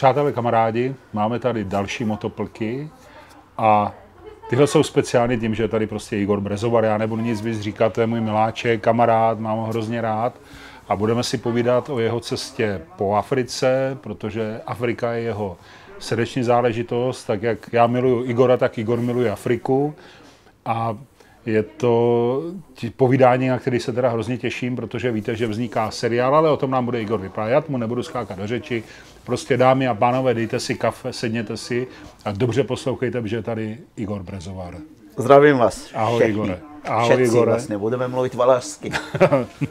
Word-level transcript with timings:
přátelé, 0.00 0.32
kamarádi, 0.32 0.94
máme 1.12 1.38
tady 1.38 1.64
další 1.64 2.04
motoplky 2.04 2.88
a 3.58 3.92
tyhle 4.50 4.66
jsou 4.66 4.82
speciální 4.82 5.40
tím, 5.40 5.54
že 5.54 5.62
je 5.62 5.68
tady 5.68 5.86
prostě 5.86 6.16
Igor 6.16 6.40
Brezovar, 6.40 6.84
já 6.84 6.98
nebudu 6.98 7.22
nic 7.22 7.40
víc 7.40 7.60
říkat, 7.60 7.92
to 7.92 8.00
je 8.00 8.06
můj 8.06 8.20
miláček, 8.20 8.80
kamarád, 8.80 9.40
mám 9.40 9.58
ho 9.58 9.64
hrozně 9.64 10.00
rád. 10.00 10.40
A 10.88 10.96
budeme 10.96 11.22
si 11.22 11.38
povídat 11.38 11.90
o 11.90 12.00
jeho 12.00 12.20
cestě 12.20 12.80
po 12.96 13.14
Africe, 13.14 13.98
protože 14.00 14.60
Afrika 14.66 15.12
je 15.12 15.22
jeho 15.22 15.56
srdeční 15.98 16.42
záležitost, 16.42 17.24
tak 17.24 17.42
jak 17.42 17.58
já 17.72 17.86
miluju 17.86 18.24
Igora, 18.24 18.56
tak 18.56 18.78
Igor 18.78 19.00
miluje 19.00 19.30
Afriku. 19.30 19.94
A 20.64 20.96
je 21.46 21.62
to 21.62 22.42
povídání, 22.96 23.48
na 23.48 23.58
který 23.58 23.80
se 23.80 23.92
teda 23.92 24.08
hrozně 24.08 24.38
těším, 24.38 24.76
protože 24.76 25.12
víte, 25.12 25.36
že 25.36 25.46
vzniká 25.46 25.90
seriál, 25.90 26.36
ale 26.36 26.50
o 26.50 26.56
tom 26.56 26.70
nám 26.70 26.84
bude 26.84 27.02
Igor 27.02 27.20
vyprávět, 27.20 27.68
mu 27.68 27.78
nebudu 27.78 28.02
skákat 28.02 28.38
do 28.38 28.46
řeči. 28.46 28.82
Prostě 29.24 29.56
dámy 29.56 29.88
a 29.88 29.94
pánové, 29.94 30.34
dejte 30.34 30.60
si 30.60 30.74
kafe, 30.74 31.12
sedněte 31.12 31.56
si 31.56 31.86
a 32.24 32.32
dobře 32.32 32.64
poslouchejte, 32.64 33.28
že 33.28 33.36
je 33.36 33.42
tady 33.42 33.78
Igor 33.96 34.22
Brezovar. 34.22 34.74
Zdravím 35.16 35.58
vás. 35.58 35.90
Ahoj 35.94 36.18
všechny. 36.18 36.32
Igore. 36.32 36.60
Ahoj 36.84 37.04
Všetci 37.04 37.22
Igore. 37.22 37.50
vlastně, 37.50 37.78
budeme 37.78 38.08
mluvit 38.08 38.34
valašsky. 38.34 38.90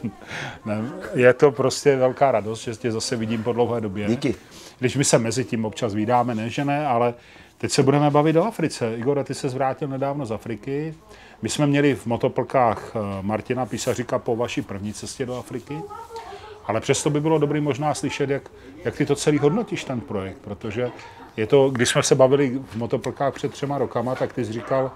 je 1.14 1.34
to 1.34 1.50
prostě 1.52 1.96
velká 1.96 2.32
radost, 2.32 2.60
že 2.64 2.76
tě 2.76 2.92
zase 2.92 3.16
vidím 3.16 3.42
po 3.42 3.52
dlouhé 3.52 3.80
době. 3.80 4.06
Díky. 4.06 4.34
Když 4.78 4.96
my 4.96 5.04
se 5.04 5.18
mezi 5.18 5.44
tím 5.44 5.64
občas 5.64 5.94
vydáme, 5.94 6.34
ne, 6.34 6.50
že 6.50 6.64
ne, 6.64 6.86
ale 6.86 7.14
teď 7.58 7.72
se 7.72 7.82
budeme 7.82 8.10
bavit 8.10 8.36
o 8.36 8.44
Africe. 8.44 8.94
Igor, 8.96 9.24
ty 9.24 9.34
se 9.34 9.48
zvrátil 9.48 9.88
nedávno 9.88 10.26
z 10.26 10.32
Afriky. 10.32 10.94
My 11.42 11.48
jsme 11.48 11.66
měli 11.66 11.94
v 11.94 12.06
motoplkách 12.06 12.92
eh, 12.94 12.98
Martina 13.22 13.66
Písaříka 13.66 14.18
po 14.18 14.36
vaší 14.36 14.62
první 14.62 14.92
cestě 14.92 15.26
do 15.26 15.38
Afriky, 15.38 15.78
ale 16.66 16.80
přesto 16.80 17.10
by 17.10 17.20
bylo 17.20 17.38
dobré 17.38 17.60
možná 17.60 17.94
slyšet, 17.94 18.30
jak, 18.30 18.50
jak 18.84 18.96
ty 18.96 19.06
to 19.06 19.14
celý 19.14 19.38
hodnotíš, 19.38 19.84
ten 19.84 20.00
projekt, 20.00 20.38
protože 20.38 20.90
je 21.36 21.46
to, 21.46 21.70
když 21.70 21.88
jsme 21.88 22.02
se 22.02 22.14
bavili 22.14 22.60
v 22.70 22.76
motoplkách 22.76 23.34
před 23.34 23.52
třema 23.52 23.78
rokama, 23.78 24.14
tak 24.14 24.32
ty 24.32 24.44
jsi 24.44 24.52
říkal, 24.52 24.90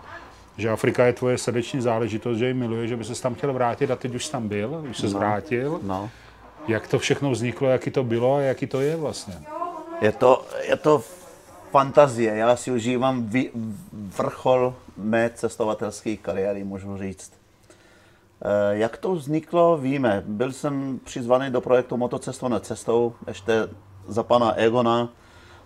že 0.56 0.70
Afrika 0.70 1.06
je 1.06 1.12
tvoje 1.12 1.38
srdeční 1.38 1.80
záležitost, 1.80 2.38
že 2.38 2.46
ji 2.46 2.54
miluje, 2.54 2.88
že 2.88 2.96
by 2.96 3.04
se 3.04 3.22
tam 3.22 3.34
chtěl 3.34 3.52
vrátit 3.52 3.90
a 3.90 3.96
teď 3.96 4.14
už 4.14 4.28
tam 4.28 4.48
byl, 4.48 4.84
už 4.90 4.98
se 4.98 5.06
no. 5.06 5.18
vrátil. 5.18 5.80
No. 5.82 6.10
Jak 6.68 6.88
to 6.88 6.98
všechno 6.98 7.30
vzniklo, 7.30 7.68
jaký 7.68 7.90
to 7.90 8.04
bylo 8.04 8.34
a 8.34 8.40
jaký 8.40 8.66
to 8.66 8.80
je 8.80 8.96
vlastně? 8.96 9.34
Je 10.00 10.12
to, 10.12 10.46
je 10.68 10.76
to 10.76 11.02
fantazie. 11.70 12.36
Já 12.36 12.56
si 12.56 12.70
užívám 12.70 13.30
vrchol 13.92 14.74
mé 14.96 15.30
cestovatelské 15.34 16.16
kariéry, 16.16 16.64
můžu 16.64 16.98
říct. 16.98 17.43
E, 18.44 18.76
jak 18.76 18.96
to 18.96 19.14
vzniklo, 19.14 19.78
víme. 19.78 20.22
Byl 20.26 20.52
jsem 20.52 21.00
přizvaný 21.04 21.50
do 21.50 21.60
projektu 21.60 21.96
Motocesto 21.96 22.48
na 22.48 22.60
cestou, 22.60 23.12
ještě 23.26 23.68
za 24.08 24.22
pana 24.22 24.52
Egona 24.52 25.08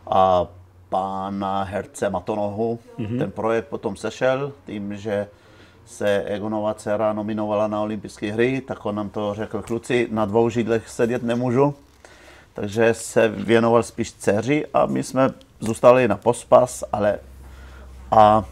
a 0.06 0.46
pána 0.88 1.62
herce 1.62 2.10
Matonohu. 2.10 2.78
Mm-hmm. 2.98 3.18
Ten 3.18 3.30
projekt 3.30 3.68
potom 3.68 3.96
sešel 3.96 4.52
tím, 4.66 4.96
že 4.96 5.28
se 5.86 6.22
Egonova 6.22 6.74
dcera 6.74 7.12
nominovala 7.12 7.66
na 7.68 7.80
olympijské 7.80 8.32
hry, 8.32 8.60
tak 8.60 8.86
on 8.86 8.94
nám 8.94 9.08
to 9.08 9.34
řekl, 9.34 9.62
kluci, 9.62 10.08
na 10.10 10.24
dvou 10.24 10.48
židlech 10.48 10.88
sedět 10.88 11.22
nemůžu, 11.22 11.74
takže 12.54 12.94
se 12.94 13.28
věnoval 13.28 13.82
spíš 13.82 14.12
dceři 14.12 14.66
a 14.74 14.86
my 14.86 15.02
jsme 15.02 15.30
zůstali 15.60 16.08
na 16.08 16.16
pospas, 16.16 16.84
ale 16.92 17.18
a 18.10 18.44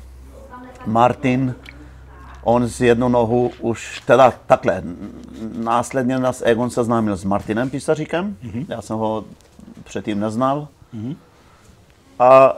Martin, 0.86 1.54
on 2.46 2.66
z 2.66 2.80
jednu 2.80 3.08
nohu 3.08 3.50
už, 3.60 4.00
teda 4.06 4.34
takhle, 4.46 4.82
následně 5.52 6.18
nás 6.18 6.42
Egon 6.44 6.70
seznámil 6.70 7.16
s 7.16 7.24
Martinem 7.24 7.70
Písaříkem, 7.70 8.36
mm-hmm. 8.44 8.66
já 8.68 8.82
jsem 8.82 8.96
ho 8.96 9.24
předtím 9.84 10.20
neznal. 10.20 10.68
Mm-hmm. 10.94 11.16
A 12.18 12.56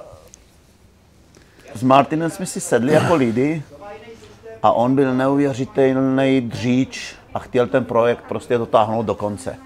s 1.74 1.82
Martinem 1.82 2.30
jsme 2.30 2.46
si 2.46 2.60
sedli 2.60 2.92
jako 2.92 3.14
lidi 3.14 3.62
a 4.62 4.72
on 4.72 4.94
byl 4.94 5.14
neuvěřitelný 5.14 6.40
dříč 6.40 7.14
a 7.34 7.38
chtěl 7.38 7.66
ten 7.66 7.84
projekt 7.84 8.24
prostě 8.28 8.58
dotáhnout 8.58 9.06
do 9.06 9.14
konce. 9.14 9.56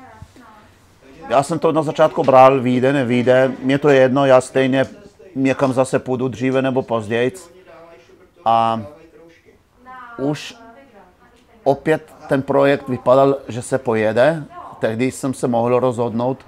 Já 1.28 1.42
jsem 1.42 1.58
to 1.58 1.72
na 1.72 1.82
začátku 1.82 2.22
bral, 2.22 2.60
vyjde, 2.60 2.92
nevyjde, 2.92 3.52
mě 3.62 3.78
to 3.78 3.88
je 3.88 4.00
jedno, 4.00 4.26
já 4.26 4.40
stejně 4.40 4.86
někam 5.34 5.72
zase 5.72 5.98
půjdu 5.98 6.28
dříve 6.28 6.62
nebo 6.62 6.82
později. 6.82 7.32
A 8.44 8.82
už 10.16 10.56
opět 11.64 12.14
ten 12.28 12.42
projekt 12.42 12.88
vypadal, 12.88 13.36
že 13.48 13.62
se 13.62 13.78
pojede. 13.78 14.44
Tehdy 14.78 15.10
jsem 15.10 15.34
se 15.34 15.48
mohl 15.48 15.80
rozhodnout 15.80 16.46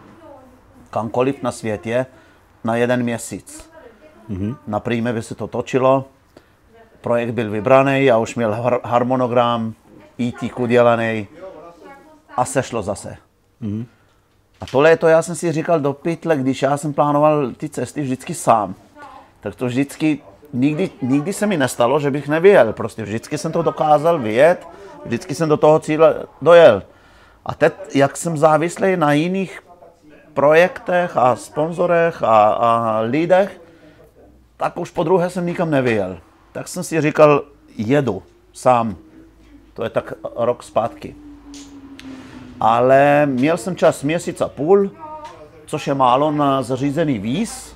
kamkoliv 0.91 1.42
na 1.42 1.52
světě 1.52 2.06
na 2.64 2.76
jeden 2.76 3.02
měsíc. 3.02 3.70
Mm-hmm. 4.30 4.56
Na 4.66 4.80
by 5.12 5.22
se 5.22 5.34
to 5.34 5.47
točilo, 5.47 6.04
projekt 7.00 7.30
byl 7.30 7.50
vybraný, 7.50 8.04
já 8.04 8.19
už 8.19 8.34
měl 8.34 8.52
har- 8.52 8.80
harmonogram, 8.84 9.75
ET 10.20 10.58
udělaný 10.58 11.28
a 12.36 12.44
sešlo 12.44 12.82
zase. 12.82 13.16
Mm-hmm. 13.62 13.86
A 14.60 14.66
tohle 14.66 14.91
je 14.91 14.96
to, 14.96 15.08
já 15.08 15.22
jsem 15.22 15.34
si 15.34 15.52
říkal 15.52 15.81
do 15.81 15.92
pytle, 15.92 16.36
když 16.36 16.62
já 16.62 16.76
jsem 16.76 16.92
plánoval 16.92 17.52
ty 17.52 17.69
cesty 17.69 18.02
vždycky 18.02 18.34
sám. 18.34 18.75
Tak 19.41 19.54
to 19.54 19.66
vždycky, 19.66 20.22
nikdy, 20.54 20.91
nikdy 21.03 21.32
se 21.32 21.47
mi 21.47 21.56
nestalo, 21.56 22.00
že 22.00 22.10
bych 22.10 22.28
nevyjel. 22.28 22.72
Prostě 22.72 23.03
vždycky 23.03 23.38
jsem 23.38 23.53
to 23.53 23.62
dokázal 23.62 24.19
vyjet, 24.19 24.69
vždycky 25.04 25.34
jsem 25.34 25.48
do 25.48 25.56
toho 25.56 25.78
cíle 25.78 26.15
dojel. 26.42 26.82
A 27.47 27.54
teď, 27.54 27.72
jak 27.94 28.16
jsem 28.16 28.37
závislý 28.37 28.97
na 28.97 29.12
jiných 29.12 29.60
projektech 30.34 31.16
a 31.16 31.37
sponzorech 31.37 32.22
a, 32.22 32.48
a 32.48 33.00
lidech, 33.00 33.60
tak 34.56 34.78
už 34.78 34.91
po 34.91 35.04
druhé 35.04 35.31
jsem 35.31 35.47
nikam 35.47 35.70
nevyjel. 35.70 36.19
Tak 36.53 36.69
jsem 36.69 36.82
si 36.82 37.00
říkal, 37.00 37.43
jedu 37.76 38.22
sám. 38.53 38.97
To 39.75 39.84
je 39.84 39.91
tak 39.91 40.12
rok 40.37 40.62
zpátky. 40.62 41.14
Ale 42.60 43.26
měl 43.26 43.56
jsem 43.56 43.76
čas 43.76 44.03
měsíc 44.03 44.41
a 44.41 44.48
půl, 44.48 44.91
což 45.66 45.87
je 45.87 45.94
málo 45.94 46.31
na 46.31 46.62
zařízený 46.62 47.19
víz, 47.19 47.70
e, 47.70 47.74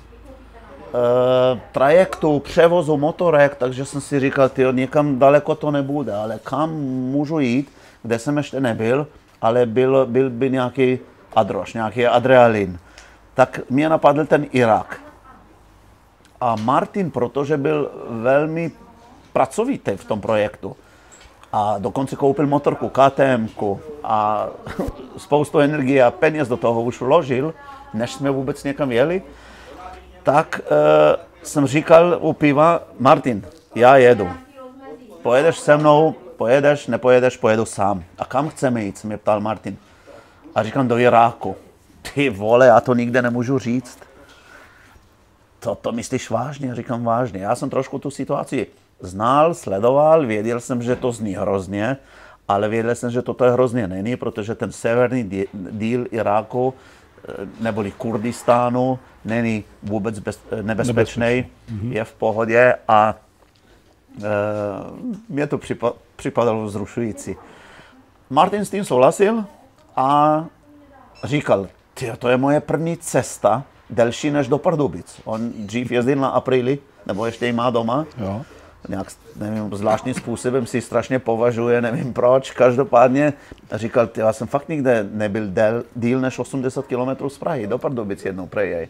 trajektu, 1.71 2.39
převozu 2.39 2.97
motorek, 2.97 3.55
takže 3.55 3.85
jsem 3.85 4.01
si 4.01 4.19
říkal, 4.19 4.49
ty 4.49 4.65
někam 4.71 5.19
daleko 5.19 5.55
to 5.55 5.71
nebude, 5.71 6.13
ale 6.13 6.39
kam 6.43 6.71
můžu 7.11 7.39
jít, 7.39 7.71
kde 8.03 8.19
jsem 8.19 8.37
ještě 8.37 8.59
nebyl, 8.59 9.07
ale 9.41 9.65
byl, 9.65 10.05
byl 10.05 10.29
by 10.29 10.49
nějaký 10.49 10.99
adroš, 11.35 11.73
nějaký 11.73 12.07
adrenalin. 12.07 12.79
Tak 13.33 13.59
mě 13.69 13.89
napadl 13.89 14.25
ten 14.25 14.45
Irak. 14.51 15.01
A 16.41 16.55
Martin, 16.55 17.11
protože 17.11 17.57
byl 17.57 17.91
velmi 18.09 18.71
pracovitý 19.33 19.91
v 19.91 20.05
tom 20.05 20.21
projektu, 20.21 20.75
a 21.53 21.75
dokonce 21.77 22.15
koupil 22.15 22.47
motorku, 22.47 22.89
KTM 22.89 23.47
a 24.03 24.47
spoustu 25.17 25.59
energie 25.59 26.03
a 26.03 26.11
peněz 26.11 26.47
do 26.47 26.57
toho 26.57 26.81
už 26.81 27.01
vložil, 27.01 27.53
než 27.93 28.13
jsme 28.13 28.31
vůbec 28.31 28.63
někam 28.63 28.91
jeli, 28.91 29.21
tak 30.31 30.61
uh, 30.61 30.67
jsem 31.43 31.67
říkal 31.67 32.17
u 32.21 32.33
piva, 32.33 32.81
Martin, 32.99 33.45
já 33.75 33.97
jedu. 33.97 34.29
Pojedeš 35.21 35.59
se 35.59 35.77
mnou, 35.77 36.15
pojedeš, 36.37 36.87
nepojedeš, 36.87 37.37
pojedu 37.37 37.65
sám. 37.65 38.03
A 38.17 38.25
kam 38.25 38.49
chceme 38.49 38.83
jít, 38.83 38.97
se 38.97 39.07
mě 39.07 39.17
ptal 39.17 39.41
Martin. 39.41 39.77
A 40.55 40.63
říkám, 40.63 40.87
do 40.87 40.97
Iráku. 40.97 41.55
Ty 42.13 42.29
vole, 42.29 42.67
já 42.67 42.81
to 42.81 42.93
nikde 42.93 43.21
nemůžu 43.21 43.59
říct. 43.59 43.99
To, 45.59 45.75
to 45.75 45.91
myslíš 45.91 46.29
vážně? 46.29 46.75
Říkám 46.75 47.03
vážně. 47.03 47.41
Já 47.41 47.55
jsem 47.55 47.69
trošku 47.69 47.99
tu 47.99 48.11
situaci 48.11 48.67
znal, 48.99 49.53
sledoval, 49.53 50.25
věděl 50.25 50.59
jsem, 50.59 50.81
že 50.81 50.95
to 50.95 51.11
zní 51.11 51.35
hrozně, 51.35 51.97
ale 52.47 52.69
věděl 52.69 52.95
jsem, 52.95 53.11
že 53.11 53.21
toto 53.21 53.45
je 53.45 53.51
hrozně 53.51 53.87
není, 53.87 54.15
protože 54.15 54.55
ten 54.55 54.71
severní 54.71 55.45
díl 55.71 56.05
Iráku 56.11 56.73
neboli 57.59 57.91
Kurdistánu 57.91 58.99
není 59.25 59.63
vůbec 59.83 60.19
bez, 60.19 60.39
nebezpečný, 60.61 61.23
mm-hmm. 61.23 61.91
je 61.91 62.03
v 62.03 62.13
pohodě 62.13 62.75
a 62.87 63.15
e, 64.17 64.23
mě 65.29 65.47
to 65.47 65.57
připa, 65.57 65.93
připadalo 66.15 66.65
vzrušující. 66.65 67.35
Martin 68.29 68.65
s 68.65 68.69
tím 68.69 68.85
souhlasil 68.85 69.45
a 69.95 70.45
říkal, 71.23 71.67
to 72.19 72.29
je 72.29 72.37
moje 72.37 72.59
první 72.59 72.97
cesta, 72.97 73.63
delší 73.89 74.31
než 74.31 74.47
do 74.47 74.57
Pardubic. 74.57 75.21
On 75.25 75.51
dřív 75.55 75.91
jezdil 75.91 76.17
na 76.17 76.29
apríli, 76.29 76.79
nebo 77.05 77.25
ještě 77.25 77.45
ji 77.45 77.53
má 77.53 77.69
doma. 77.69 78.05
Jo 78.17 78.41
nějak, 78.87 79.07
nevím, 79.35 79.75
zvláštním 79.75 80.13
způsobem 80.13 80.65
si 80.65 80.81
strašně 80.81 81.19
považuje, 81.19 81.81
nevím 81.81 82.13
proč, 82.13 82.51
každopádně 82.51 83.33
říkal, 83.71 84.07
ty, 84.07 84.19
já 84.19 84.33
jsem 84.33 84.47
fakt 84.47 84.69
nikde 84.69 85.07
nebyl 85.11 85.47
del, 85.47 85.83
díl 85.95 86.19
než 86.19 86.39
80 86.39 86.85
km 86.87 87.29
z 87.29 87.37
Prahy, 87.37 87.67
do 87.67 87.77
Pardubic 87.77 88.25
jednou 88.25 88.47
prej. 88.47 88.87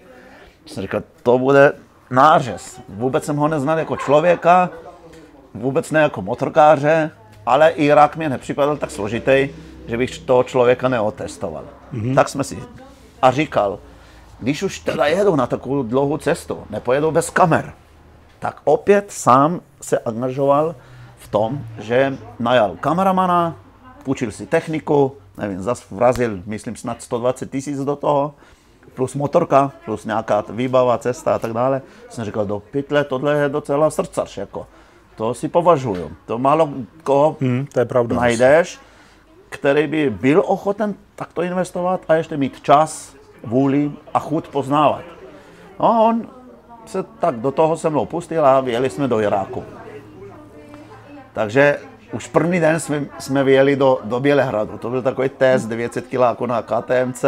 Jsem 0.66 0.82
říkal, 0.82 1.04
to 1.24 1.38
bude 1.38 1.74
nářez. 2.12 2.82
Vůbec 2.90 3.26
jsem 3.26 3.36
ho 3.36 3.48
neznal 3.48 3.80
jako 3.80 3.98
člověka, 3.98 4.70
vůbec 5.54 5.92
ne 5.92 6.02
jako 6.02 6.22
motorkáře, 6.22 7.12
ale 7.46 7.70
Irak 7.70 8.16
mě 8.18 8.30
nepřipadal 8.30 8.78
tak 8.78 8.92
složitý, 8.92 9.50
že 9.88 9.98
bych 9.98 10.18
toho 10.18 10.44
člověka 10.44 10.88
neotestoval. 10.90 11.64
Mm-hmm. 11.94 12.16
Tak 12.16 12.30
jsme 12.30 12.44
si 12.44 12.58
a 13.22 13.32
říkal, 13.32 13.80
když 14.40 14.64
už 14.64 14.80
teda 14.80 15.06
jedou 15.06 15.36
na 15.36 15.48
takovou 15.48 15.84
dlouhou 15.84 16.18
cestu, 16.18 16.64
nepojedou 16.70 17.12
bez 17.12 17.30
kamer, 17.30 17.74
tak 18.40 18.62
opět 18.64 19.12
sám 19.12 19.62
se 19.82 20.00
angažoval 20.00 20.76
v 21.18 21.28
tom, 21.28 21.60
že 21.80 22.18
najal 22.40 22.76
kameramana, 22.80 23.56
půjčil 24.04 24.32
si 24.32 24.46
techniku, 24.46 25.16
nevím, 25.38 25.62
zase 25.62 25.84
vrazil, 25.92 26.42
myslím, 26.46 26.76
snad 26.76 27.02
120 27.02 27.52
tisíc 27.52 27.80
do 27.80 27.96
toho, 27.96 28.34
plus 28.94 29.16
motorka, 29.16 29.72
plus 29.86 30.06
nějaká 30.06 30.44
výbava, 30.50 30.98
cesta 30.98 31.36
a 31.36 31.40
tak 31.40 31.54
dále. 31.54 31.82
Jsem 32.10 32.26
říkal, 32.26 32.46
do 32.46 32.60
pytle, 32.60 33.04
tohle 33.04 33.36
je 33.36 33.50
docela 33.50 33.90
srdcař, 33.90 34.38
jako. 34.38 34.68
To 35.16 35.34
si 35.34 35.48
považuju. 35.48 36.12
To 36.26 36.40
málo 36.40 36.70
koho 37.04 37.38
Hmm, 37.42 37.66
to 37.74 37.80
je 37.80 37.86
pravda. 37.86 38.16
najdeš, 38.16 38.80
který 39.50 39.88
by 39.88 40.10
byl 40.10 40.44
ochoten 40.46 40.96
takto 41.16 41.42
investovat 41.42 42.02
a 42.08 42.14
ještě 42.16 42.38
mít 42.38 42.62
čas, 42.62 43.16
vůli 43.44 43.92
a 44.14 44.20
chuť 44.20 44.48
poznávat. 44.48 45.02
No 45.80 45.86
a 45.86 46.00
on 46.00 46.28
se 46.90 47.04
tak 47.04 47.36
do 47.36 47.52
toho 47.52 47.78
se 47.78 47.90
mnou 47.90 48.06
pustil 48.06 48.46
a 48.46 48.62
vyjeli 48.62 48.90
jsme 48.90 49.08
do 49.08 49.22
Iráku. 49.22 49.64
Takže 51.34 51.80
už 52.12 52.28
první 52.28 52.60
den 52.60 52.80
jsme, 52.80 53.06
jsme 53.20 53.44
vyjeli 53.44 53.76
do, 53.76 54.00
do 54.04 54.20
Bělehradu. 54.20 54.78
To 54.78 54.90
byl 54.90 55.02
takový 55.02 55.30
test 55.30 55.66
900 55.66 56.08
kg 56.08 56.42
na 56.46 56.62
KTMC, 56.62 57.26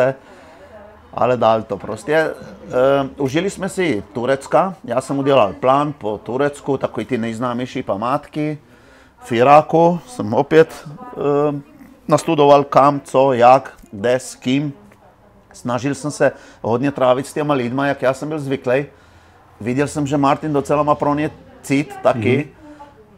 ale 1.14 1.38
dál 1.38 1.62
to 1.62 1.78
prostě. 1.78 2.34
Uh, 2.34 3.10
užili 3.18 3.50
jsme 3.50 3.70
si 3.70 4.04
Turecka, 4.14 4.76
já 4.84 5.02
jsem 5.02 5.20
udělal 5.20 5.54
plán 5.54 5.94
po 5.94 6.18
Turecku, 6.18 6.78
takový 6.78 7.06
ty 7.06 7.18
nejznámější 7.18 7.84
památky. 7.84 8.58
V 9.20 9.32
Iráku 9.32 10.00
jsem 10.08 10.34
opět 10.34 10.88
uh, 10.88 11.24
nastudoval 12.08 12.64
kam, 12.64 13.02
co, 13.02 13.34
jak, 13.34 13.74
kde, 13.92 14.14
s 14.16 14.36
kým. 14.36 14.74
Snažil 15.54 15.96
jsem 15.96 16.12
se 16.12 16.32
hodně 16.62 16.92
trávit 16.92 17.28
s 17.28 17.34
těma 17.34 17.54
lidma, 17.54 17.88
jak 17.88 18.02
já 18.02 18.14
jsem 18.14 18.30
byl 18.30 18.40
zvyklý. 18.40 18.86
Viděl 19.62 19.88
jsem, 19.88 20.08
že 20.08 20.18
Martin 20.18 20.54
docela 20.54 20.84
má 20.84 20.96
pro 20.96 21.16
ně 21.16 21.32
cít 21.62 21.96
taky. 22.04 22.38
Mm-hmm. 22.38 22.62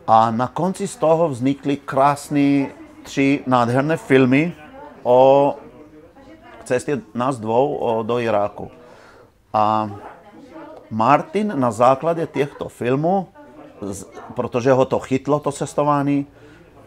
A 0.07 0.31
na 0.31 0.47
konci 0.47 0.87
z 0.87 0.95
toho 0.95 1.29
vznikly 1.29 1.77
krásné 1.77 2.67
tři 3.03 3.43
nádherné 3.47 3.97
filmy 3.97 4.53
o 5.03 5.55
cestě 6.63 7.01
nás 7.13 7.39
dvou 7.39 7.75
o, 7.75 8.03
do 8.03 8.19
Iráku. 8.19 8.71
A 9.53 9.91
Martin 10.89 11.53
na 11.55 11.71
základě 11.71 12.27
těchto 12.27 12.69
filmů, 12.69 13.27
z- 13.81 14.07
protože 14.35 14.71
ho 14.71 14.85
to 14.85 14.99
chytlo, 14.99 15.39
to 15.39 15.51
cestování, 15.51 16.27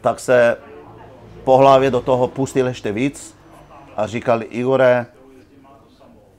tak 0.00 0.20
se 0.20 0.56
po 1.44 1.56
hlavě 1.56 1.91
do 1.91 2.00
toho 2.00 2.29
pustil 2.29 2.67
ještě 2.69 2.93
víc 2.93 3.37
a 3.97 4.06
říkal, 4.06 4.41
Igore, 4.49 5.06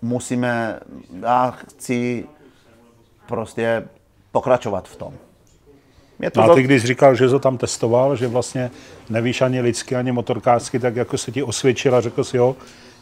musíme, 0.01 0.79
já 1.21 1.51
chci 1.51 2.25
prostě 3.27 3.83
pokračovat 4.31 4.87
v 4.87 4.95
tom. 4.95 5.13
Mě 6.19 6.31
No 6.35 6.51
a 6.51 6.55
ty 6.55 6.63
když 6.63 6.83
říkal, 6.83 7.15
že 7.15 7.29
to 7.29 7.39
tam 7.39 7.57
testoval, 7.57 8.15
že 8.15 8.27
vlastně 8.27 8.71
nevíš 9.09 9.41
ani 9.41 9.61
lidsky, 9.61 9.95
ani 9.95 10.11
motorkářsky, 10.11 10.79
tak 10.79 10.95
jako 10.95 11.17
se 11.17 11.31
ti 11.31 11.43
osvědčil 11.43 11.95
a 11.95 12.01
řekl 12.01 12.23
si 12.23 12.37
jo, 12.37 12.55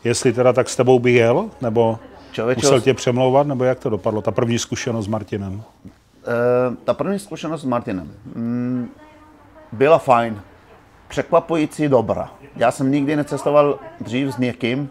jestli 0.03 0.33
teda 0.33 0.53
tak 0.53 0.69
s 0.69 0.75
tebou 0.75 0.99
bych 0.99 1.15
jel, 1.15 1.49
nebo 1.61 1.99
Člověče, 2.31 2.61
musel 2.61 2.81
tě 2.81 2.93
přemlouvat, 2.93 3.47
nebo 3.47 3.63
jak 3.63 3.79
to 3.79 3.89
dopadlo, 3.89 4.21
ta 4.21 4.31
první 4.31 4.59
zkušenost 4.59 5.05
s 5.05 5.07
Martinem? 5.07 5.63
Eh, 5.87 6.75
ta 6.83 6.93
první 6.93 7.19
zkušenost 7.19 7.61
s 7.61 7.65
Martinem 7.65 8.11
mm, 8.35 8.89
byla 9.71 9.97
fajn, 9.97 10.41
překvapující 11.07 11.87
dobrá. 11.87 12.31
Já 12.55 12.71
jsem 12.71 12.91
nikdy 12.91 13.15
necestoval 13.15 13.79
dřív 14.01 14.33
s 14.33 14.37
někým, 14.37 14.89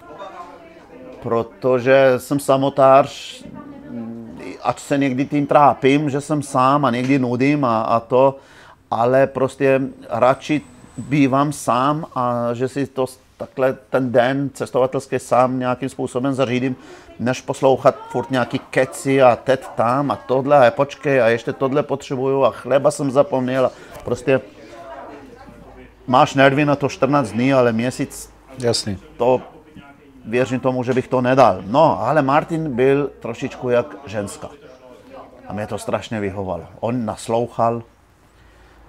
protože 1.22 2.14
jsem 2.18 2.40
samotář, 2.40 3.44
ať 4.64 4.80
se 4.80 4.98
někdy 4.98 5.24
tím 5.24 5.46
trápím, 5.46 6.10
že 6.10 6.20
jsem 6.20 6.42
sám 6.42 6.84
a 6.84 6.90
někdy 6.90 7.18
nudím 7.18 7.64
a, 7.64 7.82
a 7.82 8.00
to, 8.00 8.36
ale 8.90 9.26
prostě 9.26 9.80
radši 10.08 10.60
bývám 10.96 11.52
sám 11.52 12.06
a 12.14 12.48
že 12.54 12.68
si 12.68 12.86
to 12.86 13.06
takhle 13.36 13.76
ten 13.90 14.12
den 14.12 14.50
cestovatelský 14.54 15.18
sám 15.18 15.58
nějakým 15.58 15.88
způsobem 15.88 16.34
zařídím, 16.34 16.76
než 17.18 17.40
poslouchat 17.40 17.96
furt 18.08 18.30
nějaký 18.30 18.58
keci 18.70 19.22
a 19.22 19.36
teď 19.36 19.66
tam 19.76 20.10
a 20.10 20.16
tohle 20.16 20.66
a 20.66 20.70
počkej 20.70 21.22
a 21.22 21.28
ještě 21.28 21.52
tohle 21.52 21.82
potřebuju 21.82 22.44
a 22.44 22.50
chleba 22.50 22.90
jsem 22.90 23.10
zapomněl 23.10 23.66
a 23.66 23.70
prostě 24.04 24.40
máš 26.06 26.34
nervy 26.34 26.64
na 26.64 26.76
to 26.76 26.88
14 26.88 27.30
dní, 27.30 27.52
ale 27.52 27.72
měsíc 27.72 28.30
Jasný. 28.58 28.98
to 29.16 29.42
věřím 30.24 30.60
tomu, 30.60 30.82
že 30.82 30.92
bych 30.94 31.08
to 31.08 31.20
nedal. 31.20 31.62
No, 31.66 32.00
ale 32.02 32.22
Martin 32.22 32.74
byl 32.76 33.10
trošičku 33.20 33.70
jak 33.70 33.86
ženská. 34.06 34.48
A 35.48 35.52
mě 35.52 35.66
to 35.66 35.78
strašně 35.78 36.20
vyhovalo. 36.20 36.64
On 36.80 37.04
naslouchal, 37.04 37.82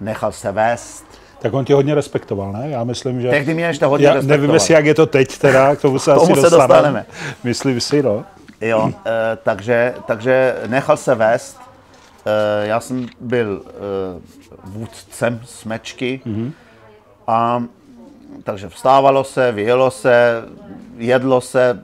nechal 0.00 0.32
se 0.32 0.52
vést. 0.52 1.04
Tak 1.38 1.54
on 1.54 1.64
tě 1.64 1.74
hodně 1.74 1.94
respektoval, 1.94 2.52
ne? 2.52 2.68
Já 2.68 2.84
myslím, 2.84 3.20
že... 3.20 3.30
Tehdy 3.30 3.54
mě 3.54 3.64
ještě 3.64 3.84
hodně 3.84 4.06
Já 4.06 4.12
respektoval. 4.14 4.38
nevím, 4.40 4.54
jestli 4.54 4.74
jak 4.74 4.84
je 4.86 4.94
to 4.94 5.06
teď 5.06 5.38
teda, 5.38 5.76
k 5.76 5.80
tomu 5.80 5.98
se 5.98 6.10
K 6.10 6.14
tomu 6.14 6.32
asi 6.32 6.34
se 6.34 6.40
dostaneme. 6.40 6.68
dostaneme. 6.72 7.06
Myslím 7.44 7.80
si, 7.80 8.02
no. 8.02 8.24
Jo, 8.60 8.92
e, 9.06 9.36
takže, 9.42 9.94
takže 10.06 10.56
nechal 10.66 10.96
se 10.96 11.14
vést. 11.14 11.60
E, 12.62 12.66
já 12.66 12.80
jsem 12.80 13.06
byl 13.20 13.62
e, 13.66 13.70
vůdcem 14.64 15.40
smečky. 15.44 16.20
Mm-hmm. 16.26 16.52
A 17.26 17.62
takže 18.42 18.68
vstávalo 18.68 19.24
se, 19.24 19.52
vyjelo 19.52 19.90
se, 19.90 20.44
jedlo 20.96 21.40
se. 21.40 21.82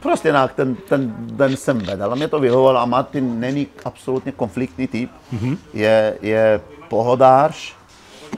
Prostě 0.00 0.28
nějak 0.28 0.52
ten, 0.54 0.74
ten 0.74 1.14
den 1.18 1.56
jsem 1.56 1.78
vedl 1.78 2.12
a 2.12 2.14
mě 2.14 2.28
to 2.28 2.40
vyhovovalo 2.40 2.78
a 2.78 2.84
Martin 2.84 3.40
není 3.40 3.66
absolutně 3.84 4.32
konfliktní 4.32 4.86
typ. 4.86 5.10
Mm-hmm. 5.34 5.56
Je, 5.74 6.18
je 6.22 6.60
pohodář, 6.88 7.74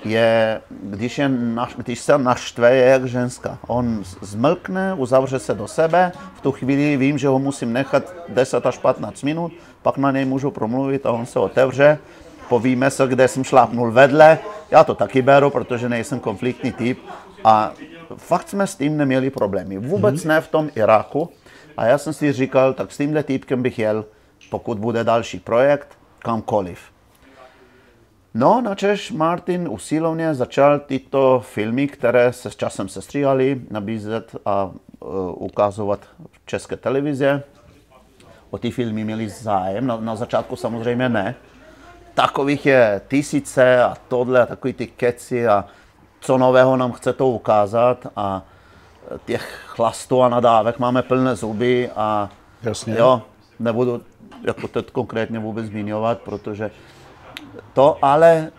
je, 0.05 0.61
když, 0.70 1.19
je 1.19 1.29
naš, 1.29 1.75
když 1.76 2.01
se 2.01 2.19
naštve, 2.19 2.77
je 2.77 2.84
jak 2.84 3.05
ženská. 3.05 3.58
On 3.67 4.03
zmlkne, 4.20 4.94
uzavře 4.94 5.39
se 5.39 5.55
do 5.55 5.69
sebe, 5.69 6.13
v 6.34 6.41
tu 6.41 6.53
chvíli 6.53 6.96
vím, 6.96 7.19
že 7.19 7.29
ho 7.29 7.39
musím 7.39 7.72
nechat 7.72 8.15
10 8.29 8.67
až 8.67 8.79
15 8.79 9.22
minut, 9.22 9.53
pak 9.82 9.96
na 9.96 10.10
něj 10.10 10.24
můžu 10.24 10.51
promluvit 10.51 11.06
a 11.06 11.13
on 11.13 11.27
se 11.27 11.39
otevře, 11.39 11.98
povíme 12.48 12.91
se, 12.91 13.06
kde 13.06 13.29
jsem 13.29 13.44
šlápnul 13.44 13.91
vedle, 13.93 14.39
já 14.70 14.84
to 14.84 14.94
taky 14.94 15.22
beru, 15.22 15.51
protože 15.51 15.89
nejsem 15.89 16.20
konfliktní 16.20 16.72
typ 16.72 16.98
a 17.44 17.72
fakt 18.17 18.48
jsme 18.48 18.67
s 18.67 18.77
tím 18.77 18.96
neměli 18.96 19.31
problémy. 19.31 19.79
Vůbec 19.79 20.15
mm-hmm. 20.15 20.29
ne 20.29 20.41
v 20.41 20.48
tom 20.48 20.70
Iráku 20.74 21.31
a 21.77 21.86
já 21.86 21.98
jsem 21.98 22.13
si 22.13 22.32
říkal, 22.32 22.72
tak 22.72 22.93
s 22.93 22.96
tímhle 22.96 23.22
týpkem 23.22 23.63
bych 23.63 23.79
jel, 23.79 24.05
pokud 24.51 24.79
bude 24.79 25.05
další 25.05 25.41
projekt, 25.41 25.89
kamkoliv. 26.19 26.79
No, 28.34 28.60
načež 28.60 29.13
Martin 29.13 29.69
usilovně 29.69 30.34
začal 30.34 30.79
tyto 30.79 31.43
filmy, 31.44 31.86
které 31.89 32.32
se 32.32 32.51
s 32.51 32.56
časem 32.56 32.89
sestříhaly, 32.89 33.60
nabízet 33.70 34.36
a 34.46 34.65
uh, 34.65 35.10
ukazovat 35.34 36.01
v 36.32 36.46
české 36.46 36.77
televize. 36.77 37.43
O 38.51 38.58
ty 38.58 38.70
filmy 38.70 39.05
měli 39.05 39.29
zájem, 39.29 39.86
na, 39.86 39.96
na 39.96 40.17
začátku 40.17 40.56
samozřejmě 40.56 41.08
ne. 41.08 41.34
Takových 42.15 42.67
je 42.67 43.01
tisíce 43.09 43.83
a 43.83 43.97
tohle, 44.09 44.43
a 44.43 44.47
takový 44.47 44.73
ty 44.73 44.87
keci 44.87 45.47
a 45.47 45.65
co 46.21 46.39
nového 46.39 46.77
nám 46.77 46.93
chce 46.93 47.13
to 47.13 47.29
ukázat 47.29 48.06
a 48.17 48.43
těch 49.25 49.63
chlastů 49.67 50.23
a 50.23 50.29
nadávek 50.29 50.79
máme 50.79 51.03
plné 51.03 51.37
zuby 51.37 51.91
a 51.97 52.31
Jasně. 52.63 52.94
jo, 52.99 53.23
nebudu 53.59 54.03
jako 54.43 54.69
teď 54.69 54.91
konkrétně 54.91 55.39
vůbec 55.39 55.67
zmiňovat, 55.67 56.19
protože 56.19 56.71
to 57.73 57.99
ale 58.03 58.31
e, 58.37 58.51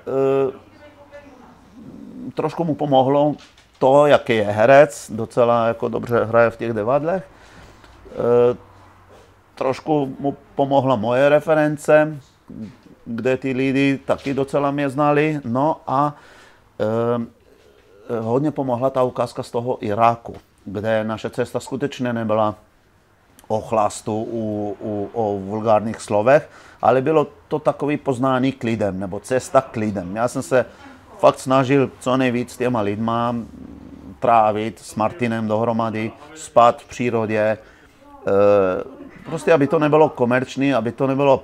trošku 2.31 2.63
mu 2.63 2.75
pomohlo 2.75 3.35
to, 3.79 4.05
jaký 4.05 4.35
je 4.35 4.43
herec, 4.43 5.11
docela 5.15 5.67
jako 5.67 5.89
dobře 5.89 6.25
hraje 6.25 6.49
v 6.49 6.57
těch 6.57 6.73
devadlech. 6.73 7.23
E, 7.23 8.57
trošku 9.55 10.15
mu 10.19 10.37
pomohla 10.55 10.95
moje 10.95 11.29
reference, 11.29 12.19
kde 13.05 13.37
ty 13.37 13.51
lidi 13.51 13.99
taky 14.05 14.33
docela 14.33 14.71
mě 14.71 14.89
znali. 14.89 15.39
No 15.45 15.81
a 15.87 16.15
e, 16.79 18.19
hodně 18.19 18.51
pomohla 18.51 18.89
ta 18.89 19.03
ukázka 19.03 19.43
z 19.43 19.51
toho 19.51 19.77
Iráku, 19.85 20.35
kde 20.65 21.03
naše 21.03 21.29
cesta 21.29 21.59
skutečně 21.59 22.13
nebyla 22.13 22.55
o 23.47 23.61
chlastu, 23.61 24.23
u, 24.29 24.77
u, 24.81 25.09
o 25.13 25.39
vulgárních 25.39 26.01
slovech, 26.01 26.49
ale 26.81 27.01
bylo 27.01 27.27
to 27.47 27.59
takový 27.59 27.97
poznání 27.97 28.51
klidem, 28.51 28.99
nebo 28.99 29.19
cesta 29.19 29.61
klidem. 29.61 30.15
Já 30.15 30.27
jsem 30.27 30.41
se 30.41 30.65
fakt 31.17 31.39
snažil 31.39 31.91
co 31.99 32.17
nejvíc 32.17 32.51
s 32.51 32.57
těma 32.57 32.81
lidma 32.81 33.35
trávit 34.19 34.79
s 34.79 34.95
Martinem 34.95 35.47
dohromady, 35.47 36.11
spát 36.35 36.81
v 36.81 36.87
přírodě, 36.87 37.39
e, 37.39 37.57
prostě 39.25 39.53
aby 39.53 39.67
to 39.67 39.79
nebylo 39.79 40.09
komerční, 40.09 40.73
aby 40.73 40.91
to 40.91 41.07
nebylo 41.07 41.43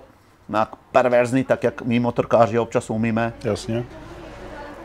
nějak 0.51 0.75
perverzní, 0.91 1.43
tak 1.43 1.63
jak 1.63 1.81
my 1.81 1.99
motorkáři 1.99 2.59
občas 2.59 2.89
umíme. 2.89 3.33
Jasně. 3.43 3.85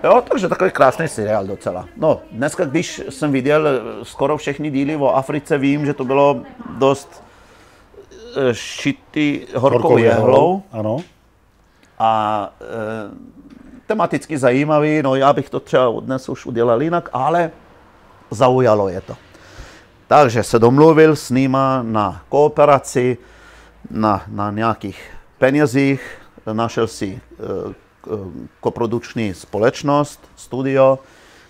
Jo, 0.05 0.23
takže 0.31 0.49
takový 0.49 0.71
krásný 0.71 1.09
seriál 1.09 1.47
docela. 1.47 1.89
No, 1.97 2.21
dneska, 2.33 2.65
když 2.65 3.03
jsem 3.09 3.33
viděl 3.33 3.69
eh, 3.69 3.81
skoro 4.05 4.37
všechny 4.37 4.71
díly 4.71 4.97
o 4.97 5.09
Africe, 5.09 5.59
vím, 5.59 5.87
že 5.87 5.95
to 5.95 6.05
bylo 6.05 6.41
dost 6.79 7.23
eh, 8.37 8.55
šitý 8.55 9.41
horkou 9.57 9.99
jehlou 9.99 10.63
Ano. 10.73 10.97
a 11.99 12.51
e, 12.61 12.67
tematicky 13.87 14.39
zajímavý, 14.39 15.03
no 15.03 15.15
já 15.15 15.33
bych 15.33 15.51
to 15.51 15.61
třeba 15.61 16.01
dnes 16.01 16.29
už 16.29 16.47
udělal 16.47 16.83
jinak, 16.83 17.09
ale 17.13 17.51
zaujalo 18.31 18.89
je 18.89 19.01
to. 19.01 19.17
Takže 20.09 20.43
se 20.43 20.59
domluvil 20.59 21.17
s 21.17 21.31
nima 21.31 21.83
na 21.83 22.23
kooperaci, 22.29 23.19
na, 23.91 24.23
na 24.29 24.51
nějakých 24.51 25.16
penězích, 25.39 26.19
našel 26.53 26.87
si 26.87 27.07
e, 27.07 27.75
koprodukční 28.61 29.35
společnost, 29.35 30.21
studio, 30.37 30.99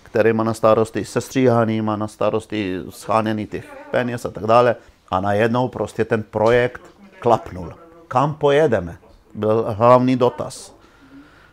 který 0.03 0.33
má 0.33 0.43
na 0.43 0.53
starosti 0.53 1.05
sestříhání, 1.05 1.81
má 1.81 1.95
na 1.95 2.07
starosti 2.07 2.79
schánění 2.89 3.47
těch 3.47 3.65
peněz 3.91 4.25
a 4.25 4.31
tak 4.31 4.43
dále. 4.45 4.75
A 5.11 5.19
najednou 5.19 5.67
prostě 5.67 6.05
ten 6.05 6.23
projekt 6.23 6.81
klapnul. 7.19 7.73
Kam 8.07 8.33
pojedeme? 8.33 8.97
Byl 9.33 9.65
hlavní 9.77 10.15
dotaz. 10.15 10.75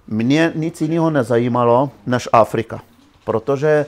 Mě 0.07 0.53
nic 0.55 0.81
jiného 0.81 1.11
nezajímalo 1.11 1.91
než 2.07 2.29
Afrika, 2.33 2.81
protože 3.25 3.87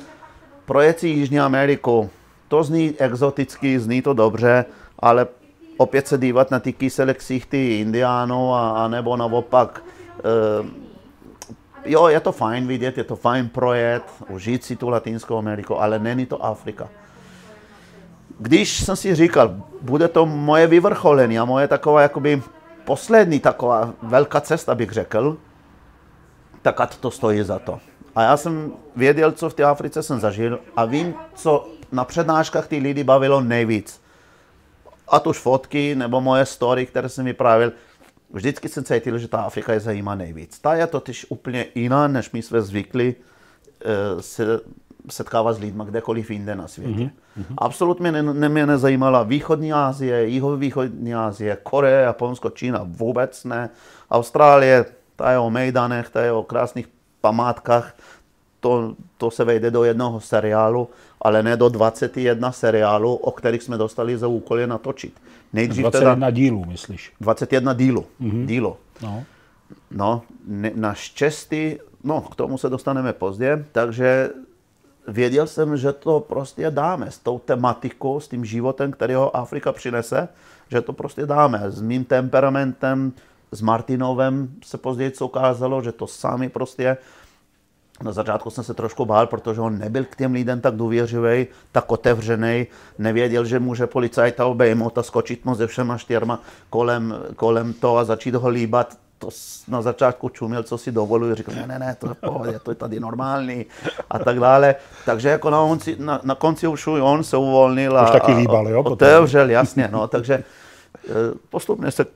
projet 0.64 1.00
si 1.00 1.08
Jižní 1.08 1.40
Ameriku, 1.40 2.10
to 2.48 2.62
zní 2.62 2.94
exoticky, 2.98 3.80
zní 3.80 4.02
to 4.02 4.14
dobře, 4.14 4.64
ale 4.98 5.26
opět 5.76 6.09
se 6.09 6.18
dívat 6.18 6.50
na 6.50 6.61
ty 6.61 6.73
kysele 6.73 7.14
ksichty 7.14 7.80
indiánů 7.80 8.54
a, 8.54 8.85
a 8.85 8.88
nebo 8.88 9.16
naopak 9.16 9.83
e, 10.18 10.87
jo, 11.85 12.09
je 12.09 12.21
to 12.21 12.33
fajn 12.33 12.66
vidět, 12.66 12.99
je 12.99 13.04
to 13.04 13.16
fajn 13.16 13.49
projet, 13.49 14.02
užít 14.28 14.64
si 14.64 14.76
tu 14.76 14.88
Latinskou 14.88 15.38
Ameriku, 15.38 15.80
ale 15.80 15.99
není 15.99 16.26
to 16.26 16.45
Afrika. 16.45 16.88
Když 18.38 18.85
jsem 18.85 18.97
si 18.97 19.14
říkal, 19.14 19.56
bude 19.83 20.09
to 20.09 20.26
moje 20.26 20.66
vyvrcholení 20.66 21.38
a 21.38 21.45
moje 21.45 21.68
taková 21.68 22.02
jakoby 22.02 22.42
poslední 22.85 23.40
taková 23.40 23.92
velká 24.02 24.40
cesta, 24.40 24.75
bych 24.75 24.90
řekl, 24.90 25.37
tak 26.62 26.80
ať 26.80 26.97
to 26.97 27.11
stojí 27.11 27.42
za 27.42 27.59
to. 27.59 27.78
A 28.14 28.23
já 28.23 28.37
jsem 28.37 28.73
věděl, 28.97 29.33
co 29.33 29.50
v 29.50 29.54
té 29.54 29.64
Africe 29.64 30.02
jsem 30.02 30.21
zažil 30.21 30.59
a 30.76 30.85
vím, 30.85 31.14
co 31.35 31.68
na 31.92 32.04
přednáškách 32.04 32.66
ty 32.66 32.78
lidi 32.78 33.04
bavilo 33.04 33.40
nejvíc. 33.40 34.00
A 35.08 35.26
už 35.26 35.38
fotky 35.38 35.94
nebo 35.94 36.20
moje 36.20 36.46
story, 36.46 36.86
které 36.86 37.08
jsem 37.08 37.25
vyprávěl, 37.25 37.72
vždycky 38.30 38.68
jsem 38.68 38.84
cítil, 38.84 39.18
že 39.18 39.28
ta 39.28 39.38
Afrika 39.42 39.72
je 39.72 39.80
zajímá 39.80 40.14
nejvíc. 40.14 40.58
Ta 40.58 40.75
je 40.75 40.86
totiž 40.86 41.26
úplně 41.28 41.66
jiná, 41.75 42.08
než 42.08 42.30
my 42.30 42.42
jsme 42.42 42.62
zvykli 42.62 43.14
uh, 43.14 44.20
se 44.20 44.60
setkávat 45.10 45.56
s 45.56 45.58
lidmi 45.58 45.82
kdekoliv 45.86 46.30
jinde 46.30 46.54
na 46.54 46.68
světě. 46.68 47.10
Mm-hmm. 47.40 47.54
Absolutně 47.58 48.12
ne, 48.12 48.22
ne, 48.22 48.48
mě 48.48 48.66
nezajímala 48.66 49.22
východní 49.22 49.72
Asie, 49.72 50.28
jihovýchodní 50.28 51.14
Asie, 51.14 51.56
Korea, 51.62 52.00
Japonsko, 52.00 52.50
Čína, 52.50 52.80
vůbec 52.82 53.44
ne. 53.44 53.70
Austrálie, 54.10 54.84
ta 55.16 55.30
je 55.30 55.38
o 55.38 55.50
mejdanech, 55.50 56.10
ta 56.10 56.22
je 56.22 56.32
o 56.32 56.42
krásných 56.42 56.88
památkách, 57.20 57.94
to, 58.66 58.94
to 59.18 59.30
se 59.30 59.44
vejde 59.44 59.70
do 59.70 59.85
jednoho 59.85 60.20
seriálu, 60.20 60.88
ale 61.20 61.42
ne 61.42 61.56
do 61.56 61.68
21 61.68 62.52
seriálů, 62.52 63.14
o 63.14 63.30
kterých 63.30 63.62
jsme 63.62 63.78
dostali 63.78 64.18
za 64.18 64.26
úkol 64.26 64.58
je 64.58 64.66
natočit. 64.66 65.14
Nejdřív 65.52 65.82
21 65.82 66.14
teda, 66.14 66.30
dílů, 66.30 66.64
myslíš? 66.64 67.12
21 67.20 67.73
dílů. 67.73 68.04
Mm-hmm. 68.20 68.46
dílo. 68.46 68.76
No, 69.02 69.25
no 69.90 70.23
ne, 70.46 70.70
naštěstí, 70.75 71.78
no 72.04 72.20
k 72.20 72.35
tomu 72.35 72.58
se 72.58 72.68
dostaneme 72.68 73.12
později, 73.12 73.64
takže 73.73 74.30
věděl 75.08 75.46
jsem, 75.46 75.76
že 75.76 75.92
to 75.92 76.20
prostě 76.20 76.70
dáme 76.70 77.11
s 77.11 77.18
tou 77.18 77.38
tematikou, 77.38 78.20
s 78.20 78.28
tím 78.28 78.44
životem, 78.44 78.92
který 78.92 79.14
ho 79.14 79.37
Afrika 79.37 79.73
přinese, 79.73 80.28
že 80.68 80.80
to 80.80 80.92
prostě 80.92 81.26
dáme. 81.26 81.70
S 81.70 81.80
mým 81.80 82.04
temperamentem, 82.04 83.12
s 83.52 83.61
Martinovem 83.61 84.49
se 84.64 84.78
později 84.78 85.12
ukázalo, 85.23 85.82
že 85.82 85.92
to 85.92 86.06
sami 86.06 86.49
prostě 86.49 86.96
na 88.02 88.12
začátku 88.12 88.50
jsem 88.50 88.64
se 88.64 88.74
trošku 88.74 89.04
bál, 89.04 89.26
protože 89.26 89.60
on 89.60 89.78
nebyl 89.78 90.04
k 90.04 90.16
těm 90.16 90.32
lidem 90.32 90.60
tak 90.60 90.74
důvěřivý, 90.74 91.46
tak 91.72 91.92
otevřený, 91.92 92.66
nevěděl, 92.98 93.44
že 93.44 93.58
může 93.58 93.86
policajta 93.86 94.46
obejmout 94.46 94.98
a 94.98 95.02
skočit 95.02 95.44
mu 95.44 95.54
ze 95.54 95.66
všema 95.66 95.98
čtyřma 95.98 96.40
kolem, 96.70 97.14
kolem 97.36 97.72
toho 97.72 97.98
a 97.98 98.04
začít 98.04 98.34
ho 98.34 98.48
líbat. 98.48 98.94
To 99.18 99.28
na 99.68 99.82
začátku 99.82 100.28
čuměl, 100.28 100.62
co 100.62 100.78
si 100.78 100.92
dovoluje, 100.92 101.34
říkal, 101.34 101.54
ne, 101.54 101.66
ne, 101.66 101.78
ne, 101.78 101.96
to 102.00 102.08
je 102.08 102.14
pohodě, 102.14 102.58
to 102.58 102.70
je 102.70 102.74
tady 102.74 103.00
normální 103.00 103.66
a 104.10 104.18
tak 104.18 104.40
dále. 104.40 104.74
Takže 105.04 105.28
jako 105.28 105.50
na, 105.50 105.58
konci, 105.58 105.96
na, 105.98 106.20
na 106.22 106.34
konci 106.34 106.66
už 106.66 106.86
on 106.86 107.24
se 107.24 107.36
uvolnil 107.36 107.98
a, 107.98 108.04
už 108.04 108.10
taky 108.10 108.32
líbal, 108.32 108.68
jo, 108.68 108.82
otevřel, 108.82 109.50
jasně, 109.50 109.88
no, 109.92 110.08
takže 110.08 110.34
eh, 110.34 111.12
postupně 111.50 111.90
se 111.90 112.06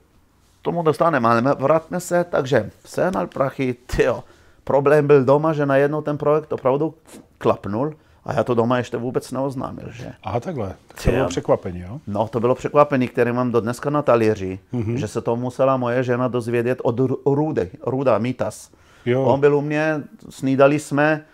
tomu 0.62 0.82
dostaneme, 0.82 1.28
ale 1.28 1.42
vrátme 1.58 2.00
se, 2.00 2.25
takže 2.25 2.70
sehnal 2.84 3.26
prachy, 3.26 3.75
tyjo, 3.87 4.25
problém 4.71 5.07
byl 5.07 5.25
doma, 5.25 5.53
že 5.53 5.67
najednou 5.67 6.03
ten 6.03 6.19
projekt 6.19 6.53
opravdu 6.53 6.95
klapnul 7.39 7.95
a 8.25 8.33
já 8.33 8.45
to 8.45 8.55
doma 8.55 8.79
ještě 8.79 8.97
vůbec 8.97 9.33
neoznámil, 9.33 9.91
že? 9.91 10.12
Aha, 10.23 10.41
takhle. 10.41 10.75
To 11.05 11.11
bylo 11.11 11.29
překvapení, 11.29 11.81
jo? 11.81 12.00
No, 12.07 12.29
to 12.29 12.41
bylo 12.41 12.55
překvapení, 12.55 13.09
které 13.09 13.33
mám 13.33 13.50
do 13.50 13.61
dneska 13.61 13.91
na 13.91 14.03
talíři, 14.03 14.59
mm-hmm. 14.73 14.95
že 14.95 15.09
se 15.09 15.21
to 15.21 15.37
musela 15.37 15.77
moje 15.77 16.03
žena 16.03 16.29
dozvědět 16.29 16.79
od 16.83 17.00
Rudy, 17.27 17.71
Ruda 17.87 18.19
Mitas. 18.19 18.71
Jo. 19.07 19.25
On 19.25 19.41
byl 19.41 19.57
u 19.57 19.61
mě, 19.61 20.03
snídali 20.29 20.79
jsme 20.79 21.25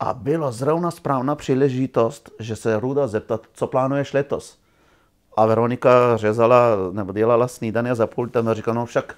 a 0.00 0.14
bylo 0.14 0.52
zrovna 0.52 0.90
správná 0.90 1.34
příležitost, 1.34 2.30
že 2.38 2.56
se 2.56 2.80
Ruda 2.80 3.06
zeptat, 3.06 3.40
co 3.52 3.66
plánuješ 3.66 4.12
letos. 4.12 4.58
A 5.36 5.46
Veronika 5.46 6.16
řezala, 6.16 6.76
nebo 6.92 7.12
dělala 7.12 7.48
snídaně 7.48 7.94
za 7.94 8.06
pultem 8.06 8.48
a 8.48 8.54
říkala, 8.54 8.74
no 8.74 8.86
však 8.86 9.14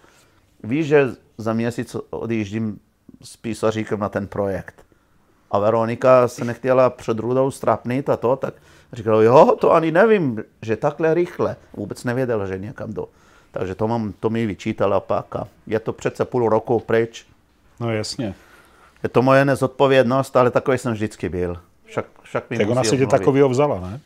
víš, 0.65 0.87
že 0.87 1.09
za 1.39 1.53
měsíc 1.53 1.97
odjíždím 2.11 2.81
s 3.23 3.37
písaříkem 3.37 4.01
na 4.01 4.09
ten 4.09 4.27
projekt. 4.27 4.75
A 5.51 5.59
Veronika 5.59 6.29
se 6.29 6.45
nechtěla 6.45 6.91
před 6.91 7.19
Rudou 7.19 7.51
strapnit 7.51 8.09
a 8.09 8.17
to, 8.17 8.37
tak 8.37 8.55
říkala, 8.93 9.23
jo, 9.23 9.57
to 9.61 9.73
ani 9.73 9.93
nevím, 9.93 10.45
že 10.63 10.77
takhle 10.77 11.15
rychle. 11.15 11.57
Vůbec 11.73 12.05
nevěděla, 12.05 12.47
že 12.47 12.59
někam 12.59 12.93
do. 12.93 13.09
Takže 13.51 13.75
to, 13.75 13.89
mám, 13.89 14.13
to 14.21 14.31
mi 14.31 14.47
vyčítala 14.47 15.01
pak 15.01 15.37
a 15.37 15.49
je 15.67 15.81
to 15.81 15.93
přece 15.93 16.25
půl 16.25 16.49
roku 16.49 16.81
pryč. 16.81 17.27
No 17.81 17.93
jasně. 17.93 18.35
Je 19.03 19.09
to 19.09 19.23
moje 19.23 19.45
nezodpovědnost, 19.45 20.37
ale 20.37 20.51
takový 20.51 20.79
jsem 20.79 20.93
vždycky 20.93 21.29
byl. 21.29 21.57
Však, 21.85 22.05
však 22.23 22.51
mi 22.51 22.59
tak 22.59 22.69
ona 22.69 22.85
si 22.85 22.99
tě 22.99 23.07
takový 23.07 23.43
vzala, 23.43 23.81
ne? 23.81 24.01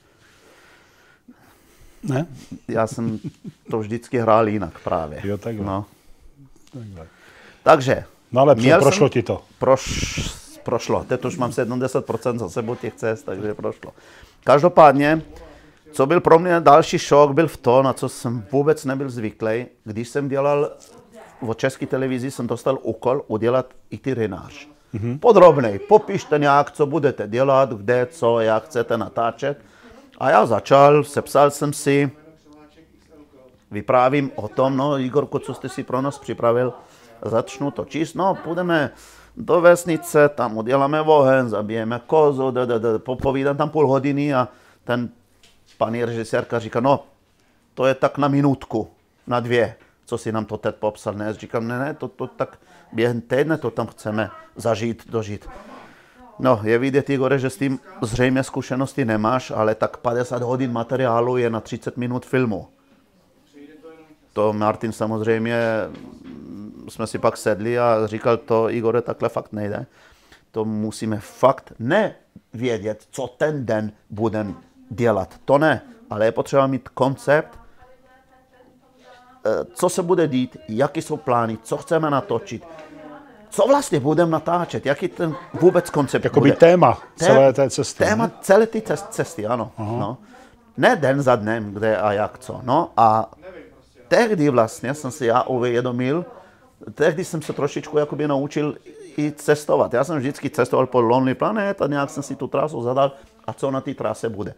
Ne? 2.02 2.26
Já 2.68 2.86
jsem 2.86 3.18
to 3.70 3.78
vždycky 3.78 4.18
hrál 4.18 4.48
jinak 4.48 4.78
právě. 4.78 5.20
Jo, 5.24 5.38
takhle. 5.38 5.66
No. 5.66 5.84
takhle. 6.72 7.06
Takže 7.62 8.04
No 8.32 8.40
ale 8.40 8.54
Měl 8.54 8.80
prošlo 8.80 9.08
ti 9.08 9.22
to. 9.22 9.40
Proš, 9.58 9.84
prošlo. 10.62 11.04
Teď 11.04 11.24
už 11.24 11.36
mám 11.36 11.50
70% 11.50 12.38
za 12.38 12.48
sebou 12.48 12.74
těch 12.74 12.94
cest, 12.94 13.22
takže 13.22 13.54
prošlo. 13.54 13.92
Každopádně, 14.44 15.22
co 15.92 16.06
byl 16.06 16.20
pro 16.20 16.38
mě 16.38 16.60
další 16.60 16.98
šok, 16.98 17.32
byl 17.32 17.48
v 17.48 17.56
to, 17.56 17.82
na 17.82 17.92
co 17.92 18.08
jsem 18.08 18.46
vůbec 18.52 18.84
nebyl 18.84 19.10
zvyklý. 19.10 19.66
Když 19.84 20.08
jsem 20.08 20.28
dělal 20.28 20.70
v 21.42 21.54
české 21.54 21.86
televizi, 21.86 22.30
jsem 22.30 22.46
dostal 22.46 22.78
úkol 22.82 23.22
udělat 23.26 23.66
itinerář. 23.90 24.68
Mm-hmm. 24.94 25.18
Podrobnej, 25.18 25.78
popište 25.78 26.38
nějak, 26.38 26.70
co 26.70 26.86
budete 26.86 27.28
dělat, 27.28 27.72
kde, 27.72 28.06
co, 28.06 28.40
jak 28.40 28.64
chcete 28.64 28.98
natáčet. 28.98 29.60
A 30.18 30.30
já 30.30 30.46
začal, 30.46 31.04
sepsal 31.04 31.50
jsem 31.50 31.72
si, 31.72 32.10
vyprávím 33.70 34.30
o 34.34 34.48
tom, 34.48 34.76
no 34.76 34.98
Igorko, 34.98 35.38
co 35.38 35.54
jste 35.54 35.68
si 35.68 35.82
pro 35.82 36.02
nás 36.02 36.18
připravil, 36.18 36.72
začnu 37.24 37.70
to 37.70 37.84
číst, 37.84 38.14
no 38.14 38.34
půjdeme 38.34 38.90
do 39.36 39.60
vesnice, 39.60 40.28
tam 40.28 40.56
uděláme 40.56 41.00
oheň, 41.00 41.48
zabijeme 41.48 42.00
kozu, 42.06 42.50
da, 42.50 42.64
da, 42.64 42.78
da, 42.78 42.98
popovídám 42.98 43.56
tam 43.56 43.70
půl 43.70 43.88
hodiny 43.88 44.34
a 44.34 44.48
ten 44.84 45.08
paní 45.78 46.04
režisérka 46.04 46.58
říká, 46.58 46.80
no 46.80 47.04
to 47.74 47.86
je 47.86 47.94
tak 47.94 48.18
na 48.18 48.28
minutku, 48.28 48.88
na 49.26 49.40
dvě, 49.40 49.74
co 50.06 50.18
si 50.18 50.32
nám 50.32 50.44
to 50.44 50.58
teď 50.58 50.74
popsal. 50.74 51.14
Ne, 51.14 51.32
říkám, 51.32 51.68
ne, 51.68 51.78
ne, 51.78 51.94
to, 51.94 52.08
to 52.08 52.26
tak 52.26 52.58
během 52.92 53.20
týdne 53.20 53.58
to 53.58 53.70
tam 53.70 53.86
chceme 53.86 54.30
zažít, 54.56 55.10
dožít. 55.10 55.48
No, 56.38 56.60
je 56.62 56.78
vidět, 56.78 57.10
Igore, 57.10 57.38
že 57.38 57.50
s 57.50 57.56
tím 57.56 57.80
zřejmě 58.02 58.42
zkušenosti 58.44 59.04
nemáš, 59.04 59.50
ale 59.50 59.74
tak 59.74 59.96
50 59.96 60.42
hodin 60.42 60.72
materiálu 60.72 61.36
je 61.36 61.50
na 61.50 61.60
30 61.60 61.96
minut 61.96 62.26
filmu. 62.26 62.68
To 64.32 64.52
Martin 64.52 64.92
samozřejmě 64.92 65.56
jsme 66.88 67.06
si 67.06 67.18
pak 67.18 67.36
sedli 67.36 67.78
a 67.78 68.06
říkal 68.06 68.36
to, 68.36 68.70
Igore, 68.70 69.02
takhle 69.02 69.28
fakt 69.28 69.52
nejde. 69.52 69.86
To 70.50 70.64
musíme 70.64 71.20
fakt 71.20 71.72
ne 71.78 72.14
vědět, 72.54 73.06
co 73.10 73.26
ten 73.26 73.66
den 73.66 73.92
budeme 74.10 74.54
dělat. 74.90 75.34
To 75.44 75.58
ne, 75.58 75.82
ale 76.10 76.24
je 76.24 76.32
potřeba 76.32 76.66
mít 76.66 76.88
koncept, 76.88 77.58
eh, 79.46 79.64
co 79.74 79.88
se 79.88 80.02
bude 80.02 80.28
dít, 80.28 80.56
jaké 80.68 81.02
jsou 81.02 81.16
plány, 81.16 81.58
co 81.62 81.76
chceme 81.76 82.10
natočit, 82.10 82.64
co 83.50 83.66
vlastně 83.66 84.00
budeme 84.00 84.30
natáčet, 84.30 84.86
jaký 84.86 85.08
ten 85.08 85.34
vůbec 85.60 85.90
koncept 85.90 86.24
Jakoby 86.24 86.50
bude. 86.50 86.56
téma 86.60 86.94
Té- 87.18 87.24
celé 87.24 87.52
té 87.52 87.70
cesty. 87.70 88.04
Téma 88.04 88.24
ne? 88.26 88.32
celé 88.40 88.66
ty 88.66 88.80
cest, 88.82 89.06
cesty, 89.10 89.46
ano. 89.46 89.72
No. 89.78 90.18
Ne 90.76 90.96
den 90.96 91.22
za 91.22 91.36
dnem, 91.36 91.74
kde 91.74 91.96
a 91.96 92.12
jak 92.12 92.38
co. 92.38 92.60
No 92.62 92.90
a 92.96 93.30
tehdy 94.08 94.48
vlastně 94.48 94.94
jsem 94.94 95.10
si 95.10 95.26
já 95.26 95.42
uvědomil, 95.42 96.24
tehdy 96.94 97.24
jsem 97.24 97.42
se 97.42 97.52
trošičku 97.52 97.98
jakoby 97.98 98.28
naučil 98.28 98.76
i 99.18 99.32
cestovat. 99.32 99.92
Já 99.92 100.04
jsem 100.04 100.18
vždycky 100.18 100.50
cestoval 100.50 100.86
po 100.86 101.00
Lonely 101.00 101.34
Planet 101.34 101.82
a 101.82 101.86
nějak 101.86 102.10
jsem 102.10 102.22
si 102.22 102.36
tu 102.36 102.46
trasu 102.46 102.82
zadal 102.82 103.12
a 103.44 103.52
co 103.52 103.70
na 103.70 103.80
té 103.80 103.94
trase 103.94 104.28
bude. 104.28 104.54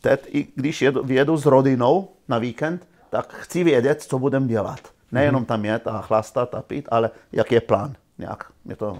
Teď, 0.00 0.26
i 0.28 0.46
když 0.54 0.82
jedu, 0.82 1.04
jedu 1.06 1.36
s 1.36 1.46
rodinou 1.46 2.08
na 2.28 2.38
víkend, 2.38 2.86
tak 3.10 3.32
chci 3.32 3.64
vědět, 3.64 4.02
co 4.02 4.18
budeme 4.18 4.46
dělat. 4.46 4.80
Nejenom 5.12 5.44
tam 5.44 5.64
jet 5.64 5.86
a 5.86 6.00
chlastat 6.00 6.54
a 6.54 6.62
pít, 6.62 6.88
ale 6.90 7.10
jak 7.32 7.52
je 7.52 7.60
plán. 7.60 7.94
Nějak 8.18 8.52
mě 8.64 8.76
to 8.76 8.98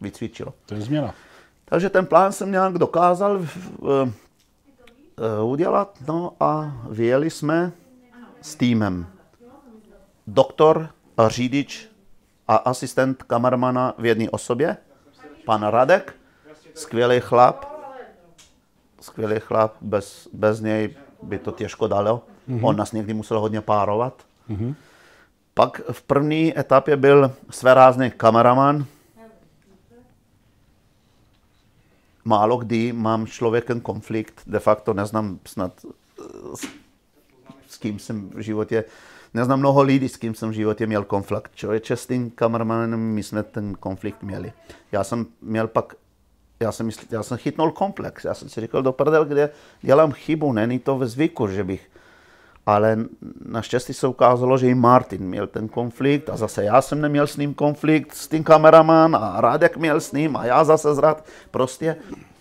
vycvičilo. 0.00 0.54
To 0.66 0.74
je 0.74 0.80
změna. 0.80 1.14
Takže 1.64 1.90
ten 1.90 2.06
plán 2.06 2.32
jsem 2.32 2.52
nějak 2.52 2.78
dokázal 2.78 3.36
uh, 3.36 3.46
uh, 3.88 5.50
udělat, 5.50 5.98
no 6.08 6.32
a 6.40 6.72
vyjeli 6.90 7.30
jsme 7.30 7.72
s 8.40 8.54
týmem. 8.54 9.06
Doktor 10.26 10.88
a 11.16 11.28
řidič 11.28 11.88
a 12.48 12.56
asistent 12.56 13.22
kameramana 13.22 13.94
v 13.98 14.06
jedné 14.06 14.30
osobě, 14.30 14.76
pan 15.44 15.62
Radek, 15.62 16.14
skvělý 16.74 17.20
chlap, 17.20 17.64
skvělý 19.00 19.40
chlap, 19.40 19.74
bez, 19.80 20.28
bez 20.32 20.60
něj 20.60 20.96
by 21.22 21.38
to 21.38 21.52
těžko 21.52 21.86
dalo. 21.86 22.22
Mm-hmm. 22.48 22.66
On 22.66 22.76
nás 22.76 22.92
někdy 22.92 23.14
musel 23.14 23.40
hodně 23.40 23.60
párovat. 23.60 24.22
Mm-hmm. 24.50 24.74
Pak 25.54 25.80
v 25.92 26.02
první 26.02 26.58
etapě 26.58 26.96
byl 26.96 27.32
svérázný 27.50 28.10
kameraman, 28.10 28.86
málo 32.24 32.56
kdy 32.56 32.92
mám 32.92 33.26
s 33.26 33.30
člověkem 33.30 33.80
konflikt, 33.80 34.42
de 34.46 34.58
facto 34.58 34.94
neznám 34.94 35.38
snad 35.46 35.72
eh, 35.84 36.56
s, 36.56 36.66
s 37.66 37.76
kým 37.76 37.98
jsem 37.98 38.30
v 38.30 38.40
životě, 38.40 38.84
neznám 39.36 39.58
mnoho 39.58 39.82
lidí, 39.82 40.08
s 40.08 40.16
kým 40.16 40.34
jsem 40.34 40.50
v 40.50 40.52
životě 40.52 40.86
měl 40.86 41.04
konflikt. 41.04 41.50
Člověče 41.54 41.96
s 41.96 42.06
tím 42.06 42.30
kameramanem 42.30 43.00
my 43.00 43.22
jsme 43.22 43.42
ten 43.42 43.74
konflikt 43.74 44.22
měli. 44.22 44.52
Já 44.92 45.04
jsem 45.04 45.26
měl 45.42 45.68
pak, 45.68 45.94
já 46.60 46.72
jsem, 46.72 46.86
mysl, 46.86 47.00
já 47.10 47.22
jsem 47.22 47.38
chytnul 47.38 47.70
komplex, 47.70 48.24
já 48.24 48.34
jsem 48.34 48.48
si 48.48 48.60
říkal 48.60 48.82
do 48.82 48.92
prdel, 48.92 49.24
kde 49.24 49.50
dělám 49.82 50.12
chybu, 50.12 50.52
není 50.52 50.78
to 50.78 50.98
ve 50.98 51.06
zvyku, 51.06 51.48
že 51.48 51.64
bych 51.64 51.90
ale 52.66 52.98
naštěstí 53.44 53.94
se 53.94 54.06
ukázalo, 54.06 54.58
že 54.58 54.68
i 54.68 54.74
Martin 54.74 55.22
měl 55.22 55.46
ten 55.46 55.68
konflikt 55.68 56.30
a 56.30 56.36
zase 56.36 56.64
já 56.64 56.82
jsem 56.82 57.00
neměl 57.00 57.26
s 57.26 57.36
ním 57.36 57.54
konflikt 57.54 58.14
s 58.14 58.28
tím 58.28 58.44
kameraman 58.44 59.16
a 59.16 59.40
Radek 59.40 59.76
měl 59.76 60.00
s 60.00 60.12
ním 60.12 60.36
a 60.36 60.44
já 60.44 60.64
zase 60.64 60.94
zrad. 60.94 61.24
Prostě 61.50 61.96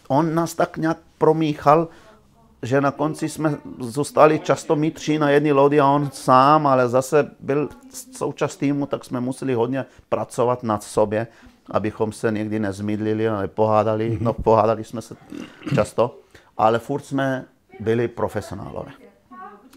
on 0.08 0.36
nás 0.36 0.54
tak 0.54 0.78
nějak 0.78 0.98
promíchal, 1.18 1.88
že 2.65 2.81
na 2.81 2.91
konci 2.91 3.29
jsme 3.29 3.57
zůstali 3.79 4.39
často 4.39 4.75
my 4.75 4.91
tři 4.91 5.19
na 5.19 5.29
jedné 5.29 5.53
lodi 5.53 5.79
a 5.79 5.88
on 5.88 6.10
sám, 6.13 6.67
ale 6.67 6.89
zase 6.89 7.31
byl 7.39 7.69
součást 8.12 8.57
týmu, 8.57 8.86
tak 8.86 9.05
jsme 9.05 9.19
museli 9.19 9.53
hodně 9.53 9.86
pracovat 10.10 10.63
nad 10.63 10.84
sobě, 10.84 11.27
abychom 11.72 12.12
se 12.12 12.31
někdy 12.31 12.60
nezmydlili 12.60 13.29
a 13.29 13.41
nepohádali. 13.41 14.17
No 14.22 14.34
pohádali 14.34 14.84
jsme 14.84 15.01
se 15.01 15.15
často, 15.75 16.19
ale 16.57 16.79
furt 16.79 17.05
jsme 17.05 17.45
byli 17.79 18.08
profesionálové. 18.08 18.91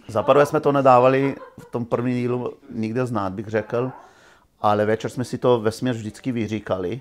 Za 0.09 0.23
prvé 0.23 0.47
jsme 0.47 0.61
to 0.61 0.73
nedávali 0.73 1.37
v 1.61 1.65
tom 1.65 1.85
prvním 1.85 2.17
dílu 2.17 2.53
nikde 2.71 3.07
znát, 3.07 3.33
bych 3.33 3.47
řekl, 3.47 3.91
ale 4.61 4.87
večer 4.87 5.11
jsme 5.11 5.25
si 5.25 5.39
to 5.39 5.61
vesměs 5.61 5.97
vždycky 5.97 6.33
vyříkali 6.33 7.01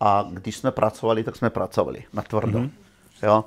a 0.00 0.28
když 0.30 0.56
jsme 0.56 0.70
pracovali, 0.70 1.24
tak 1.24 1.36
jsme 1.36 1.50
pracovali 1.50 2.04
na 2.12 2.22
tvrdo. 2.22 2.58
Mm-hmm. 2.58 2.70
Jo? 3.22 3.44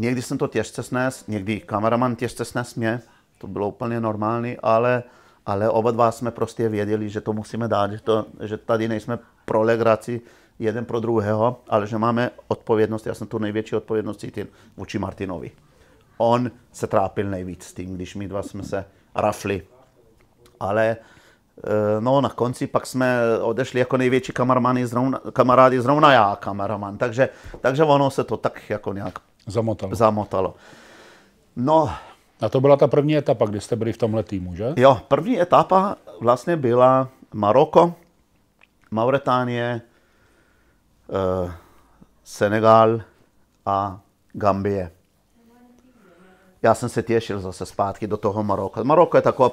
Někdy 0.00 0.22
jsem 0.22 0.38
to 0.38 0.46
těžce 0.46 0.82
snes, 0.82 1.24
někdy 1.28 1.60
kameraman 1.60 2.16
těžce 2.16 2.44
snes 2.44 2.74
mě, 2.74 3.00
to 3.38 3.46
bylo 3.46 3.68
úplně 3.68 4.00
normální, 4.00 4.56
ale, 4.56 5.02
ale 5.46 5.70
oba 5.70 5.90
dva 5.90 6.12
jsme 6.12 6.30
prostě 6.30 6.68
věděli, 6.68 7.08
že 7.08 7.20
to 7.20 7.32
musíme 7.32 7.68
dát, 7.68 7.92
že, 7.92 8.00
to, 8.00 8.26
že 8.42 8.56
tady 8.56 8.88
nejsme 8.88 9.18
pro 9.44 9.62
legraci 9.62 10.20
jeden 10.58 10.84
pro 10.84 11.00
druhého, 11.00 11.60
ale 11.68 11.86
že 11.86 11.98
máme 11.98 12.30
odpovědnost, 12.48 13.06
já 13.06 13.14
jsem 13.14 13.26
tu 13.26 13.38
největší 13.38 13.76
odpovědnost 13.76 14.20
cítil 14.20 14.46
vůči 14.76 14.98
Martinovi 14.98 15.50
on 16.20 16.50
se 16.72 16.86
trápil 16.86 17.30
nejvíc 17.30 17.64
s 17.64 17.74
tím, 17.74 17.94
když 17.94 18.14
my 18.14 18.28
dva 18.28 18.42
jsme 18.42 18.62
se 18.62 18.84
rafli. 19.14 19.62
Ale 20.60 20.96
no 22.00 22.20
na 22.20 22.28
konci 22.28 22.66
pak 22.66 22.86
jsme 22.86 23.20
odešli 23.42 23.80
jako 23.80 23.96
největší 23.96 24.32
zrovna, 24.86 25.20
kamarádi, 25.32 25.80
zrovna 25.80 26.12
já 26.12 26.36
kameraman, 26.36 26.98
takže, 26.98 27.28
takže 27.60 27.84
ono 27.84 28.10
se 28.10 28.24
to 28.24 28.36
tak 28.36 28.70
jako 28.70 28.92
nějak 28.92 29.18
Zamotalo. 29.46 29.94
zamotalo. 29.94 30.54
No, 31.56 31.90
A 32.40 32.48
to 32.48 32.60
byla 32.60 32.76
ta 32.76 32.86
první 32.86 33.16
etapa, 33.16 33.46
kdy 33.46 33.60
jste 33.60 33.76
byli 33.76 33.92
v 33.92 33.98
tomhle 33.98 34.22
týmu, 34.22 34.54
že? 34.54 34.72
jo, 34.76 34.98
první 35.08 35.40
etapa 35.40 35.96
vlastně 36.20 36.56
byla 36.56 37.08
Maroko, 37.34 37.94
Mauritánie, 38.90 39.80
eh, 41.10 41.52
Senegal 42.24 43.00
a 43.66 44.00
Gambie. 44.32 44.90
Já 46.62 46.74
jsem 46.74 46.88
se 46.88 47.02
těšil 47.02 47.40
zase 47.40 47.66
zpátky 47.66 48.06
do 48.06 48.16
toho 48.16 48.44
Maroka. 48.44 48.82
Maroko 48.82 49.16
je 49.16 49.22
taková 49.22 49.50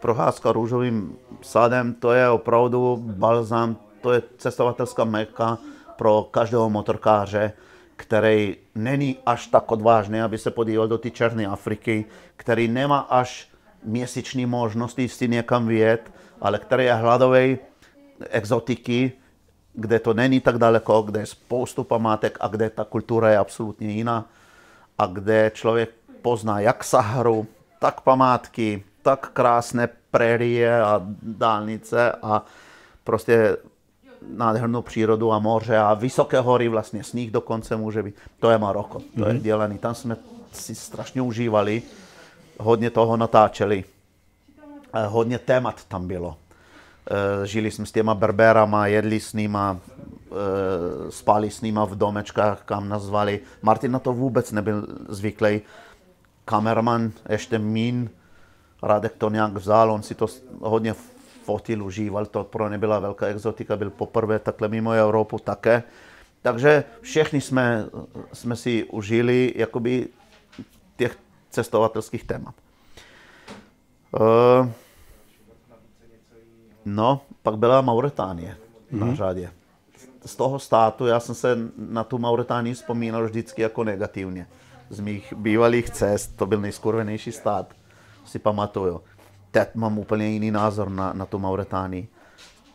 procházka 0.00 0.52
růžovým 0.52 1.16
sadem, 1.42 1.94
to 1.94 2.12
je 2.12 2.28
opravdu 2.28 2.96
balzam, 2.96 3.76
to 4.00 4.12
je 4.12 4.22
cestovatelská 4.38 5.04
meka 5.04 5.58
pro 5.96 6.22
každého 6.30 6.70
motorkáře, 6.70 7.52
který 7.96 8.56
není 8.74 9.16
až 9.26 9.46
tak 9.46 9.72
odvážný, 9.72 10.20
aby 10.20 10.38
se 10.38 10.50
podíval 10.50 10.88
do 10.88 10.98
té 10.98 11.10
Černé 11.10 11.46
Afriky, 11.46 12.04
který 12.36 12.68
nemá 12.68 12.98
až 12.98 13.48
měsíční 13.84 14.46
možnosti 14.46 15.08
si 15.08 15.28
někam 15.28 15.66
vyjet, 15.66 16.12
ale 16.40 16.58
který 16.58 16.84
je 16.84 16.94
hladový 16.94 17.58
exotiky, 18.30 19.12
kde 19.72 19.98
to 19.98 20.14
není 20.14 20.40
tak 20.40 20.58
daleko, 20.58 21.02
kde 21.02 21.20
je 21.20 21.26
spoustu 21.26 21.84
památek 21.84 22.38
a 22.40 22.48
kde 22.48 22.70
ta 22.70 22.84
kultura 22.84 23.30
je 23.30 23.38
absolutně 23.38 23.90
jiná 23.90 24.30
a 24.98 25.06
kde 25.06 25.50
člověk 25.54 25.90
pozná 26.22 26.60
jak 26.60 26.84
Saharu, 26.84 27.46
tak 27.78 28.00
památky, 28.00 28.84
tak 29.02 29.30
krásné 29.32 29.88
prérie 30.10 30.82
a 30.82 31.02
dálnice 31.22 32.12
a 32.12 32.44
prostě 33.04 33.56
nádhernou 34.28 34.82
přírodu 34.82 35.32
a 35.32 35.38
moře 35.38 35.78
a 35.78 35.94
vysoké 35.94 36.40
hory, 36.40 36.68
vlastně 36.68 37.04
sníh 37.04 37.30
dokonce 37.30 37.76
může 37.76 38.02
být. 38.02 38.14
To 38.40 38.50
je 38.50 38.58
Maroko, 38.58 39.00
to 39.18 39.28
je 39.28 39.38
dělaný. 39.38 39.78
Tam 39.78 39.94
jsme 39.94 40.16
si 40.52 40.74
strašně 40.74 41.22
užívali, 41.22 41.82
hodně 42.58 42.90
toho 42.90 43.16
natáčeli, 43.16 43.84
Eh, 44.92 45.06
hodně 45.06 45.38
témat 45.38 45.84
tam 45.84 46.08
bylo. 46.08 46.36
Eh, 47.10 47.46
Žili 47.46 47.70
jsme 47.70 47.86
s 47.86 47.92
těma 47.92 48.14
berberama, 48.14 48.86
jedli 48.86 49.20
s 49.20 49.32
nima, 49.32 49.78
eh, 49.80 51.10
spali 51.10 51.50
s 51.50 51.60
nima 51.60 51.84
v 51.84 51.94
domečkách, 51.94 52.62
kam 52.64 52.88
nazvali. 52.88 53.40
Martin 53.62 53.92
na 53.92 53.98
to 53.98 54.12
vůbec 54.12 54.52
nebyl 54.52 54.86
zvyklý. 55.08 55.60
Kameraman 56.48 57.12
ještě 57.28 57.58
mín, 57.58 58.10
Radek 58.82 59.12
to 59.18 59.30
nějak 59.30 59.52
vzal, 59.52 59.92
on 59.92 60.02
si 60.02 60.14
to 60.14 60.26
hodně 60.60 60.94
fotil, 61.44 61.84
užíval, 61.84 62.26
to 62.26 62.44
pro 62.44 62.68
ně 62.68 62.78
byla 62.78 62.98
velká 62.98 63.26
exotika, 63.26 63.76
byl 63.76 63.90
poprvé 63.90 64.38
takhle 64.38 64.68
mimo 64.68 64.92
Evropu 64.92 65.38
také. 65.38 65.82
Takže 66.42 66.84
všechny 67.00 67.40
jsme, 67.40 67.86
jsme 68.32 68.56
si 68.56 68.84
užili 68.84 69.52
jakoby 69.56 70.08
těch 70.96 71.18
cestovatelských 71.50 72.24
témat. 72.24 72.54
Eh, 74.16 74.72
No, 76.84 77.20
pak 77.42 77.56
byla 77.56 77.80
Mauritánie 77.80 78.56
na 78.90 79.14
řadě. 79.14 79.52
Z 80.26 80.36
toho 80.36 80.58
státu 80.58 81.06
já 81.06 81.20
jsem 81.20 81.34
se 81.34 81.58
na 81.78 82.04
tu 82.04 82.18
Mauritánii 82.18 82.74
vzpomínal 82.74 83.24
vždycky 83.24 83.62
jako 83.62 83.84
negativně. 83.84 84.46
Z 84.90 85.00
mých 85.00 85.32
bývalých 85.36 85.90
cest 85.90 86.36
to 86.36 86.46
byl 86.46 86.60
nejskurvenější 86.60 87.32
stát, 87.32 87.66
si 88.24 88.38
pamatuju. 88.38 89.00
Teď 89.50 89.68
mám 89.74 89.98
úplně 89.98 90.26
jiný 90.26 90.50
názor 90.50 90.90
na, 90.90 91.12
na 91.12 91.26
tu 91.26 91.38
Mauritánii. 91.38 92.08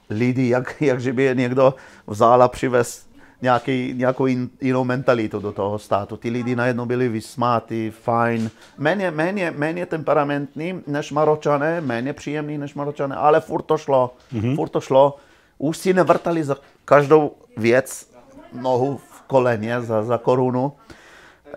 Lidi, 0.10 0.50
jak, 0.50 0.82
jak 0.82 1.02
že 1.02 1.14
by 1.14 1.24
je 1.24 1.36
někdo 1.36 1.76
vzal 2.08 2.44
a 2.44 2.48
přivez 2.48 3.08
nějaký, 3.42 3.94
nějakou 3.98 4.26
jin, 4.26 4.50
jinou 4.62 4.84
mentalitu 4.84 5.40
do 5.40 5.52
toho 5.52 5.80
státu. 5.80 6.18
Ty 6.18 6.30
lidi 6.30 6.56
najednou 6.56 6.86
byli 6.86 7.10
vysmátí, 7.10 7.90
fajn, 7.90 8.52
méně, 8.78 9.12
méně, 9.12 9.54
méně 9.58 9.86
temperamentní 9.86 10.82
než 10.88 11.12
Maročané, 11.12 11.82
méně 11.82 12.14
příjemný 12.14 12.58
než 12.58 12.74
Maročané, 12.74 13.16
ale 13.16 13.42
furt 13.42 13.62
to 13.62 13.78
šlo, 13.78 14.16
mm-hmm. 14.34 14.56
furt 14.56 14.70
to 14.70 14.82
šlo. 14.82 15.16
Už 15.58 15.78
si 15.78 15.94
nevrtali 15.94 16.44
za 16.44 16.58
každou 16.86 17.32
věc 17.58 18.10
nohu 18.54 18.98
v 18.98 19.22
koleně 19.22 19.82
za, 19.82 20.04
za 20.04 20.18
korunu. 20.18 20.74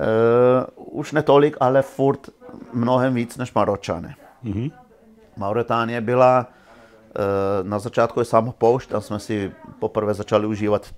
Uh, 0.00 0.98
už 0.98 1.12
netolik, 1.12 1.56
ale 1.61 1.82
furt 1.82 2.30
mnohem 2.72 3.14
víc 3.14 3.37
než 3.37 3.52
Maročané. 3.54 4.16
Mm-hmm. 4.44 4.72
Mauritánie 5.37 6.00
byla 6.00 6.46
na 7.62 7.78
začátku 7.78 8.20
je 8.20 8.24
sám 8.24 8.52
poušť, 8.59 8.90
tam 8.90 9.00
jsme 9.00 9.18
si 9.20 9.52
poprvé 9.78 10.14
začali 10.14 10.46
užívat 10.46 10.94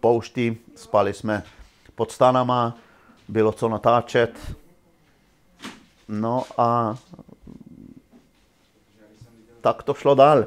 poušti, 0.00 0.58
spali 0.74 1.14
jsme 1.14 1.42
pod 1.94 2.12
stanama, 2.12 2.76
bylo 3.28 3.52
co 3.52 3.68
natáčet. 3.68 4.56
No 6.08 6.44
a 6.58 6.96
tak 9.60 9.82
to 9.82 9.94
šlo 9.94 10.14
dál. 10.14 10.44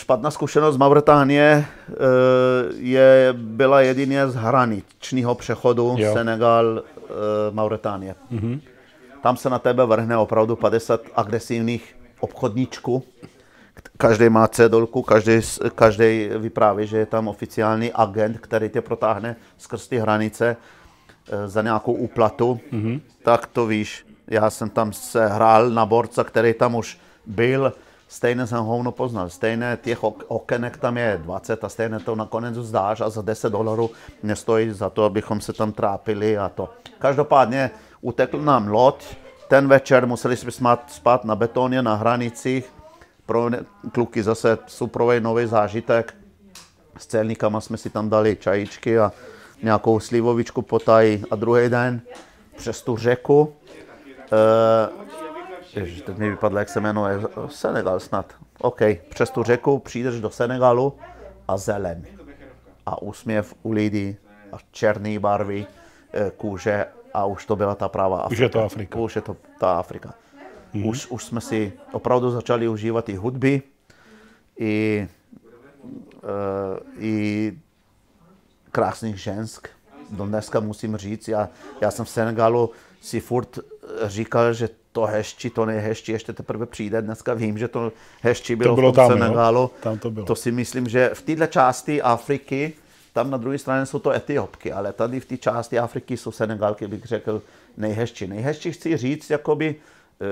Špatná 0.00 0.30
zkušenost 0.30 0.74
z 0.74 0.78
Mauritánie 0.78 1.64
eh, 1.88 1.94
je, 2.76 3.28
byla 3.32 3.80
jedině 3.80 4.28
z 4.28 4.34
hraničního 4.34 5.34
přechodu 5.34 5.96
jo. 5.98 6.12
Senegal, 6.12 6.82
eh, 6.82 7.10
Mauritánie. 7.50 8.14
Mm-hmm. 8.32 8.60
Tam 9.22 9.36
se 9.36 9.50
na 9.50 9.58
tebe 9.58 9.86
vrhne 9.86 10.16
opravdu 10.16 10.56
50 10.56 11.00
agresivních 11.16 11.96
obchodníčků. 12.20 13.04
Každý 13.96 14.28
má 14.28 14.48
cedulku, 14.48 15.02
každý, 15.02 15.40
každý 15.74 16.28
vypráví, 16.38 16.86
že 16.86 16.98
je 16.98 17.06
tam 17.06 17.28
oficiální 17.28 17.92
agent, 17.92 18.38
který 18.38 18.68
tě 18.68 18.80
protáhne 18.80 19.36
skrz 19.58 19.88
ty 19.88 19.98
hranice 19.98 20.56
eh, 21.32 21.48
za 21.48 21.62
nějakou 21.62 21.92
úplatu. 21.92 22.60
Mm-hmm. 22.72 23.00
Tak 23.22 23.46
to 23.46 23.66
víš, 23.66 24.06
já 24.28 24.50
jsem 24.50 24.70
tam 24.70 24.92
se 24.92 25.26
hrál 25.26 25.70
na 25.70 25.86
borca, 25.86 26.24
který 26.24 26.54
tam 26.54 26.74
už 26.74 26.98
byl, 27.26 27.72
stejně 28.10 28.46
jsem 28.46 28.64
hovno 28.64 28.92
poznal. 28.92 29.30
Stejně 29.30 29.78
těch 29.82 30.04
okenek 30.28 30.76
tam 30.76 30.96
je 30.96 31.20
20 31.22 31.64
a 31.64 31.68
stejně 31.68 31.98
to 31.98 32.16
nakonec 32.16 32.54
zdáš 32.54 33.00
a 33.00 33.10
za 33.10 33.22
10 33.22 33.50
dolarů 33.50 33.90
nestojí 34.22 34.70
za 34.70 34.90
to, 34.90 35.04
abychom 35.04 35.40
se 35.40 35.52
tam 35.52 35.72
trápili 35.72 36.38
a 36.38 36.48
to. 36.48 36.68
Každopádně 36.98 37.70
utekl 38.00 38.38
nám 38.38 38.68
loď, 38.68 39.04
ten 39.48 39.68
večer 39.68 40.06
museli 40.06 40.36
jsme 40.36 40.50
spát, 40.50 40.92
spát 40.92 41.24
na 41.24 41.36
betoně 41.36 41.82
na 41.82 41.94
hranicích, 41.94 42.72
pro 43.26 43.50
kluky 43.92 44.22
zase 44.22 44.58
suprovej 44.66 45.20
nový 45.20 45.46
zážitek. 45.46 46.14
S 46.98 47.06
celníkama 47.06 47.60
jsme 47.60 47.76
si 47.76 47.90
tam 47.90 48.10
dali 48.10 48.36
čajičky 48.36 48.98
a 48.98 49.12
nějakou 49.62 50.00
slivovičku 50.00 50.62
potají 50.62 51.24
a 51.30 51.36
druhý 51.36 51.68
den 51.68 52.00
přes 52.56 52.82
tu 52.82 52.96
řeku. 52.96 53.54
E, 54.32 55.09
ježiš, 55.76 56.02
teď 56.02 56.16
mi 56.16 56.30
vypadlo, 56.30 56.58
jak 56.58 56.68
se 56.68 56.80
jmenuje, 56.80 57.20
Senegal 57.48 58.00
snad. 58.00 58.34
OK, 58.60 58.80
přes 59.10 59.30
tu 59.30 59.42
řeku 59.42 59.78
přijdeš 59.78 60.20
do 60.20 60.30
Senegalu 60.30 60.94
a 61.48 61.56
zeleň. 61.56 62.04
A 62.86 63.02
úsměv 63.02 63.54
u 63.62 63.72
lidí 63.72 64.16
a 64.52 64.56
černé 64.70 65.18
barvy 65.18 65.66
e, 66.12 66.30
kůže 66.30 66.86
a 67.14 67.24
už 67.24 67.46
to 67.46 67.56
byla 67.56 67.74
ta 67.74 67.88
pravá 67.88 68.20
Afrika. 68.20 68.32
Už 68.32 68.38
je 68.38 68.48
to 68.48 68.64
Afrika. 68.64 68.98
Už 68.98 69.16
je 69.16 69.22
to 69.22 69.36
ta 69.58 69.78
Afrika. 69.78 70.14
Mm. 70.72 70.86
Už, 70.86 71.06
už 71.06 71.24
jsme 71.24 71.40
si 71.40 71.72
opravdu 71.92 72.30
začali 72.30 72.68
užívat 72.68 73.08
i 73.08 73.14
hudby, 73.14 73.62
i, 74.58 75.08
uh, 76.22 77.04
i 77.04 77.58
krásných 78.72 79.16
žensk. 79.16 79.68
Do 80.10 80.26
dneska 80.26 80.60
musím 80.60 80.96
říct, 80.96 81.28
já, 81.28 81.48
já 81.80 81.90
jsem 81.90 82.04
v 82.04 82.08
Senegalu 82.08 82.70
si 83.00 83.20
furt 83.20 83.58
říkal, 84.06 84.52
že 84.52 84.68
to 84.92 85.02
hešči, 85.02 85.50
to 85.50 85.66
nejhešči 85.66 86.12
ještě 86.12 86.32
teprve 86.32 86.66
přijde. 86.66 87.02
Dneska 87.02 87.34
vím, 87.34 87.58
že 87.58 87.68
to 87.68 87.92
hešči 88.22 88.56
bylo, 88.56 88.72
to 88.72 88.74
bylo 88.80 88.92
v 88.92 88.94
tom 88.94 89.08
tam, 89.08 89.18
Senegalu. 89.18 89.70
Tam 89.82 89.98
to, 89.98 90.10
bylo. 90.10 90.26
to 90.26 90.34
si 90.34 90.52
myslím, 90.52 90.88
že 90.88 91.10
v 91.14 91.22
této 91.22 91.46
části 91.46 92.02
Afriky, 92.02 92.72
tam 93.12 93.30
na 93.30 93.38
druhé 93.38 93.58
straně 93.58 93.86
jsou 93.86 93.98
to 93.98 94.10
Etiopky, 94.10 94.72
ale 94.72 94.92
tady 94.92 95.20
v 95.20 95.24
té 95.24 95.36
části 95.36 95.78
Afriky 95.78 96.16
jsou 96.16 96.32
Senegalky, 96.32 96.86
bych 96.86 97.04
řekl, 97.04 97.42
nejhezčí. 97.76 98.26
Nejhezčí 98.26 98.72
chci 98.72 98.96
říct, 98.96 99.30
jakoby 99.30 99.76
Eh, 100.22 100.26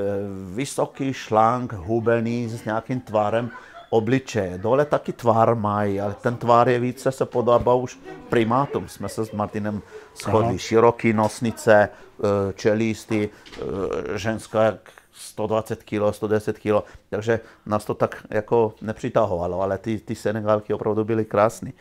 vysoký 0.55 1.13
šlank, 1.13 1.73
hubený, 1.73 2.49
s 2.49 2.65
nějakým 2.65 3.01
tvarem 3.01 3.51
obličeje. 3.91 4.59
Dole 4.59 4.85
taky 4.85 5.13
tvár 5.13 5.55
mají, 5.55 6.01
ale 6.01 6.15
ten 6.23 6.37
tvár 6.37 6.69
je 6.69 6.79
více 6.79 7.13
se 7.13 7.27
podobá 7.27 7.75
už 7.75 7.99
primátům. 8.29 8.89
Jsme 8.89 9.09
se 9.09 9.27
s 9.27 9.33
Martinem 9.33 9.83
shodli. 10.23 10.49
Aha. 10.49 10.59
Široký 10.59 11.13
nosnice, 11.13 11.89
eh, 11.89 12.53
čelisty, 12.53 13.31
eh, 13.57 14.19
ženská 14.19 14.63
jak 14.63 14.91
120 15.19 15.83
kg, 15.83 16.13
110 16.13 16.59
kg, 16.59 16.85
takže 17.11 17.41
nás 17.67 17.85
to 17.85 17.95
tak 17.95 18.27
jako 18.31 18.75
nepřitahovalo, 18.83 19.61
ale 19.61 19.79
ty, 19.79 19.99
ty 19.99 20.15
Senegalky 20.15 20.75
opravdu 20.75 21.05
byly 21.05 21.25
krásné. 21.25 21.73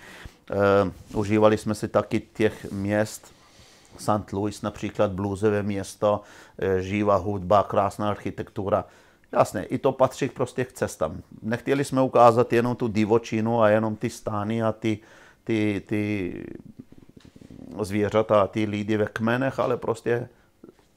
Uh, 1.12 1.20
užívali 1.20 1.58
jsme 1.58 1.76
si 1.76 1.88
taky 1.88 2.20
těch 2.20 2.72
měst, 2.72 3.34
St. 3.98 4.34
Louis 4.34 4.62
například, 4.62 5.12
bluesové 5.12 5.64
město, 5.64 6.22
eh, 6.60 6.82
živá 6.82 7.16
hudba, 7.16 7.64
krásná 7.64 8.10
architektura. 8.10 8.86
Jasně, 9.32 9.64
i 9.64 9.78
to 9.78 9.92
patří 9.92 10.30
prostě 10.30 10.66
k 10.66 10.74
cestám. 10.74 11.22
Nechtěli 11.42 11.86
jsme 11.86 12.02
ukázat 12.02 12.54
jenom 12.54 12.76
tu 12.76 12.88
divočinu 12.88 13.62
a 13.62 13.70
jenom 13.70 13.96
ty 13.96 14.10
stány 14.10 14.64
a 14.64 14.72
ty, 14.72 15.00
ty, 15.44 15.82
ty 15.86 16.34
zvířata 17.82 18.42
a 18.42 18.48
ty 18.48 18.66
lidi 18.66 18.98
ve 18.98 19.06
kmenech, 19.06 19.60
ale 19.60 19.78
prostě 19.78 20.28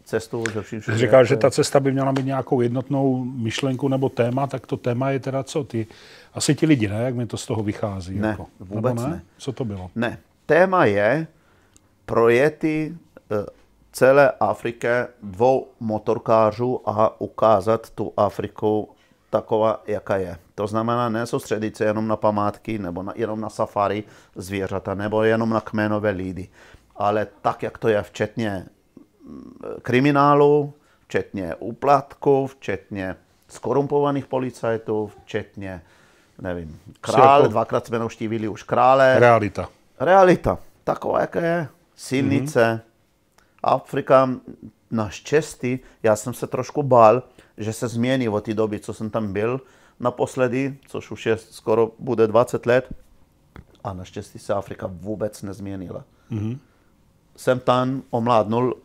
cestu 0.05 0.45
že 0.53 0.63
vším 0.63 0.81
všude. 0.81 0.99
Říkáš, 0.99 1.29
že 1.29 1.37
ta 1.37 1.51
cesta 1.51 1.81
by 1.81 1.93
měla 1.93 2.13
mít 2.13 2.27
nějakou 2.27 2.61
jednotnou 2.61 3.25
myšlenku 3.25 3.89
nebo 3.89 4.09
téma, 4.09 4.47
tak 4.47 4.67
to 4.67 4.77
téma 4.77 5.11
je 5.11 5.21
teda 5.21 5.43
co? 5.43 5.65
Ty, 5.65 5.87
asi 6.35 6.55
ti 6.55 6.67
lidi, 6.67 6.89
ne? 6.89 7.03
Jak 7.03 7.15
mi 7.15 7.27
to 7.27 7.37
z 7.37 7.47
toho 7.47 7.63
vychází? 7.63 8.19
Ne, 8.19 8.29
jako. 8.29 8.47
vůbec 8.61 8.95
ne? 8.95 9.09
ne. 9.09 9.23
Co 9.39 9.53
to 9.53 9.65
bylo? 9.65 9.91
Ne. 9.95 10.19
Téma 10.47 10.85
je, 10.85 11.27
projety 12.07 12.95
celé 13.93 14.33
Afrike 14.41 15.09
dvou 15.23 15.69
motorkářů 15.81 16.89
a 16.89 17.21
ukázat 17.21 17.91
tu 17.91 18.13
Afriku 18.17 18.89
taková, 19.31 19.83
jaká 19.87 20.17
je. 20.17 20.37
To 20.55 20.67
znamená 20.67 21.09
nesoustředit 21.09 21.77
se 21.77 21.85
jenom 21.85 22.09
na 22.09 22.17
památky 22.17 22.79
nebo 22.79 23.03
na, 23.03 23.13
jenom 23.17 23.41
na 23.41 23.49
safari 23.49 24.05
zvířata 24.35 24.95
nebo 24.95 25.23
jenom 25.23 25.51
na 25.51 25.61
kmenové 25.61 26.11
lidi, 26.11 26.49
ale 26.97 27.27
tak, 27.43 27.63
jak 27.63 27.79
to 27.79 27.89
je, 27.89 28.03
včetně 28.03 28.67
mm, 29.25 29.53
kriminálu, 29.83 30.75
včetně 31.05 31.55
úplatků, 31.55 32.47
včetně 32.47 33.17
skorumpovaných 33.49 34.27
policajtů, 34.27 35.11
včetně, 35.23 35.83
nevím, 36.41 36.81
král, 37.01 37.41
jako... 37.41 37.51
dvakrát 37.51 37.87
jsme 37.87 37.99
navštívili 37.99 38.49
už 38.49 38.63
krále. 38.63 39.19
Realita. 39.19 39.69
Realita, 40.01 40.59
taková, 40.85 41.21
jaká 41.21 41.41
je 41.41 41.69
silnice. 41.97 42.61
Mm-hmm. 42.61 42.90
Afrika 43.63 44.31
naštěstí, 44.91 45.79
já 46.03 46.17
jsem 46.17 46.35
se 46.35 46.47
trošku 46.47 46.83
bál, 46.83 47.23
že 47.59 47.73
se 47.73 47.89
změní 47.89 48.29
od 48.29 48.45
té 48.45 48.55
doby, 48.55 48.81
co 48.81 48.95
jsem 48.95 49.11
tam 49.11 49.33
byl 49.33 49.61
naposledy, 50.01 50.79
což 50.87 51.11
už 51.11 51.27
je 51.27 51.37
skoro 51.37 51.91
bude 51.99 52.27
20 52.27 52.67
let. 52.67 52.89
A 53.85 53.93
naštěstí 53.93 54.39
se 54.39 54.55
Afrika 54.55 54.91
vůbec 54.91 55.43
nezměnila. 55.43 56.05
Mm-hmm. 56.31 56.59
Jsem 57.37 57.61
tam 57.61 58.03
omládnul 58.11 58.77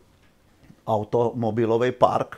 automobilový 0.87 1.91
park, 1.91 2.37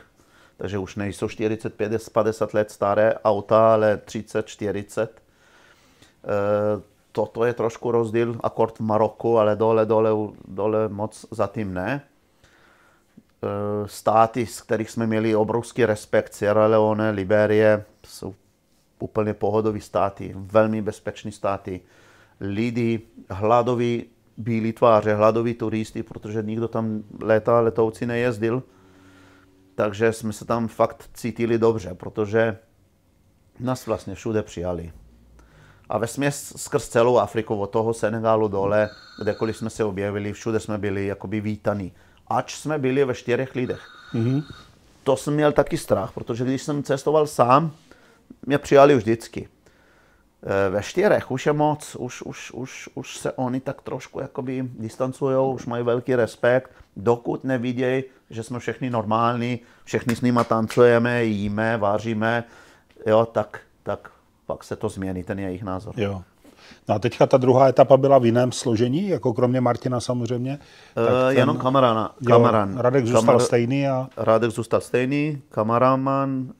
takže 0.56 0.78
už 0.78 0.96
nejsou 0.96 1.26
40-50 1.26 2.54
let 2.54 2.70
staré 2.70 3.14
auta, 3.24 3.72
ale 3.72 3.96
30-40 3.96 5.08
toto 7.12 7.44
je 7.44 7.52
trošku 7.52 7.90
rozdíl, 7.90 8.36
akord 8.40 8.78
v 8.78 8.80
Maroku, 8.80 9.38
ale 9.38 9.56
dole, 9.56 9.86
dole, 9.86 10.10
dole 10.48 10.88
moc 10.88 11.26
zatím 11.30 11.74
ne. 11.74 12.02
E, 13.42 13.88
státy, 13.88 14.46
z 14.46 14.60
kterých 14.60 14.90
jsme 14.90 15.06
měli 15.06 15.36
obrovský 15.36 15.84
respekt, 15.84 16.34
Sierra 16.34 16.66
Leone, 16.66 17.10
Liberie, 17.10 17.84
jsou 18.06 18.34
úplně 18.98 19.34
pohodové 19.34 19.80
státy, 19.80 20.34
velmi 20.36 20.82
bezpečné 20.82 21.32
státy. 21.32 21.80
Lidi, 22.40 23.00
hladoví 23.30 24.04
bílí 24.36 24.72
tváře, 24.72 25.14
hladoví 25.14 25.54
turisti, 25.54 26.02
protože 26.02 26.42
nikdo 26.42 26.68
tam 26.68 27.02
léta 27.22 27.60
letoucí 27.60 28.06
nejezdil. 28.06 28.62
Takže 29.74 30.12
jsme 30.12 30.32
se 30.32 30.44
tam 30.44 30.68
fakt 30.68 31.10
cítili 31.14 31.58
dobře, 31.58 31.94
protože 31.94 32.58
nás 33.60 33.86
vlastně 33.86 34.14
všude 34.14 34.42
přijali 34.42 34.92
a 35.88 35.98
ve 35.98 36.06
směs 36.06 36.52
skrz 36.56 36.88
celou 36.88 37.18
Afriku, 37.18 37.56
od 37.56 37.66
toho 37.66 37.94
Senegalu 37.94 38.48
dole, 38.48 38.90
kdekoliv 39.22 39.56
jsme 39.56 39.70
se 39.70 39.84
objevili, 39.84 40.32
všude 40.32 40.60
jsme 40.60 40.78
byli 40.78 41.06
jakoby 41.06 41.40
vítaní. 41.40 41.92
Ač 42.30 42.54
jsme 42.54 42.78
byli 42.78 43.04
ve 43.04 43.14
čtyřech 43.14 43.54
lidech. 43.54 43.80
Mm-hmm. 44.14 44.44
To 45.04 45.16
jsem 45.16 45.34
měl 45.34 45.52
taky 45.52 45.78
strach, 45.78 46.12
protože 46.12 46.44
když 46.44 46.62
jsem 46.62 46.82
cestoval 46.82 47.26
sám, 47.26 47.72
mě 48.46 48.58
přijali 48.58 48.94
vždycky. 48.96 49.48
E, 50.42 50.70
ve 50.70 50.82
čtyřech 50.82 51.30
už 51.30 51.46
je 51.46 51.52
moc, 51.52 51.94
už, 51.94 52.22
už, 52.22 52.50
už, 52.50 52.88
už 52.94 53.16
se 53.16 53.32
oni 53.32 53.60
tak 53.60 53.82
trošku 53.82 54.20
jakoby 54.20 54.68
distancují, 54.78 55.54
už 55.54 55.66
mají 55.66 55.84
velký 55.84 56.14
respekt, 56.14 56.70
dokud 56.96 57.44
nevidějí, 57.44 58.04
že 58.30 58.42
jsme 58.42 58.58
všichni 58.58 58.90
normální, 58.90 59.60
všichni 59.84 60.16
s 60.16 60.20
nimi 60.20 60.40
tancujeme, 60.48 61.24
jíme, 61.24 61.76
vážíme, 61.76 62.44
jo, 63.06 63.26
tak, 63.26 63.60
tak 63.82 64.10
pak 64.46 64.64
se 64.64 64.76
to 64.76 64.88
změní, 64.88 65.24
ten 65.24 65.38
jejich 65.38 65.62
názor. 65.62 65.94
Jo. 65.96 66.22
No 66.88 66.94
a 66.94 66.98
teďka 66.98 67.26
ta 67.26 67.36
druhá 67.36 67.68
etapa 67.68 67.96
byla 67.96 68.18
v 68.18 68.26
jiném 68.26 68.52
složení, 68.52 69.08
jako 69.08 69.32
kromě 69.32 69.60
Martina 69.60 70.00
samozřejmě. 70.00 70.58
Tak 70.94 71.04
uh, 71.04 71.10
ten, 71.28 71.36
jenom 71.38 71.56
kamarana, 71.56 72.14
kamaran. 72.26 72.72
Jo, 72.72 72.82
Radek 72.82 73.06
zůstal 73.06 73.22
Kamar, 73.22 73.40
stejný 73.40 73.88
a... 73.88 74.08
Radek 74.16 74.50
zůstal 74.50 74.80
stejný, 74.80 75.42
kameraman 75.48 76.52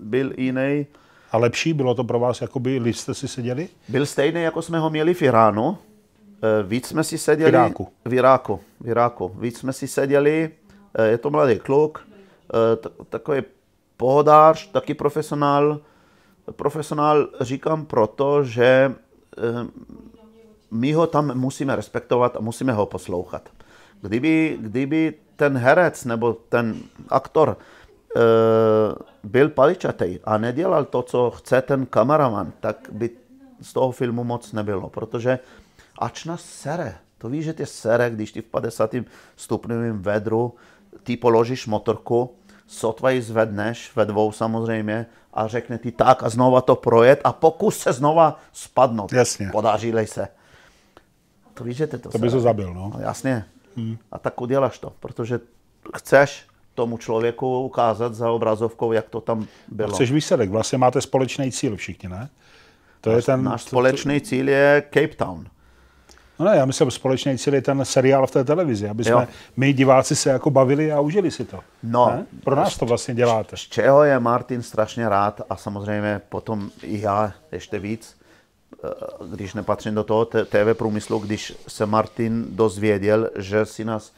byl 0.00 0.32
jiný. 0.36 0.86
A 1.32 1.38
lepší? 1.38 1.72
Bylo 1.72 1.94
to 1.94 2.04
pro 2.04 2.20
vás, 2.20 2.40
jakoby, 2.40 2.78
když 2.78 2.98
jste 2.98 3.14
si 3.14 3.28
seděli? 3.28 3.68
Byl 3.88 4.06
stejný, 4.06 4.42
jako 4.42 4.62
jsme 4.62 4.78
ho 4.78 4.90
měli 4.90 5.14
v 5.14 5.22
Iránu. 5.22 5.78
Eh, 6.42 6.62
Víc 6.62 6.86
jsme 6.86 7.04
si 7.04 7.18
seděli... 7.18 7.50
V 7.50 7.54
Iráku. 7.54 7.88
V 8.04 8.14
Iráku. 8.14 8.60
V 8.80 8.88
Iráku. 8.88 9.32
Víc 9.38 9.58
jsme 9.58 9.72
si 9.72 9.88
seděli, 9.88 10.50
eh, 10.94 11.06
je 11.06 11.18
to 11.18 11.30
mladý 11.30 11.58
kluk, 11.58 12.06
takový 13.08 13.42
pohodář, 13.96 14.70
taky 14.70 14.94
profesionál. 14.94 15.80
Profesionál 16.52 17.28
říkám 17.40 17.86
proto, 17.86 18.44
že 18.44 18.94
my 20.70 20.92
ho 20.92 21.06
tam 21.06 21.38
musíme 21.38 21.76
respektovat 21.76 22.36
a 22.36 22.40
musíme 22.40 22.72
ho 22.72 22.86
poslouchat. 22.86 23.48
Kdyby, 24.00 24.58
kdyby 24.60 25.14
ten 25.36 25.58
herec 25.58 26.04
nebo 26.04 26.32
ten 26.48 26.76
aktor 27.08 27.56
e, 27.56 28.20
byl 29.22 29.48
paličatý 29.48 30.18
a 30.24 30.38
nedělal 30.38 30.84
to, 30.84 31.02
co 31.02 31.30
chce 31.30 31.62
ten 31.62 31.86
kameraman, 31.86 32.52
tak 32.60 32.88
by 32.92 33.10
z 33.60 33.72
toho 33.72 33.92
filmu 33.92 34.24
moc 34.24 34.52
nebylo, 34.52 34.88
protože 34.88 35.38
ač 35.98 36.24
nás 36.24 36.44
sere, 36.44 36.94
to 37.18 37.28
víš, 37.28 37.44
že 37.44 37.52
tě 37.52 37.66
sere, 37.66 38.10
když 38.10 38.32
ty 38.32 38.40
v 38.40 38.44
50 38.44 38.94
stupňovém 39.36 40.02
vedru 40.02 40.54
ty 41.02 41.16
položíš 41.16 41.66
motorku, 41.66 42.34
sotva 42.66 43.10
ji 43.10 43.22
zvedneš, 43.22 43.96
ve 43.96 44.04
dvou 44.04 44.32
samozřejmě, 44.32 45.06
a 45.34 45.48
řekne 45.48 45.78
ti 45.78 45.92
tak 45.92 46.22
a 46.22 46.28
znova 46.28 46.60
to 46.60 46.76
projet 46.76 47.20
a 47.24 47.32
pokus 47.32 47.78
se 47.78 47.92
znova 47.92 48.40
spadnout. 48.52 49.12
Jasně. 49.12 49.48
Podaří 49.52 49.92
se. 50.04 50.28
To 51.54 51.64
víš, 51.64 51.76
že 51.76 51.86
to 51.86 51.98
To 51.98 52.18
by 52.18 52.30
to 52.30 52.40
zabil, 52.40 52.74
no. 52.74 52.90
No 52.94 53.00
jasně. 53.00 53.44
Hmm. 53.76 53.98
A 54.12 54.18
tak 54.18 54.40
uděláš 54.40 54.78
to, 54.78 54.92
protože 55.00 55.40
chceš 55.96 56.46
tomu 56.74 56.98
člověku 56.98 57.60
ukázat 57.62 58.14
za 58.14 58.30
obrazovkou, 58.30 58.92
jak 58.92 59.08
to 59.08 59.20
tam 59.20 59.46
bylo. 59.68 59.94
Chceš 59.94 60.12
výsledek, 60.12 60.50
vlastně 60.50 60.78
máte 60.78 61.00
společný 61.00 61.52
cíl 61.52 61.76
všichni, 61.76 62.08
ne? 62.08 62.28
To 63.00 63.10
je 63.10 63.22
ten, 63.22 63.44
Náš 63.44 63.64
to- 63.64 63.68
společný 63.68 64.20
cíl 64.20 64.48
je 64.48 64.82
Cape 64.94 65.14
Town. 65.16 65.46
No 66.38 66.44
ne, 66.44 66.56
já 66.56 66.64
myslím, 66.64 66.90
společný 66.90 67.38
cíl 67.38 67.54
je 67.54 67.62
ten 67.62 67.84
seriál 67.84 68.26
v 68.26 68.30
té 68.30 68.44
televizi, 68.44 68.88
aby 68.88 69.04
Jo. 69.06 69.16
jsme 69.18 69.28
my 69.56 69.72
diváci 69.72 70.16
se 70.16 70.30
jako 70.30 70.50
bavili 70.50 70.92
a 70.92 71.00
užili 71.00 71.30
si 71.30 71.44
to. 71.44 71.60
No. 71.82 72.06
Ne? 72.10 72.26
Pro 72.44 72.56
nás 72.56 72.78
to 72.78 72.86
vlastně 72.86 73.14
děláte. 73.14 73.56
Z 73.56 73.60
čeho 73.60 74.04
je 74.04 74.20
Martin 74.20 74.62
strašně 74.62 75.08
rád 75.08 75.40
a 75.50 75.56
samozřejmě 75.56 76.20
potom 76.28 76.70
i 76.82 77.00
já 77.00 77.32
ještě 77.52 77.78
víc, 77.78 78.16
eh, 78.84 78.88
když 79.30 79.54
nepatřím 79.54 79.94
do 79.94 80.04
toho 80.04 80.24
TV 80.24 80.74
průmyslu, 80.74 81.18
když 81.18 81.54
se 81.68 81.86
Martin 81.86 82.46
dozvěděl, 82.48 83.30
že 83.36 83.66
si 83.66 83.84
nás 83.84 84.12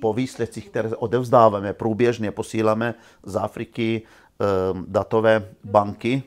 po 0.00 0.12
výsledcích, 0.12 0.68
které 0.68 0.88
odevzdáváme, 0.96 1.72
průběžně 1.72 2.30
posíláme 2.30 2.94
z 3.22 3.36
Afriky 3.36 4.02
eh, 4.02 4.44
datové 4.86 5.48
banky 5.64 6.22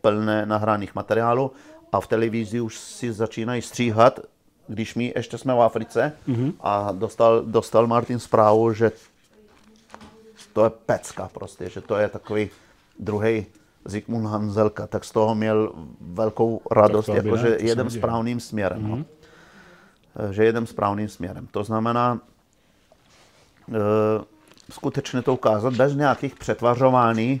plné 0.00 0.46
nahraných 0.46 0.94
materiálů 0.94 1.52
a 1.92 2.00
v 2.00 2.06
televizi 2.06 2.60
už 2.60 2.78
si 2.78 3.12
začínají 3.12 3.62
stříhat, 3.62 4.20
když 4.68 4.94
my 4.94 5.12
ještě 5.16 5.38
jsme 5.38 5.54
v 5.54 5.62
Africe 5.62 6.12
mm-hmm. 6.28 6.52
a 6.60 6.92
dostal, 6.92 7.42
dostal 7.42 7.86
Martin 7.86 8.18
zprávu, 8.18 8.72
že 8.72 8.92
to 10.52 10.64
je 10.64 10.70
pecka 10.70 11.30
prostě, 11.34 11.68
že 11.68 11.80
to 11.80 11.96
je 11.96 12.08
takový 12.08 12.50
druhý 12.98 13.46
Zikmund 13.84 14.26
Hanzelka, 14.26 14.86
tak 14.86 15.04
z 15.04 15.10
toho 15.10 15.34
měl 15.34 15.72
velkou 16.00 16.60
radost, 16.70 17.08
jakože 17.08 17.56
jedem 17.60 17.90
správným 17.90 18.40
směrem. 18.40 18.82
Mm-hmm. 18.82 19.04
No. 20.16 20.32
Že 20.32 20.44
jedem 20.44 20.66
správným 20.66 21.08
směrem. 21.08 21.46
To 21.50 21.64
znamená, 21.64 22.20
e, 23.68 23.78
skutečně 24.70 25.22
to 25.22 25.34
ukázat 25.34 25.74
bez 25.74 25.94
nějakých 25.94 26.34
přetvařování, 26.34 27.40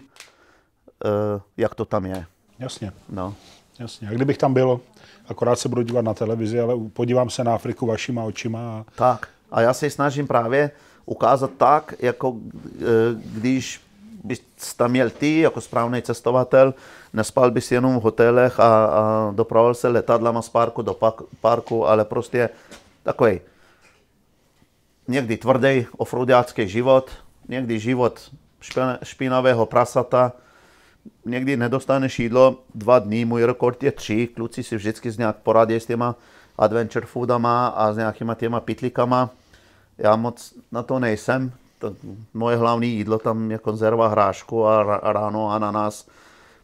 jak 1.56 1.74
to 1.74 1.84
tam 1.84 2.06
je. 2.06 2.26
Jasně, 2.58 2.92
No. 3.08 3.34
jasně. 3.78 4.08
A 4.08 4.12
kdybych 4.12 4.38
tam 4.38 4.54
byl, 4.54 4.80
akorát 5.28 5.58
se 5.58 5.68
budu 5.68 5.82
dívat 5.82 6.04
na 6.04 6.14
televizi, 6.14 6.60
ale 6.60 6.74
podívám 6.92 7.30
se 7.30 7.44
na 7.44 7.54
Afriku 7.54 7.86
vašima 7.86 8.24
očima 8.24 8.60
a 8.60 8.84
Tak. 8.96 9.28
A 9.50 9.60
já 9.60 9.74
se 9.74 9.90
snažím 9.90 10.26
právě 10.26 10.70
ukázat 11.06 11.50
tak, 11.56 11.94
jako 11.98 12.36
e, 12.36 12.84
když 13.24 13.80
bys 14.24 14.40
tam 14.76 14.90
měl 14.90 15.10
ty 15.10 15.40
jako 15.40 15.60
správný 15.60 16.02
cestovatel, 16.02 16.74
nespal 17.12 17.50
bys 17.50 17.72
jenom 17.72 18.00
v 18.00 18.02
hotelech 18.02 18.60
a, 18.60 18.84
a 18.84 19.32
dopravoval 19.34 19.74
se 19.74 19.88
letadlama 19.88 20.42
z 20.42 20.48
parku 20.48 20.82
do 20.82 20.96
parku, 21.40 21.86
ale 21.86 22.04
prostě 22.04 22.48
takový 23.02 23.40
někdy 25.08 25.36
tvrdý 25.36 25.86
offroadiácký 25.96 26.68
život, 26.68 27.10
někdy 27.48 27.78
život 27.78 28.30
špina- 28.62 28.98
špinavého 29.02 29.66
prasata, 29.66 30.32
někdy 31.24 31.56
nedostaneš 31.56 32.18
jídlo 32.18 32.56
dva 32.74 32.98
dny, 32.98 33.24
můj 33.24 33.44
rekord 33.44 33.82
je 33.82 33.92
tři, 33.92 34.26
kluci 34.26 34.62
si 34.62 34.76
vždycky 34.76 35.10
z 35.10 35.18
nějak 35.18 35.36
poradí 35.36 35.74
s 35.74 35.86
těma 35.86 36.16
adventure 36.58 37.06
foodama 37.06 37.66
a 37.66 37.92
s 37.92 37.96
nějakýma 37.96 38.34
těma 38.34 38.60
pitlikama. 38.60 39.30
Já 39.98 40.16
moc 40.16 40.54
na 40.72 40.82
to 40.82 40.98
nejsem. 40.98 41.52
To, 41.78 41.94
moje 42.34 42.56
hlavní 42.56 42.88
jídlo 42.88 43.18
tam 43.18 43.50
je 43.50 43.58
konzerva 43.58 44.08
hrášku 44.08 44.66
a 44.66 45.00
ráno 45.12 45.50
ananas, 45.50 46.08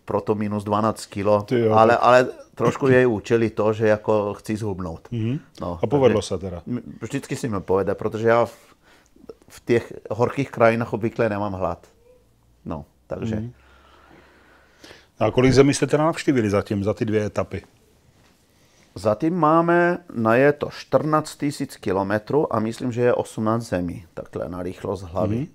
proto 0.05 0.35
minus 0.35 0.65
12 0.65 1.07
kilo. 1.07 1.43
Ty 1.43 1.61
jo, 1.61 1.73
ale, 1.73 1.97
ale 1.97 2.29
trošku 2.55 2.89
jej 2.89 3.07
učili 3.07 3.51
to, 3.51 3.73
že 3.73 3.89
jako 3.89 4.35
chci 4.35 4.57
zhubnout. 4.57 5.09
Mm-hmm. 5.13 5.41
No, 5.61 5.79
a 5.83 5.87
povedlo 5.87 6.19
takže- 6.19 6.29
se 6.29 6.39
teda. 6.39 6.63
Vždycky 7.03 7.37
si 7.37 7.49
mi 7.49 7.61
povede, 7.61 7.95
protože 7.95 8.29
já 8.29 8.45
v, 8.45 8.57
v 9.49 9.65
těch 9.65 9.93
horkých 10.11 10.51
krajinách 10.51 10.93
obvykle 10.93 11.29
nemám 11.29 11.53
hlad. 11.53 11.87
No, 12.65 12.85
takže. 13.07 13.37
Mm. 13.37 13.53
A 15.19 15.31
kolik 15.31 15.53
zemí 15.53 15.75
jste 15.75 15.87
teda 15.87 16.05
navštívili 16.05 16.51
zatím, 16.51 16.85
za 16.85 16.95
ty 16.95 17.05
dvě 17.05 17.27
etapy? 17.27 17.63
Zatím 18.95 19.35
máme 19.35 19.99
na 20.15 20.35
je 20.35 20.53
to 20.53 20.69
14 20.71 21.43
000 21.43 21.53
kilometrů 21.81 22.55
a 22.55 22.61
myslím, 22.61 22.93
že 22.93 23.03
je 23.03 23.15
18 23.15 23.63
zemí, 23.63 24.07
takhle 24.15 24.49
na 24.49 24.63
rychlost 24.63 25.03
hlavy. 25.03 25.37
Mm. 25.37 25.47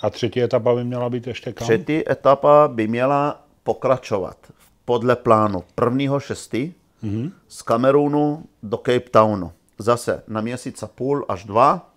A 0.00 0.10
třetí 0.10 0.42
etapa 0.42 0.74
by 0.74 0.84
měla 0.84 1.10
být 1.10 1.26
ještě 1.26 1.52
kam? 1.52 1.66
Třetí 1.66 2.10
etapa 2.10 2.68
by 2.68 2.88
měla 2.88 3.46
pokračovat 3.62 4.36
podle 4.84 5.16
plánu 5.16 5.64
1.6. 5.76 6.72
Mm. 7.02 7.32
z 7.48 7.62
Kamerunu 7.62 8.44
do 8.62 8.76
Cape 8.76 9.10
Townu. 9.10 9.52
Zase 9.78 10.22
na 10.28 10.40
měsíc 10.40 10.82
a 10.82 10.86
půl 10.86 11.24
až 11.28 11.44
dva, 11.44 11.90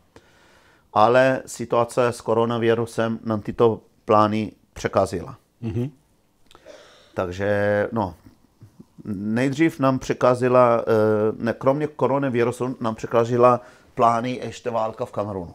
ale 0.94 1.42
situace 1.46 2.08
s 2.08 2.22
koronavirusem 2.22 3.20
nám 3.24 3.42
tyto 3.42 3.82
plány 4.06 4.52
překazila. 4.74 5.38
Mm. 5.62 5.92
Takže 7.14 7.88
no, 7.92 8.16
nejdřív 9.06 9.80
nám 9.80 10.00
překazila, 10.00 10.82
eh, 10.82 10.84
ne, 11.38 11.54
kromě 11.54 11.88
koronavirusu 11.88 12.78
nám 12.82 12.96
překazila 12.96 13.62
plány 13.96 14.40
ještě 14.44 14.70
válka 14.70 15.06
v 15.06 15.12
Kamerunu. 15.12 15.54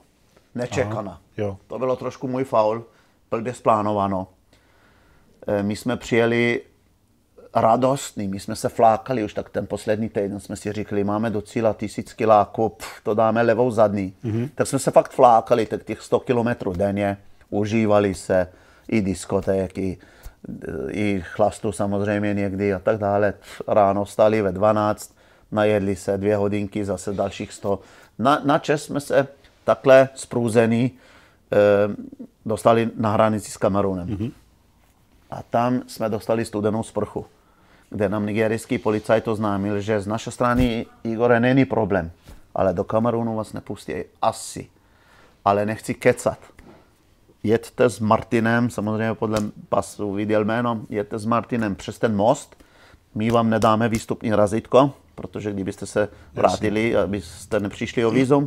Nečekaná. 0.55 1.21
jo. 1.37 1.59
To 1.67 1.79
bylo 1.79 1.97
trošku 1.97 2.29
můj 2.29 2.45
faul, 2.45 2.85
blbě 3.31 3.55
splánováno. 3.55 4.29
Eh, 5.47 5.63
My 5.63 5.77
jsme 5.77 5.97
přijeli 5.97 6.61
radostný, 7.55 8.29
my 8.29 8.41
jsme 8.41 8.57
se 8.57 8.69
flákali 8.69 9.25
už 9.25 9.35
tak 9.35 9.51
ten 9.51 9.67
poslední 9.67 10.09
týden, 10.09 10.41
jsme 10.41 10.57
si 10.57 10.73
říkali, 10.73 11.05
máme 11.05 11.31
do 11.31 11.43
cíla 11.43 11.73
tisíc 11.73 12.13
kiláků, 12.13 12.69
pff, 12.69 13.01
to 13.03 13.15
dáme 13.15 13.43
levou 13.43 13.71
zadní. 13.71 14.15
Mm-hmm. 14.25 14.49
Tak 14.55 14.67
jsme 14.67 14.79
se 14.79 14.91
fakt 14.91 15.13
flákali, 15.13 15.67
tak 15.67 15.85
těch 15.85 16.03
100 16.03 16.21
kilometrů 16.21 16.73
denně, 16.73 17.17
užívali 17.51 18.15
se 18.15 18.49
i 18.89 19.01
diskotéky, 19.01 19.99
i 20.91 21.23
chlastu 21.25 21.73
samozřejmě 21.73 22.35
někdy 22.35 22.75
a 22.75 22.79
tak 22.79 22.99
dále. 22.99 23.35
Ráno 23.69 24.05
vstali 24.05 24.43
ve 24.43 24.53
12, 24.53 25.17
najedli 25.53 25.97
se 25.97 26.19
dvě 26.19 26.37
hodinky, 26.37 26.85
zase 26.85 27.13
dalších 27.13 27.53
100. 27.53 27.81
Na, 28.19 28.41
na 28.45 28.59
čes 28.59 28.85
jsme 28.85 29.01
se 29.01 29.29
takhle 29.65 30.09
sprůzený 30.15 30.91
eh, 31.53 31.57
dostali 32.47 32.91
na 32.97 33.13
hranici 33.13 33.51
s 33.51 33.57
Kamerunem. 33.57 34.09
Mm-hmm. 34.09 34.33
A 35.31 35.43
tam 35.43 35.83
jsme 35.87 36.09
dostali 36.09 36.45
studenou 36.45 36.83
sprchu, 36.83 37.27
kde 37.91 38.09
nám 38.09 38.27
nigerijský 38.27 38.79
policajt 38.79 39.29
oznámil, 39.29 39.81
že 39.81 40.01
z 40.01 40.07
naší 40.07 40.31
strany, 40.31 40.87
Igore, 41.05 41.41
není 41.41 41.65
problém, 41.65 42.11
ale 42.55 42.75
do 42.75 42.85
Kamerunu 42.85 43.37
vás 43.37 43.53
nepustí 43.53 43.95
asi. 44.23 44.69
Ale 45.45 45.67
nechci 45.67 45.95
kecat. 45.95 46.39
Jeďte 47.47 47.91
s 47.91 48.01
Martinem, 48.01 48.71
samozřejmě 48.71 49.15
podle 49.15 49.39
pasu 49.69 50.13
viděl 50.13 50.45
jméno, 50.45 50.81
jeďte 50.89 51.19
s 51.19 51.25
Martinem 51.25 51.75
přes 51.75 51.99
ten 51.99 52.17
most, 52.17 52.65
my 53.15 53.31
vám 53.31 53.51
nedáme 53.51 53.89
výstupní 53.89 54.35
razítko, 54.35 54.93
protože 55.15 55.53
kdybyste 55.53 55.87
se 55.87 56.09
vrátili, 56.35 56.97
abyste 56.97 57.61
nepřišli 57.61 58.05
o 58.05 58.11
vízum 58.11 58.47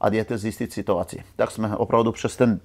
a 0.00 0.08
jdete 0.08 0.38
zjistit 0.38 0.72
situaci. 0.72 1.24
Tak 1.36 1.50
jsme 1.50 1.76
opravdu 1.76 2.12
přes 2.12 2.36
ten 2.36 2.60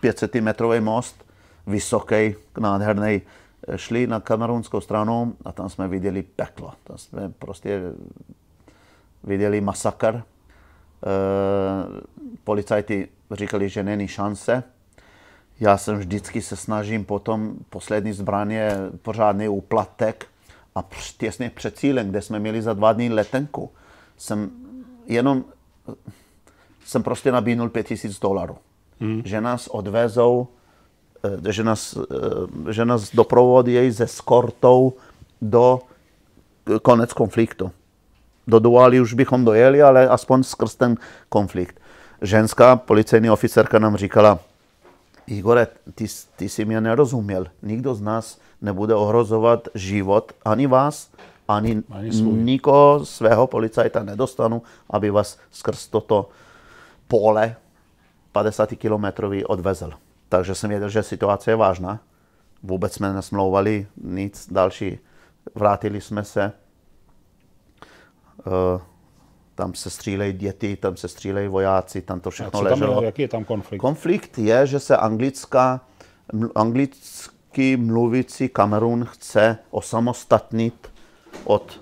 500 0.00 0.34
metrový 0.34 0.80
most, 0.80 1.24
vysoký, 1.66 2.34
nádherný, 2.60 3.22
šli 3.76 4.06
na 4.06 4.20
kamerunskou 4.20 4.80
stranu 4.80 5.36
a 5.44 5.52
tam 5.52 5.68
jsme 5.68 5.88
viděli 5.88 6.22
peklo. 6.22 6.72
Tam 6.84 6.98
jsme 6.98 7.32
prostě 7.38 7.80
viděli 9.24 9.60
masakr. 9.60 10.14
E, 10.14 10.22
policajti 12.44 13.08
říkali, 13.30 13.68
že 13.68 13.82
není 13.82 14.08
šance. 14.08 14.62
Já 15.60 15.76
jsem 15.76 15.98
vždycky 15.98 16.42
se 16.42 16.56
snažím 16.56 17.04
potom, 17.04 17.54
poslední 17.70 18.12
zbraně, 18.12 18.70
pořádný 19.02 19.48
úplatek 19.48 20.26
a 20.74 20.84
těsně 21.18 21.50
před 21.50 21.78
cílem, 21.78 22.10
kde 22.10 22.22
jsme 22.22 22.38
měli 22.38 22.62
za 22.62 22.74
dva 22.74 22.92
dny 22.92 23.08
letenku, 23.08 23.70
jsem 24.16 24.50
jenom 25.06 25.44
jsem 26.84 27.02
prostě 27.02 27.32
nabídnul 27.32 27.68
5000 27.68 28.20
dolarů. 28.20 28.56
Hmm. 29.00 29.22
Že 29.24 29.40
nás 29.40 29.66
odvezou, 29.66 30.48
eh, 31.24 31.52
že 31.52 31.64
nás, 31.64 31.96
eh, 31.96 32.72
že 32.72 32.84
nás 32.84 33.14
doprovodí 33.14 33.92
se 33.92 34.06
skortou 34.06 34.92
do 35.42 35.80
konec 36.82 37.12
konfliktu. 37.12 37.70
Do 38.46 38.58
duály 38.58 39.00
už 39.00 39.14
bychom 39.14 39.44
dojeli, 39.44 39.82
ale 39.82 40.08
aspoň 40.08 40.42
skrz 40.42 40.74
ten 40.74 40.96
konflikt. 41.28 41.80
Ženská 42.22 42.76
policejní 42.76 43.30
oficerka 43.30 43.78
nám 43.78 43.96
říkala, 43.96 44.38
Igore, 45.26 45.66
ty, 45.94 46.06
ty 46.36 46.48
jsi 46.48 46.64
mě 46.64 46.80
nerozuměl. 46.80 47.46
Nikdo 47.62 47.94
z 47.94 48.00
nás 48.00 48.38
nebude 48.62 48.94
ohrozovat 48.94 49.68
život 49.74 50.32
ani 50.44 50.66
vás, 50.66 51.10
ani, 51.48 51.82
ani 51.90 52.10
nikoho 52.22 53.06
svého 53.06 53.46
policajta 53.46 54.02
nedostanu, 54.02 54.62
aby 54.90 55.10
vás 55.10 55.38
skrz 55.50 55.86
toto 55.86 56.28
pole 57.08 57.56
50 58.32 58.70
kilometrový 58.76 59.44
odvezl. 59.44 59.92
Takže 60.28 60.54
jsem 60.54 60.70
věděl, 60.70 60.88
že 60.88 61.02
situace 61.02 61.50
je 61.50 61.56
vážná. 61.56 62.00
Vůbec 62.62 62.92
jsme 62.92 63.12
nesmlouvali 63.12 63.86
nic 64.02 64.48
další. 64.52 64.98
Vrátili 65.54 66.00
jsme 66.00 66.24
se. 66.24 66.52
Uh, 68.46 68.80
tam 69.60 69.74
se 69.74 69.90
střílejí 69.90 70.32
děti, 70.32 70.76
tam 70.76 70.96
se 70.96 71.08
střílejí 71.08 71.48
vojáci, 71.48 72.02
tam 72.02 72.20
to 72.20 72.30
všechno 72.30 72.62
leželo. 72.62 72.94
Tam, 72.94 73.04
jaký 73.04 73.22
je 73.22 73.28
tam 73.28 73.44
konflikt? 73.44 73.80
Konflikt 73.80 74.38
je, 74.38 74.66
že 74.66 74.80
se 74.80 74.96
anglická, 74.96 75.80
anglicky 76.54 77.76
mluvící 77.76 78.48
Kamerun 78.48 79.04
chce 79.04 79.58
osamostatnit 79.70 80.92
od 81.44 81.80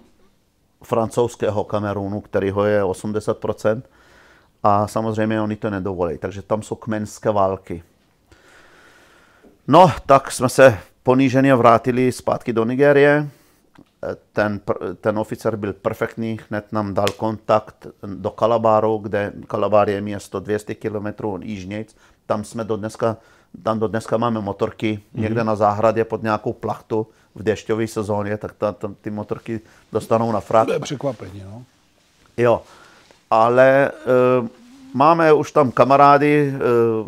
francouzského 0.84 1.64
Kamerunu, 1.64 2.20
kterýho 2.20 2.64
je 2.64 2.82
80%, 2.84 3.82
a 4.62 4.86
samozřejmě 4.86 5.40
oni 5.40 5.56
to 5.56 5.70
nedovolí. 5.70 6.18
Takže 6.18 6.42
tam 6.42 6.62
jsou 6.62 6.74
kmenské 6.74 7.30
války. 7.30 7.82
No, 9.68 9.92
tak 10.06 10.32
jsme 10.32 10.48
se 10.48 10.78
poníženě 11.02 11.54
vrátili 11.54 12.12
zpátky 12.12 12.52
do 12.52 12.64
Nigérie. 12.64 13.28
Ten, 14.32 14.60
ten 15.00 15.18
oficer 15.18 15.56
byl 15.56 15.72
perfektní, 15.72 16.38
hned 16.50 16.72
nám 16.72 16.94
dal 16.94 17.06
kontakt 17.16 17.86
do 18.06 18.30
Kalabáru, 18.30 18.98
kde 18.98 19.32
Kalabár 19.46 19.90
je 19.90 20.00
město 20.00 20.40
200 20.40 20.74
km 20.74 21.06
jižnějc. 21.42 21.96
Tam 22.26 22.44
jsme 22.44 22.64
do 22.64 22.76
dneska, 22.76 23.16
tam 23.62 23.78
do 23.78 23.88
dneska 23.88 24.16
máme 24.16 24.40
motorky 24.40 24.94
mm-hmm. 24.94 25.20
někde 25.20 25.44
na 25.44 25.56
zahradě 25.56 26.04
pod 26.04 26.22
nějakou 26.22 26.52
plachtu 26.52 27.06
v 27.34 27.42
dešťové 27.42 27.86
sezóně, 27.86 28.36
tak 28.36 28.52
ta, 28.52 28.72
ta, 28.72 28.92
ty 29.00 29.10
motorky 29.10 29.60
dostanou 29.92 30.32
na 30.32 30.40
frak. 30.40 30.66
To 30.66 30.72
je 30.72 30.80
překvapení, 30.80 31.42
no. 31.44 31.64
Jo, 32.36 32.62
ale 33.30 33.88
e, 33.88 33.90
máme 34.94 35.32
už 35.32 35.52
tam 35.52 35.70
kamarády, 35.70 36.54
e, 36.54 36.58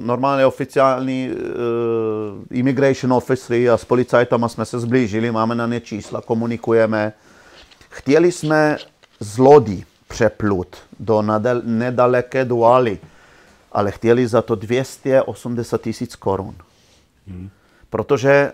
normálně 0.04 0.46
oficiální 0.46 1.30
e, 1.30 1.34
immigration 2.50 3.12
officery 3.12 3.70
a 3.70 3.76
s 3.76 3.84
policajtama 3.84 4.48
jsme 4.48 4.64
se 4.64 4.78
zblížili, 4.78 5.30
máme 5.30 5.54
na 5.54 5.66
ně 5.66 5.80
čísla, 5.80 6.20
komunikujeme. 6.20 7.12
Chtěli 7.90 8.32
jsme 8.32 8.76
z 9.20 9.38
lodi 9.38 9.84
přeplut 10.08 10.76
do 11.00 11.22
nedaleké 11.64 12.44
duály, 12.44 12.98
ale 13.72 13.90
chtěli 13.90 14.26
za 14.26 14.42
to 14.42 14.54
280 14.54 15.82
tisíc 15.82 16.16
korun. 16.16 16.54
Hmm. 17.26 17.50
Protože 17.90 18.52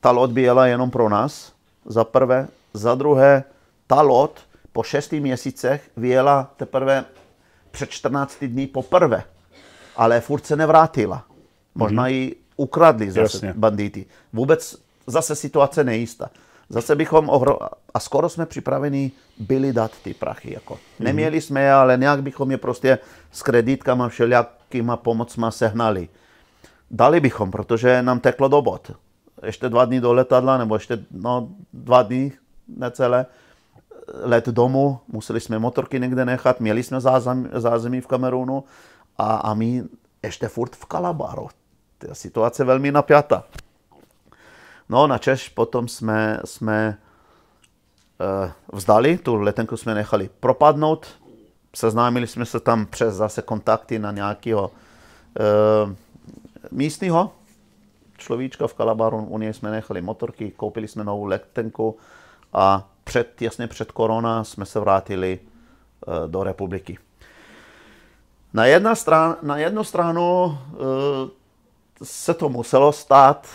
ta 0.00 0.10
loď 0.10 0.30
by 0.30 0.42
jela 0.42 0.66
jenom 0.66 0.90
pro 0.90 1.08
nás, 1.08 1.52
za 1.86 2.04
prvé. 2.04 2.48
Za 2.74 2.94
druhé, 2.94 3.44
ta 3.86 4.02
loď 4.02 4.30
po 4.72 4.82
šesti 4.82 5.20
měsících 5.20 5.80
vyjela 5.96 6.50
teprve 6.56 7.04
před 7.72 7.90
14 7.90 8.44
dní 8.44 8.66
poprvé, 8.66 9.24
ale 9.96 10.20
furt 10.20 10.46
se 10.46 10.56
nevrátila. 10.56 11.24
Možná 11.74 12.04
mm-hmm. 12.04 12.10
ji 12.10 12.36
ukradli 12.56 13.10
zase 13.10 13.20
Jasně. 13.20 13.52
bandity. 13.56 14.06
Vůbec 14.32 14.76
zase 15.06 15.34
situace 15.36 15.84
nejistá. 15.84 16.30
Zase 16.68 16.96
bychom 16.96 17.28
ohro... 17.28 17.58
A 17.94 18.00
skoro 18.00 18.28
jsme 18.28 18.46
připraveni 18.46 19.12
byli 19.38 19.72
dát 19.72 19.90
ty 20.04 20.14
prachy. 20.14 20.54
Jako. 20.54 20.74
Mm-hmm. 20.74 21.04
Neměli 21.04 21.40
jsme 21.40 21.62
je, 21.62 21.72
ale 21.72 21.96
nějak 21.96 22.22
bychom 22.22 22.50
je 22.50 22.58
prostě 22.58 22.98
s 23.32 23.42
kreditkama 23.42 24.08
všelijakýma 24.08 24.96
pomocma 24.96 25.50
sehnali. 25.50 26.08
Dali 26.90 27.20
bychom, 27.20 27.50
protože 27.50 28.02
nám 28.02 28.20
teklo 28.20 28.48
do 28.48 28.62
bod. 28.62 28.90
Ještě 29.46 29.68
dva 29.68 29.84
dny 29.84 30.00
do 30.00 30.12
letadla, 30.12 30.58
nebo 30.58 30.74
ještě 30.74 31.04
no, 31.10 31.48
dva 31.72 32.02
dny 32.02 32.32
necelé 32.68 33.26
let 34.12 34.48
domů, 34.48 35.00
museli 35.08 35.40
jsme 35.40 35.58
motorky 35.58 36.00
někde 36.00 36.24
nechat, 36.24 36.60
měli 36.60 36.82
jsme 36.82 37.00
zázemí, 37.00 37.48
zázemí 37.52 38.00
v 38.00 38.06
Kamerunu 38.06 38.64
a, 39.18 39.34
a 39.34 39.54
my 39.54 39.84
ještě 40.22 40.48
furt 40.48 40.76
v 40.76 40.84
Kalabaru. 40.84 41.48
Ta 41.98 42.14
situace 42.14 42.64
velmi 42.64 42.92
napjatá. 42.92 43.44
No 44.88 45.06
na 45.06 45.18
Češ 45.18 45.48
potom 45.48 45.88
jsme, 45.88 46.40
jsme 46.44 46.98
uh, 48.44 48.50
vzdali, 48.72 49.18
tu 49.18 49.34
letenku 49.34 49.76
jsme 49.76 49.94
nechali 49.94 50.30
propadnout, 50.40 51.06
seznámili 51.76 52.26
jsme 52.26 52.46
se 52.46 52.60
tam 52.60 52.86
přes 52.86 53.14
zase 53.14 53.42
kontakty 53.42 53.98
na 53.98 54.12
nějakého 54.12 54.70
uh, 54.70 55.92
místního 56.70 57.32
človíčka 58.18 58.66
v 58.66 58.74
Kalabaru, 58.74 59.24
u 59.24 59.38
něj 59.38 59.54
jsme 59.54 59.70
nechali 59.70 60.02
motorky, 60.02 60.50
koupili 60.50 60.88
jsme 60.88 61.04
novou 61.04 61.24
letenku 61.24 61.96
a 62.52 62.88
před, 63.04 63.32
těsně 63.36 63.66
před 63.66 63.92
korona 63.92 64.44
jsme 64.44 64.66
se 64.66 64.80
vrátili 64.80 65.38
uh, 66.06 66.30
do 66.30 66.42
republiky. 66.42 66.98
Na, 68.52 68.66
jedna 68.66 68.94
stran, 68.94 69.36
na 69.42 69.56
jednu 69.56 69.84
stranu 69.84 70.44
uh, 70.44 70.78
se 72.02 72.34
to 72.34 72.48
muselo 72.48 72.92
stát, 72.92 73.48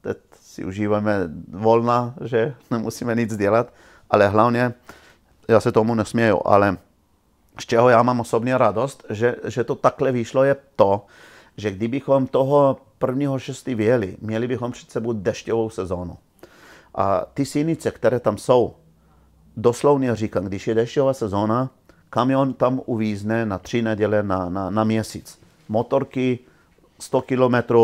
teď 0.00 0.18
si 0.40 0.64
užíváme 0.64 1.30
volna, 1.48 2.14
že 2.24 2.54
nemusíme 2.70 3.14
nic 3.14 3.36
dělat, 3.36 3.72
ale 4.10 4.28
hlavně, 4.28 4.74
já 5.48 5.60
se 5.60 5.72
tomu 5.72 5.94
nesměju, 5.94 6.40
ale 6.44 6.76
z 7.60 7.66
čeho 7.66 7.88
já 7.88 8.02
mám 8.02 8.20
osobně 8.20 8.58
radost, 8.58 9.04
že, 9.10 9.36
že 9.44 9.64
to 9.64 9.74
takhle 9.74 10.12
vyšlo, 10.12 10.44
je 10.44 10.56
to, 10.76 11.06
že 11.56 11.70
kdybychom 11.70 12.26
toho 12.26 12.76
prvního 12.98 13.38
šestý 13.38 13.74
věli, 13.74 14.16
měli 14.20 14.48
bychom 14.48 14.72
před 14.72 14.90
sebou 14.90 15.12
dešťovou 15.12 15.70
sezónu. 15.70 16.18
A 16.94 17.26
ty 17.34 17.44
silnice, 17.44 17.90
které 17.90 18.20
tam 18.20 18.38
jsou, 18.38 18.74
doslovně 19.56 20.16
říkám, 20.16 20.44
když 20.44 20.68
je 20.68 20.74
dešťová 20.74 21.12
sezóna, 21.12 21.70
kamion 22.10 22.54
tam 22.54 22.80
uvízne 22.86 23.46
na 23.46 23.58
tři 23.58 23.82
neděle 23.82 24.22
na, 24.22 24.48
na, 24.48 24.70
na 24.70 24.84
měsíc. 24.84 25.38
Motorky 25.68 26.38
100 27.00 27.22
km, 27.22 27.74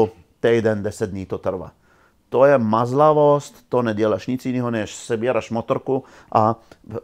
týden, 0.40 0.82
10 0.82 1.10
dní 1.10 1.26
to 1.26 1.38
trvá. 1.38 1.72
To 2.28 2.44
je 2.44 2.58
mazlavost, 2.58 3.66
to 3.68 3.82
neděláš 3.82 4.26
nic 4.26 4.46
jiného, 4.46 4.70
než 4.70 4.94
sebíraš 4.94 5.50
motorku 5.50 6.04
a 6.32 6.56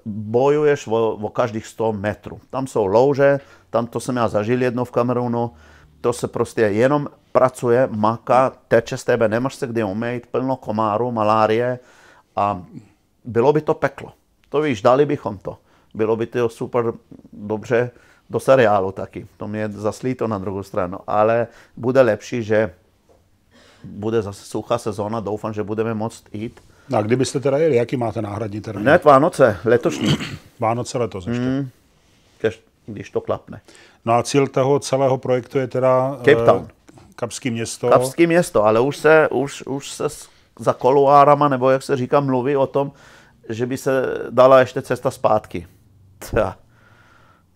bojuješ 0.07 0.87
o, 0.87 1.11
o 1.11 1.29
každých 1.29 1.67
100 1.67 1.93
metrů. 1.93 2.41
Tam 2.51 2.67
jsou 2.67 2.87
louže, 2.87 3.41
tam 3.71 3.87
to 3.87 4.01
jsem 4.01 4.17
já 4.17 4.29
zažil 4.29 4.63
jednou 4.63 4.85
v 4.85 4.91
Kamerunu, 4.91 5.51
to 6.01 6.13
se 6.13 6.29
prostě 6.29 6.61
jenom 6.61 7.09
pracuje, 7.33 7.89
maká, 7.91 8.53
teče 8.69 8.97
z 8.97 9.05
tebe, 9.05 9.29
nemáš 9.29 9.55
se 9.55 9.67
kde 9.67 9.85
umýt, 9.85 10.27
plno 10.27 10.57
komáru, 10.57 11.13
malárie 11.13 11.79
a 12.37 12.63
bylo 13.25 13.53
by 13.53 13.61
to 13.61 13.75
peklo. 13.75 14.13
To 14.49 14.61
víš, 14.61 14.83
dali 14.83 15.07
bychom 15.07 15.39
to. 15.39 15.59
Bylo 15.95 16.17
by 16.17 16.27
to 16.27 16.49
super 16.49 16.93
dobře 17.33 17.91
do 18.31 18.41
seriálu 18.41 18.93
taky. 18.93 19.27
To 19.37 19.49
mě 19.49 19.69
zaslí 19.69 20.15
to 20.15 20.29
na 20.29 20.39
druhou 20.39 20.63
stranu. 20.63 20.99
Ale 21.07 21.47
bude 21.77 22.03
lepší, 22.03 22.43
že 22.43 22.75
bude 23.85 24.23
zase 24.23 24.45
suchá 24.45 24.79
sezóna, 24.79 25.21
doufám, 25.21 25.53
že 25.53 25.63
budeme 25.63 25.95
moct 25.95 26.25
jít. 26.33 26.61
No 26.89 26.99
a 26.99 27.03
kdybyste 27.03 27.41
teda 27.41 27.59
jeli, 27.59 27.77
jaký 27.77 27.97
máte 27.97 28.23
náhradní 28.23 28.61
termín? 28.61 28.85
Ne, 28.85 29.01
Vánoce, 29.05 29.57
letošní. 29.65 30.17
Vánoce 30.61 30.99
letos 30.99 31.27
ještě. 31.27 31.43
Mm, 31.43 31.71
když 32.87 33.11
to 33.11 33.21
klapne. 33.21 33.61
No 34.05 34.13
a 34.13 34.23
cíl 34.23 34.47
toho 34.47 34.79
celého 34.79 35.19
projektu 35.19 35.59
je 35.59 35.67
teda 35.67 36.17
Cape 36.17 36.45
Town. 36.45 36.69
Kapský 37.17 37.51
město. 37.51 37.89
Kapský 37.89 38.27
město, 38.27 38.65
ale 38.65 38.81
už 38.81 38.97
se, 38.97 39.29
už, 39.29 39.63
už 39.63 39.91
se 39.91 40.09
za 40.59 40.73
koluárama, 40.73 41.49
nebo 41.49 41.71
jak 41.71 41.83
se 41.83 41.97
říká, 41.97 42.21
mluví 42.21 42.57
o 42.57 42.67
tom, 42.67 42.93
že 43.49 43.67
by 43.67 43.77
se 43.77 44.19
dala 44.31 44.61
ještě 44.61 44.83
cesta 44.83 45.11
zpátky. 45.11 45.67
Tja. 46.19 46.57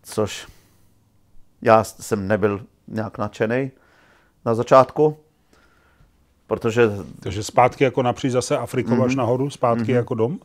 Což 0.03 0.49
já 1.63 1.85
jsem 1.85 2.29
nebyl 2.29 2.61
nějak 2.89 3.19
nadšený 3.19 3.71
na 4.45 4.55
začátku, 4.55 5.17
protože... 6.47 6.91
Takže 7.21 7.43
zpátky 7.43 7.85
jako 7.85 8.03
napříč 8.03 8.33
zase 8.33 8.59
Afrikou 8.59 8.95
mm-hmm. 8.95 9.05
až 9.05 9.15
nahoru, 9.15 9.51
zpátky 9.51 9.85
mm-hmm. 9.85 9.95
jako 9.97 10.15
dom? 10.15 10.39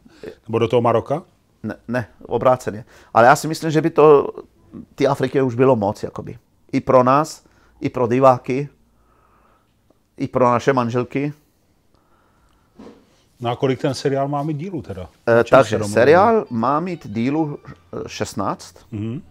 Nebo 0.48 0.60
do 0.60 0.68
toho 0.68 0.82
Maroka? 0.82 1.24
Ne, 1.64 1.76
ne, 1.88 2.08
obráceně. 2.26 2.86
Ale 3.14 3.26
já 3.26 3.36
si 3.36 3.48
myslím, 3.48 3.72
že 3.72 3.82
by 3.82 3.90
to 3.90 4.28
ty 4.96 5.08
Afriky 5.08 5.42
už 5.42 5.56
bylo 5.56 5.76
moc, 5.76 6.04
jakoby. 6.04 6.38
I 6.72 6.82
pro 6.82 7.04
nás, 7.04 7.46
i 7.82 7.90
pro 7.90 8.08
diváky. 8.08 8.70
i 10.18 10.28
pro 10.28 10.52
naše 10.52 10.74
manželky. 10.74 11.34
No 13.46 13.52
a 13.52 13.56
kolik 13.56 13.82
ten 13.82 13.94
seriál 13.94 14.28
má 14.28 14.44
mít 14.44 14.58
dílu 14.58 14.82
teda? 14.82 15.10
Eh, 15.26 15.38
se 15.38 15.50
takže 15.50 15.78
domluvili? 15.78 15.94
seriál 15.94 16.46
má 16.50 16.80
mít 16.80 17.08
dílu 17.08 17.60
eh, 17.68 18.00
16. 18.08 18.76
Mhm. 18.92 19.22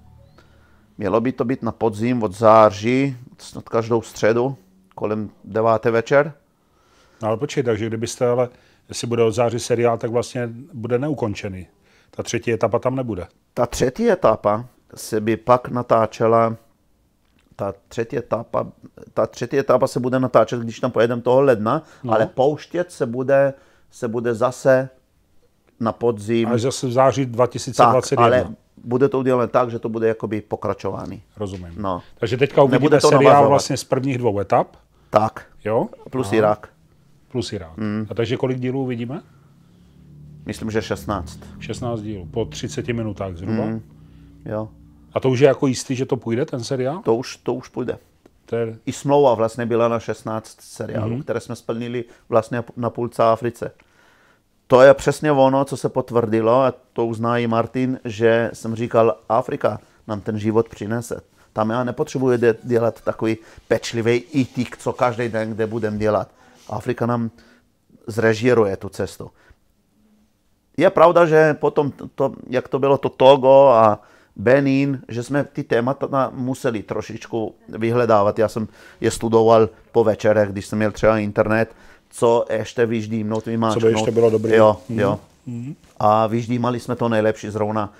Mělo 0.98 1.20
by 1.20 1.32
to 1.32 1.44
být 1.44 1.62
na 1.62 1.72
podzim 1.72 2.22
od 2.22 2.32
září, 2.32 3.16
snad 3.38 3.68
každou 3.68 4.02
středu, 4.02 4.56
kolem 4.94 5.30
9. 5.44 5.84
večer. 5.84 6.32
No 7.22 7.28
ale 7.28 7.36
počkej, 7.36 7.62
takže 7.62 7.86
kdybyste 7.86 8.28
ale, 8.28 8.48
jestli 8.88 9.06
bude 9.06 9.22
od 9.22 9.30
září 9.30 9.58
seriál, 9.58 9.98
tak 9.98 10.10
vlastně 10.10 10.48
bude 10.72 10.98
neukončený. 10.98 11.66
Ta 12.10 12.22
třetí 12.22 12.52
etapa 12.52 12.78
tam 12.78 12.96
nebude. 12.96 13.26
Ta 13.54 13.66
třetí 13.66 14.10
etapa 14.10 14.66
se 14.94 15.20
by 15.20 15.36
pak 15.36 15.68
natáčela, 15.68 16.56
ta 17.56 17.74
třetí 17.88 18.18
etapa, 18.18 18.66
ta 19.14 19.26
třetí 19.26 19.58
etapa 19.58 19.86
se 19.86 20.00
bude 20.00 20.18
natáčet, 20.18 20.60
když 20.60 20.80
tam 20.80 20.90
pojedeme 20.90 21.22
toho 21.22 21.40
ledna, 21.40 21.82
no. 22.04 22.12
ale 22.12 22.26
pouštět 22.26 22.92
se 22.92 23.06
bude, 23.06 23.54
se 23.94 24.08
bude 24.08 24.34
zase 24.34 24.88
na 25.80 25.92
podzim. 25.92 26.48
Až 26.48 26.60
zase 26.60 26.86
v 26.86 26.92
září 26.92 27.26
tak, 27.26 27.32
2021. 27.32 28.24
ale 28.24 28.46
bude 28.84 29.08
to 29.08 29.18
udělané 29.18 29.48
tak, 29.48 29.70
že 29.70 29.78
to 29.78 29.88
bude 29.88 30.08
jakoby 30.08 30.40
pokračování. 30.40 31.22
Rozumím. 31.36 31.74
No. 31.76 32.02
Takže 32.18 32.36
teďka 32.36 32.62
uvidíte 32.62 32.74
Nebude 32.74 33.00
to 33.00 33.08
seriál 33.08 33.24
navazovat. 33.24 33.48
vlastně 33.48 33.76
z 33.76 33.84
prvních 33.84 34.18
dvou 34.18 34.40
etap, 34.40 34.76
Tak, 35.10 35.46
jo? 35.64 35.88
plus 36.10 36.32
Irák. 36.32 36.68
Plus 37.32 37.52
Irák. 37.52 37.76
Mm. 37.76 38.06
A 38.10 38.14
takže 38.14 38.36
kolik 38.36 38.58
dílů 38.60 38.82
uvidíme? 38.82 39.22
Myslím, 40.46 40.70
že 40.70 40.82
16. 40.82 41.40
16 41.58 42.00
dílů, 42.00 42.28
po 42.30 42.44
30 42.44 42.88
minutách 42.88 43.36
zhruba. 43.36 43.64
Mm. 43.64 43.82
Jo. 44.44 44.68
A 45.12 45.20
to 45.20 45.30
už 45.30 45.40
je 45.40 45.48
jako 45.48 45.66
jistý, 45.66 45.94
že 45.94 46.06
to 46.06 46.16
půjde, 46.16 46.44
ten 46.44 46.64
seriál? 46.64 47.02
To 47.02 47.16
už, 47.16 47.36
to 47.36 47.54
už 47.54 47.68
půjde. 47.68 47.98
To 48.46 48.56
je, 48.56 48.78
I 48.86 48.92
smlouva 48.92 49.34
vlastně 49.34 49.66
byla 49.66 49.88
na 49.88 50.00
16 50.00 50.56
seriálů, 50.60 51.16
mm-hmm. 51.16 51.22
které 51.22 51.40
jsme 51.40 51.56
splnili 51.56 52.04
vlastně 52.28 52.64
na 52.76 52.90
půlce 52.90 53.22
Africe. 53.22 53.70
To 54.66 54.82
je 54.82 54.94
přesně 54.94 55.32
ono, 55.32 55.64
co 55.64 55.76
se 55.76 55.88
potvrdilo, 55.88 56.62
a 56.62 56.74
to 56.92 57.06
uzná 57.06 57.38
i 57.38 57.46
Martin, 57.46 58.00
že 58.04 58.50
jsem 58.52 58.74
říkal, 58.74 59.16
Afrika 59.28 59.80
nám 60.06 60.20
ten 60.20 60.38
život 60.38 60.68
přinese. 60.68 61.20
Tam 61.52 61.70
já 61.70 61.84
nepotřebuji 61.84 62.38
dělat 62.62 63.00
takový 63.00 63.36
pečlivý 63.68 64.12
itik, 64.12 64.76
co 64.76 64.92
každý 64.92 65.28
den, 65.28 65.50
kde 65.54 65.66
budeme 65.66 65.98
dělat. 65.98 66.28
Afrika 66.68 67.06
nám 67.06 67.30
zrežíruje 68.06 68.76
tu 68.76 68.88
cestu. 68.88 69.30
Je 70.76 70.90
pravda, 70.90 71.26
že 71.26 71.54
potom, 71.54 71.90
to, 71.90 72.08
to, 72.14 72.32
jak 72.50 72.68
to 72.68 72.78
bylo 72.78 72.98
to 72.98 73.08
Togo 73.08 73.68
a 73.68 74.02
Benin, 74.36 75.02
že 75.08 75.22
jsme 75.22 75.44
ty 75.44 75.62
témata 75.62 76.30
museli 76.34 76.82
trošičku 76.82 77.54
vyhledávat. 77.68 78.38
Já 78.38 78.48
jsem 78.48 78.68
je 79.00 79.10
studoval 79.10 79.68
po 79.92 80.04
večerech, 80.04 80.48
když 80.48 80.66
jsem 80.66 80.78
měl 80.78 80.92
třeba 80.92 81.18
internet, 81.18 81.74
co 82.10 82.44
ještě 82.50 82.86
vyždímnout, 82.86 83.44
co 83.44 83.50
vymáčknout. 83.50 83.84
by 83.84 83.90
ještě 83.90 84.10
bylo 84.10 84.30
dobré. 84.30 84.56
Jo, 84.56 84.76
jo. 84.88 85.20
A 85.98 86.26
vyždímali 86.26 86.80
jsme 86.80 86.96
to 86.96 87.08
nejlepší 87.08 87.50
zrovna 87.50 87.92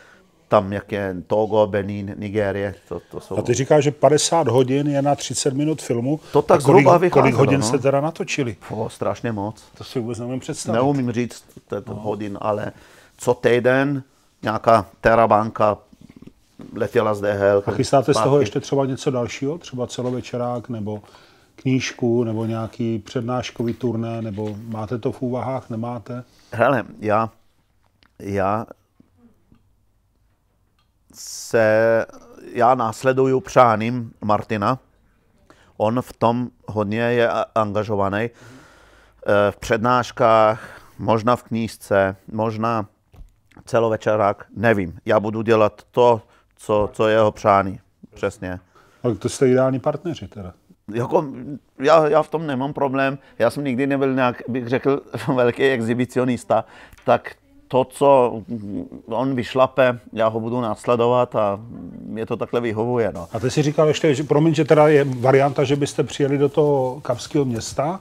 tam, 0.49 0.73
jak 0.73 0.93
je 0.93 1.17
Togo, 1.27 1.67
Benin, 1.67 2.15
Nigérie. 2.19 2.75
To, 2.89 3.01
to 3.11 3.21
jsou... 3.21 3.39
A 3.39 3.43
ty 3.43 3.55
říkáš, 3.55 3.85
že 3.85 3.91
50 3.91 4.49
hodin 4.49 4.89
je 4.89 5.03
na 5.03 5.15
30 5.15 5.55
minut 5.55 5.83
filmu. 5.83 6.21
To 6.33 6.43
tak 6.43 6.61
a 6.61 6.65
kolik, 6.65 6.85
zhruba 6.85 6.99
kolik 6.99 7.15
vycházelo, 7.15 7.39
hodin 7.39 7.61
no. 7.61 7.67
jste 7.67 7.79
teda 7.79 8.01
natočili? 8.01 8.57
O, 8.71 8.89
strašně 8.89 9.33
moc. 9.33 9.65
To 9.79 9.85
si 9.85 10.01
vůbec 10.01 10.19
neumím 10.19 10.41
představit. 10.41 10.77
Neumím 10.77 11.13
říct 11.13 11.45
této 11.69 11.95
hodin, 11.95 12.39
ale 12.41 12.73
co 13.17 13.35
týden 13.35 14.03
nějaká 14.43 14.87
terabanka 15.01 15.79
letěla 16.73 17.15
z 17.15 17.21
DHL. 17.21 17.63
A 17.67 17.71
chystáte 17.71 18.15
z 18.15 18.21
toho 18.21 18.41
ještě 18.41 18.61
třeba 18.61 18.87
něco 18.87 19.11
dalšího? 19.11 19.59
Třeba 19.59 19.87
celovečerák 19.87 20.69
nebo 20.69 21.03
knížku 21.57 22.25
nebo 22.25 22.47
nějaký 22.47 22.99
přednáškový 22.99 23.75
turné, 23.75 24.23
nebo 24.23 24.57
máte 24.69 24.99
to 24.99 25.13
v 25.13 25.23
úvahách, 25.23 25.71
nemáte? 25.71 26.25
Hele, 26.53 26.85
já, 27.01 27.31
já 28.19 28.67
se, 31.15 32.07
já 32.53 32.75
následuju 32.75 33.41
přáním 33.41 34.13
Martina. 34.25 34.79
On 35.77 36.03
v 36.03 36.13
tom 36.13 36.49
hodně 36.69 37.01
je 37.01 37.29
angažovaný. 37.55 38.19
Eh, 38.27 38.31
V 39.51 39.57
přednáškách, 39.57 40.81
možná 40.99 41.37
v 41.37 41.43
knížce, 41.43 42.17
možná 42.33 42.87
celovečerák, 43.65 44.47
nevím. 44.57 44.99
Já 45.05 45.21
budu 45.21 45.43
dělat 45.43 45.83
to, 45.91 46.23
co, 46.57 46.91
co 46.93 47.09
je 47.09 47.15
jeho 47.15 47.33
přání. 47.33 47.81
Přesně. 48.15 48.61
Ale 49.03 49.15
to 49.15 49.29
jste 49.29 49.49
ideální 49.49 49.81
partneři 49.81 50.29
teda. 50.29 50.53
Jako, 50.95 51.27
já, 51.79 52.09
já 52.09 52.23
v 52.23 52.29
tom 52.29 52.47
nemám 52.47 52.73
problém. 52.73 53.19
Já 53.39 53.51
jsem 53.51 53.65
nikdy 53.65 53.87
nebyl 53.87 54.15
nějak, 54.15 54.43
bych 54.49 54.69
řekl, 54.69 55.03
velký 55.35 55.63
exhibicionista, 55.63 56.65
tak 57.05 57.37
to, 57.69 57.85
co 57.85 58.43
on 59.07 59.35
vyšlape, 59.35 59.99
já 60.13 60.29
ho 60.29 60.41
budu 60.41 60.61
následovat 60.61 61.37
a 61.37 61.61
mě 62.01 62.27
to 62.27 62.37
takhle 62.37 62.61
vyhovuje. 62.61 63.13
No. 63.15 63.29
A 63.33 63.41
ty 63.41 63.51
si 63.51 63.63
říkal 63.63 63.89
ještě, 63.89 64.15
že 64.15 64.23
promiň, 64.23 64.55
že 64.55 64.65
teda 64.65 64.89
je 64.89 65.05
varianta, 65.05 65.65
že 65.65 65.77
byste 65.77 66.03
přijeli 66.03 66.39
do 66.39 66.49
toho 66.49 67.01
kapského 67.01 67.45
města 67.45 68.01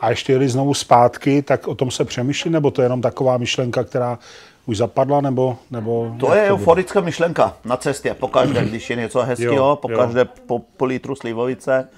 a 0.00 0.10
ještě 0.10 0.32
jeli 0.32 0.48
znovu 0.48 0.74
zpátky, 0.74 1.42
tak 1.42 1.68
o 1.68 1.74
tom 1.74 1.90
se 1.90 2.04
přemýšlí, 2.04 2.50
nebo 2.50 2.70
to 2.70 2.82
je 2.82 2.84
jenom 2.84 3.00
taková 3.00 3.36
myšlenka, 3.38 3.84
která 3.84 4.18
už 4.66 4.76
zapadla, 4.76 5.20
nebo... 5.20 5.56
nebo 5.70 6.16
To 6.20 6.34
je 6.34 6.42
euforická 6.50 7.00
myšlenka 7.00 7.56
na 7.64 7.76
cestě. 7.76 8.14
Pokaždé, 8.14 8.64
když 8.68 8.90
je 8.90 8.96
něco 8.96 9.20
hezkého, 9.22 9.76
pokaždé 9.76 10.24
po, 10.24 10.58
po 10.58 10.84
litru 10.84 11.14
slivovice. 11.14 11.88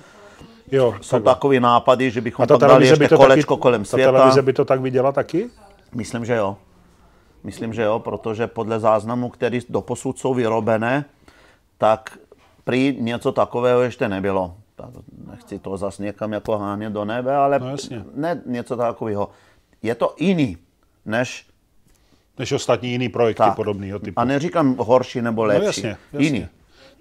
Jo, 0.73 0.95
Jsou 1.01 1.17
takhle. 1.17 1.35
takové 1.35 1.61
nápady, 1.61 2.11
že 2.11 2.21
bychom 2.21 2.47
ta 2.47 2.59
tam 2.59 2.61
dali 2.61 2.71
televize 2.71 2.97
by 2.97 3.05
ještě 3.05 3.17
to 3.17 3.23
kolečko 3.23 3.55
taky, 3.55 3.63
kolem 3.63 3.83
ta 3.83 3.89
světa. 3.89 4.13
televize 4.13 4.43
by 4.43 4.53
to 4.53 4.65
tak 4.65 4.81
viděla 4.81 5.13
taky? 5.13 5.51
Myslím, 5.95 6.25
že 6.25 6.35
jo. 6.35 6.57
Myslím, 7.45 7.73
že 7.75 7.83
jo, 7.83 7.99
protože 7.99 8.47
podle 8.47 8.81
záznamů, 8.81 9.29
které 9.29 9.59
doposud 9.69 10.19
jsou 10.19 10.35
vyrobené, 10.35 11.05
tak 11.79 12.19
prý 12.65 12.97
něco 13.01 13.33
takového 13.33 13.81
ještě 13.81 14.09
nebylo. 14.09 14.55
Tak 14.77 14.89
nechci 15.31 15.59
to 15.59 15.77
zase 15.77 16.03
někam 16.03 16.33
jako 16.33 16.59
hánět 16.59 16.93
do 16.93 17.05
nebe, 17.05 17.37
ale 17.37 17.59
No 17.59 17.71
jasně. 17.71 18.05
ne 18.15 18.43
něco 18.47 18.77
takového. 18.77 19.29
Je 19.83 19.95
to 19.95 20.15
jiný, 20.19 20.57
než 21.05 21.47
Než 22.39 22.53
ostatní 22.53 22.91
jiný 22.91 23.09
projekty 23.09 23.39
tak. 23.43 23.57
podobného 23.57 23.99
typu. 23.99 24.21
A 24.21 24.25
neříkám 24.25 24.77
horší 24.79 25.23
nebo 25.23 25.43
no 25.43 25.49
lepší. 25.49 25.67
jasně, 25.67 25.97
jasně. 26.13 26.27
Jiný. 26.27 26.47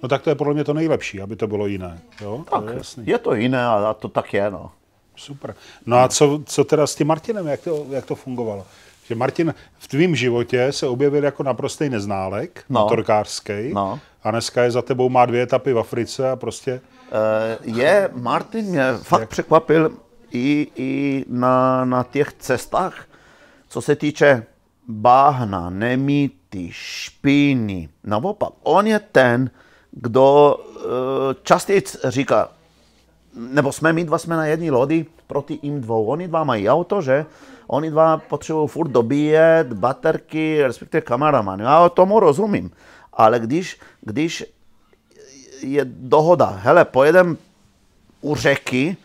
No 0.04 0.10
tak 0.10 0.22
to 0.22 0.30
je 0.30 0.36
podle 0.36 0.54
mě 0.54 0.64
to 0.64 0.74
nejlepší, 0.74 1.22
aby 1.22 1.36
to 1.36 1.48
bylo 1.48 1.68
jiné. 1.68 2.00
Jo? 2.22 2.44
Tak, 2.52 2.64
to 2.64 2.70
je 2.70 2.78
jasný. 2.78 3.04
je 3.08 3.18
to 3.18 3.34
jiné 3.36 3.66
a 3.66 3.96
to 4.00 4.08
tak 4.08 4.34
je. 4.34 4.52
No. 4.52 4.72
Super. 5.16 5.56
No 5.86 5.98
a 5.98 6.08
co, 6.08 6.42
co 6.46 6.64
teda 6.64 6.88
s 6.88 6.96
tím 6.96 7.08
Martinem, 7.08 7.48
jak 7.48 7.62
to, 7.62 7.86
jak 7.90 8.06
to 8.06 8.16
fungovalo? 8.16 8.66
Že 9.08 9.16
Martin 9.16 9.54
v 9.80 9.88
tvém 9.88 10.16
životě 10.16 10.72
se 10.72 10.88
objevil 10.88 11.24
jako 11.24 11.44
naprostý 11.44 11.90
neználek, 11.90 12.64
No. 12.70 12.82
motorkářský, 12.82 13.54
No. 13.74 14.00
a 14.24 14.32
dneska 14.32 14.64
je 14.64 14.72
za 14.72 14.82
tebou, 14.82 15.10
má 15.10 15.26
dvě 15.26 15.42
etapy 15.42 15.74
v 15.74 15.80
Africe 15.80 16.30
a 16.32 16.36
prostě, 16.36 16.82
Eh, 17.12 17.58
je, 17.64 18.10
Martin 18.14 18.66
mě 18.66 18.84
fakt 19.02 19.30
překvapil 19.30 19.92
i, 20.32 20.68
i 20.76 21.26
na, 21.30 21.86
na 21.86 22.04
těch 22.04 22.34
cestách, 22.40 23.06
co 23.70 23.82
se 23.82 23.96
týče 23.96 24.44
báhna, 24.88 25.70
nemíty, 25.70 26.70
špíny. 26.72 27.90
Naopak, 28.04 28.50
on 28.64 28.88
je 28.88 29.00
ten, 29.00 29.50
kdo 29.92 30.56
eh, 30.60 31.36
častěji 31.44 31.84
říká, 32.04 32.50
nebo 33.36 33.72
jsme 33.72 33.94
my 33.94 34.04
dva 34.04 34.18
jsme 34.18 34.36
na 34.36 34.46
jedné 34.46 34.72
lodi 34.72 35.06
proti 35.28 35.54
im 35.54 35.82
dvou. 35.82 36.06
Oni 36.06 36.28
dva 36.28 36.44
mají 36.44 36.70
auto, 36.70 37.02
že? 37.02 37.26
Oni 37.68 37.92
dva 37.92 38.18
potřebují 38.18 38.68
furt 38.68 38.88
dobíjet 38.88 39.74
baterky, 39.74 40.64
respektive 40.64 41.02
kameraman. 41.02 41.60
Já 41.60 41.90
tomu 41.90 42.20
rozumím. 42.20 42.72
Ale 43.14 43.40
když, 43.40 43.80
když 44.02 44.46
je 45.62 45.86
dohoda, 45.86 46.46
hele, 46.46 46.86
pojedem 46.86 47.38
u 48.22 48.36
řeky 48.36 48.98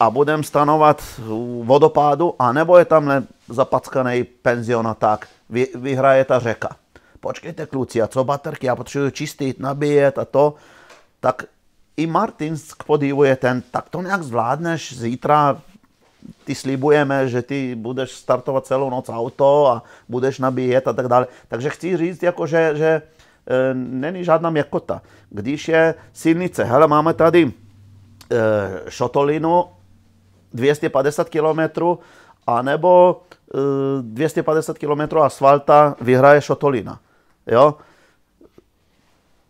a 0.00 0.10
budeme 0.10 0.42
stanovat 0.42 1.02
u 1.28 1.64
vodopádu, 1.66 2.34
anebo 2.38 2.78
je 2.78 2.84
tam 2.84 3.26
zapackaný 3.48 4.24
penzionaták, 4.24 5.28
vy, 5.50 5.66
vyhraje 5.74 6.24
ta 6.24 6.38
řeka. 6.38 6.76
Počkejte 7.20 7.66
kluci, 7.66 8.02
a 8.02 8.06
co 8.06 8.24
baterky, 8.24 8.66
já 8.66 8.76
potřebuji 8.76 9.10
čistit, 9.10 9.60
nabíjet 9.60 10.18
a 10.18 10.24
to, 10.24 10.54
tak 11.20 11.44
i 11.96 12.06
Martin 12.06 12.56
k 12.78 12.84
podivu 12.84 13.24
je 13.24 13.36
ten, 13.36 13.62
tak 13.70 13.88
to 13.88 14.02
nějak 14.02 14.22
zvládneš 14.22 14.98
zítra, 14.98 15.60
ty 16.44 16.54
slibujeme, 16.54 17.28
že 17.28 17.42
ty 17.42 17.74
budeš 17.74 18.10
startovat 18.10 18.66
celou 18.66 18.90
noc 18.90 19.08
auto 19.08 19.66
a 19.66 19.82
budeš 20.08 20.38
nabíjet 20.38 20.88
a 20.88 20.92
tak 20.92 21.08
dále. 21.08 21.26
Takže 21.48 21.70
chci 21.70 21.96
říct, 21.96 22.22
jako 22.22 22.46
že, 22.46 22.70
že 22.74 22.86
e, 22.86 23.02
není 23.74 24.24
žádná 24.24 24.50
měkota. 24.50 25.02
Když 25.30 25.68
je 25.68 25.94
silnice, 26.12 26.64
hele, 26.64 26.86
máme 26.86 27.14
tady 27.14 27.52
e, 28.32 28.90
šotolinu 28.90 29.64
250 30.54 31.28
km, 31.28 31.82
anebo 32.46 33.20
250 34.02 34.78
km 34.78 35.18
asfalta 35.18 35.96
vyhraje 36.00 36.40
šotolina. 36.40 37.00
Jo? 37.46 37.74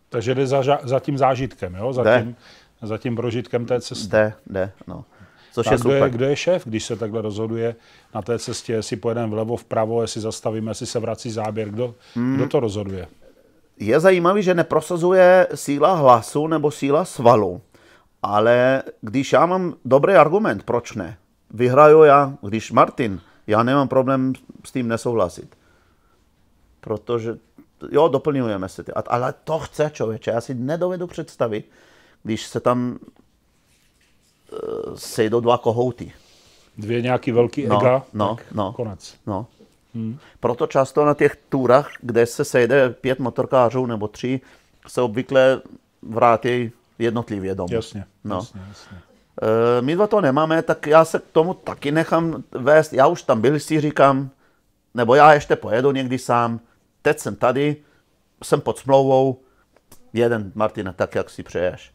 takže 0.09 0.35
jde 0.35 0.47
za, 0.47 0.63
za 0.83 0.99
tím 0.99 1.17
zážitkem, 1.17 1.75
jo? 1.75 1.93
Za, 1.93 2.03
Jde. 2.03 2.21
tím, 2.23 2.35
za 2.81 2.97
tím 2.97 3.15
prožitkem 3.15 3.65
té 3.65 3.81
cesty. 3.81 4.07
Jde, 4.07 4.33
jde, 4.47 4.71
no. 4.87 5.05
což 5.53 5.67
A 5.67 5.71
je 5.71 5.77
kdo, 5.77 5.91
je, 5.91 5.99
super. 5.99 6.09
kdo 6.11 6.25
je 6.25 6.35
šéf, 6.35 6.63
když 6.65 6.85
se 6.85 6.95
takhle 6.95 7.21
rozhoduje 7.21 7.75
na 8.15 8.21
té 8.21 8.39
cestě, 8.39 8.73
jestli 8.73 8.95
pojedeme 8.97 9.27
vlevo, 9.27 9.57
vpravo, 9.57 10.01
jestli 10.01 10.21
zastavíme, 10.21 10.71
jestli 10.71 10.85
se 10.85 10.99
vrací 10.99 11.31
záběr, 11.31 11.69
kdo, 11.69 11.95
Hmm. 12.15 12.35
kdo 12.35 12.47
to 12.47 12.59
rozhoduje? 12.59 13.07
Je 13.79 13.99
zajímavý, 13.99 14.43
že 14.43 14.53
neprosazuje 14.53 15.47
síla 15.55 15.93
hlasu 15.95 16.47
nebo 16.47 16.71
síla 16.71 17.05
svalu. 17.05 17.61
Ale 18.23 18.83
když 19.01 19.33
já 19.33 19.45
mám 19.45 19.73
dobrý 19.85 20.13
argument, 20.13 20.63
proč 20.63 20.93
ne? 20.95 21.17
Vyhraju 21.53 22.03
já, 22.03 22.33
když 22.41 22.71
Martin, 22.71 23.21
já 23.49 23.63
nemám 23.63 23.87
problém 23.87 24.33
s 24.65 24.71
tím 24.71 24.87
nesouhlasit. 24.87 25.55
Protože, 26.81 27.37
jo, 27.91 28.07
doplňujeme 28.07 28.69
se. 28.69 28.83
ty- 28.83 28.91
Ale 28.93 29.33
to 29.43 29.59
chce 29.59 29.91
člověče, 29.93 30.31
já 30.31 30.41
si 30.41 30.53
nedovedu 30.53 31.07
představit, 31.07 31.69
když 32.23 32.45
se 32.47 32.59
tam 32.59 32.99
eh, 34.53 34.57
sejdou 34.95 35.39
dva 35.39 35.57
kohouty. 35.57 36.13
Dvě 36.77 37.01
nějaký 37.01 37.31
velký 37.31 37.67
No, 37.67 37.79
ega, 37.81 38.03
no, 38.13 38.35
tak 38.35 38.51
no. 38.51 38.73
konec. 38.73 39.15
No. 39.27 39.45
Proto 40.39 40.67
často 40.67 41.05
na 41.05 41.13
těch 41.13 41.37
turách, 41.49 41.89
kde 42.01 42.25
se 42.25 42.45
sejde 42.45 42.89
pět 42.89 43.19
motorkářů 43.19 43.85
nebo 43.85 44.07
tři, 44.07 44.41
se 44.87 45.01
obvykle 45.01 45.61
vrátí 46.01 46.71
jednotlivě 46.99 47.55
domů. 47.55 47.73
Jasně, 47.73 48.05
No. 48.23 48.35
jasně, 48.35 48.61
jasně. 48.69 48.97
E, 49.41 49.81
my 49.81 49.95
dva 49.95 50.07
to 50.07 50.21
nemáme, 50.21 50.61
tak 50.61 50.87
já 50.87 51.05
se 51.05 51.19
k 51.19 51.31
tomu 51.31 51.53
taky 51.53 51.91
nechám 51.91 52.43
vést. 52.51 52.93
Já 52.93 53.07
už 53.07 53.23
tam 53.23 53.41
byl, 53.41 53.59
si 53.59 53.81
říkám, 53.81 54.29
nebo 54.93 55.15
já 55.15 55.33
ještě 55.33 55.55
pojedu 55.55 55.91
někdy 55.91 56.19
sám. 56.19 56.59
Teď 57.01 57.19
jsem 57.19 57.35
tady, 57.35 57.75
jsem 58.43 58.61
pod 58.61 58.77
smlouvou, 58.77 59.39
jeden 60.13 60.51
Martina, 60.55 60.93
tak 60.93 61.15
jak 61.15 61.29
si 61.29 61.43
přeješ. 61.43 61.91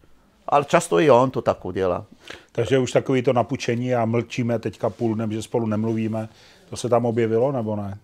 Ale 0.49 0.64
často 0.64 1.01
i 1.01 1.11
on 1.11 1.30
to 1.30 1.42
tak 1.42 1.64
udělá. 1.64 2.05
Takže 2.53 2.78
už 2.78 2.92
takový 2.92 3.22
to 3.22 3.32
napučení 3.32 3.95
a 3.95 4.05
mlčíme 4.05 4.59
teďka 4.59 4.90
půl 4.90 5.14
dnem, 5.14 5.32
že 5.32 5.42
spolu 5.42 5.66
nemluvíme, 5.66 6.28
to 6.70 6.76
se 6.76 6.88
tam 6.88 7.07
objevilo 7.07 7.53
nebo 7.53 7.76
ne? 7.76 7.99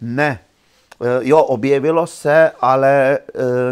Ne. 0.00 0.40
E, 1.02 1.20
Jo, 1.20 1.42
objevilo 1.42 2.06
se, 2.06 2.50
ale 2.60 3.14
e, 3.14 3.18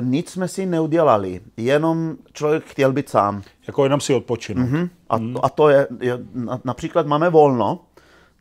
nic 0.01 0.31
jsme 0.31 0.49
si 0.49 0.67
neudělali. 0.67 1.41
Jenom 1.57 2.17
člověk 2.33 2.65
chtěl 2.65 2.93
být 2.93 3.09
sám. 3.09 3.43
Jako 3.67 3.85
jenom 3.85 4.01
si 4.01 4.15
odpočinout. 4.15 4.69
Mm-hmm. 4.69 4.89
A, 5.11 5.19
a 5.43 5.49
to 5.49 5.69
je, 5.69 5.87
je, 6.01 6.19
na- 6.35 6.61
například 6.65 7.07
máme 7.07 7.31
volno, 7.31 7.81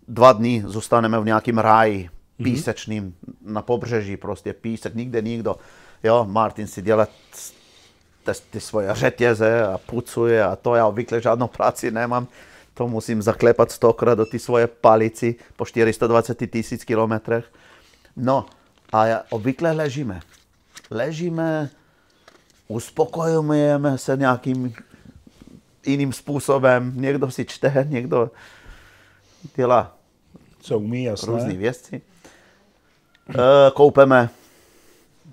dva 0.08 0.34
dny 0.34 0.64
zůstaneme 0.66 1.20
v 1.20 1.26
nějakém 1.26 1.58
ráji, 1.58 2.10
písečným, 2.44 3.16
na 3.46 3.62
pobřeží 3.62 4.18
prostě, 4.18 4.54
písek, 4.54 4.96
nikde 4.96 5.22
nikdo. 5.22 5.56
Jo, 6.04 6.26
Martin 6.30 6.68
si 6.68 6.82
dělá 6.82 7.06
ty, 8.26 8.32
ty 8.50 8.60
svoje 8.60 8.96
řetěze 8.96 9.64
a 9.68 9.78
pucuje 9.78 10.44
a 10.44 10.56
to 10.56 10.76
já 10.76 10.88
obvykle 10.88 11.22
žádnou 11.22 11.48
práci 11.48 11.92
nemám. 11.92 12.28
To 12.74 12.88
musím 12.88 13.22
zaklepat 13.22 13.72
stokrát 13.72 14.16
do 14.16 14.26
ty 14.26 14.40
svoje 14.40 14.68
palici 14.68 15.36
po 15.56 15.66
420 15.66 16.52
tisíc 16.52 16.84
kilometrech. 16.84 17.46
No 18.16 18.46
a 18.92 19.06
já, 19.06 19.22
obvykle 19.30 19.72
ležíme. 19.72 20.20
Ležíme, 20.92 21.70
uspokojujeme 22.68 23.98
se 23.98 24.18
nějakým 24.18 24.74
jiným 25.86 26.14
způsobem. 26.14 26.94
Někdo 26.96 27.32
si 27.32 27.46
čte, 27.46 27.88
někdo 27.90 28.32
dělá 29.56 29.96
Co 30.60 30.80
umí, 30.80 31.04
jasné. 31.04 31.34
různé 31.34 31.54
věci. 31.54 32.02
E, 33.30 33.72
koupeme, 33.74 34.30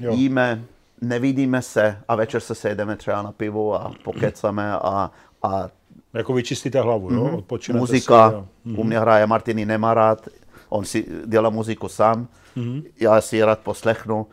Jo. 0.01 0.12
jíme, 0.12 0.62
nevidíme 1.01 1.62
se 1.62 1.98
a 2.09 2.14
večer 2.16 2.40
se 2.40 2.55
sejdeme 2.55 2.96
třeba 2.96 3.22
na 3.22 3.32
pivo 3.32 3.74
a 3.74 3.92
pokecáme 4.05 4.72
a, 4.72 5.11
a 5.42 5.68
Jako 6.14 6.32
vyčistíte 6.32 6.80
hlavu, 6.80 7.12
jo? 7.12 7.36
Odpočinete 7.38 7.76
Mhm. 7.76 7.80
muzika, 7.82 8.30
Si, 8.30 8.34
jo. 8.36 8.46
u 8.76 8.84
mě 8.84 8.98
hraje 9.01 9.26
Martiny 9.26 9.66
nemá 9.66 9.94
rád, 9.94 10.28
on 10.68 10.84
si 10.84 11.07
dělá 11.26 11.51
muziku 11.51 11.88
sám, 11.88 12.28
já 13.01 13.20
si 13.20 13.36
ji 13.36 13.42
rád 13.44 13.59
poslechnu 13.59 14.26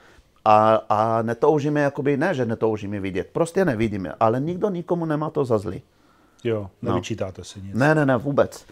a, 0.45 0.75
a 0.89 1.21
netoužíme, 1.21 1.81
jakoby, 1.81 2.17
ne, 2.17 2.33
že 2.33 2.45
netoužíme 2.45 2.99
vidět, 2.99 3.29
prostě 3.33 3.65
nevidíme, 3.65 4.13
ale 4.19 4.39
nikdo 4.39 4.69
nikomu 4.69 5.05
nemá 5.05 5.29
to 5.29 5.45
za 5.45 5.57
zlý. 5.57 5.81
Jo, 6.49 6.69
nevyčítáte 6.81 7.43
si 7.43 7.61
nic. 7.61 7.75
Ne, 7.75 7.95
ne, 7.95 8.05
ne, 8.05 8.17
vůbec. 8.17 8.65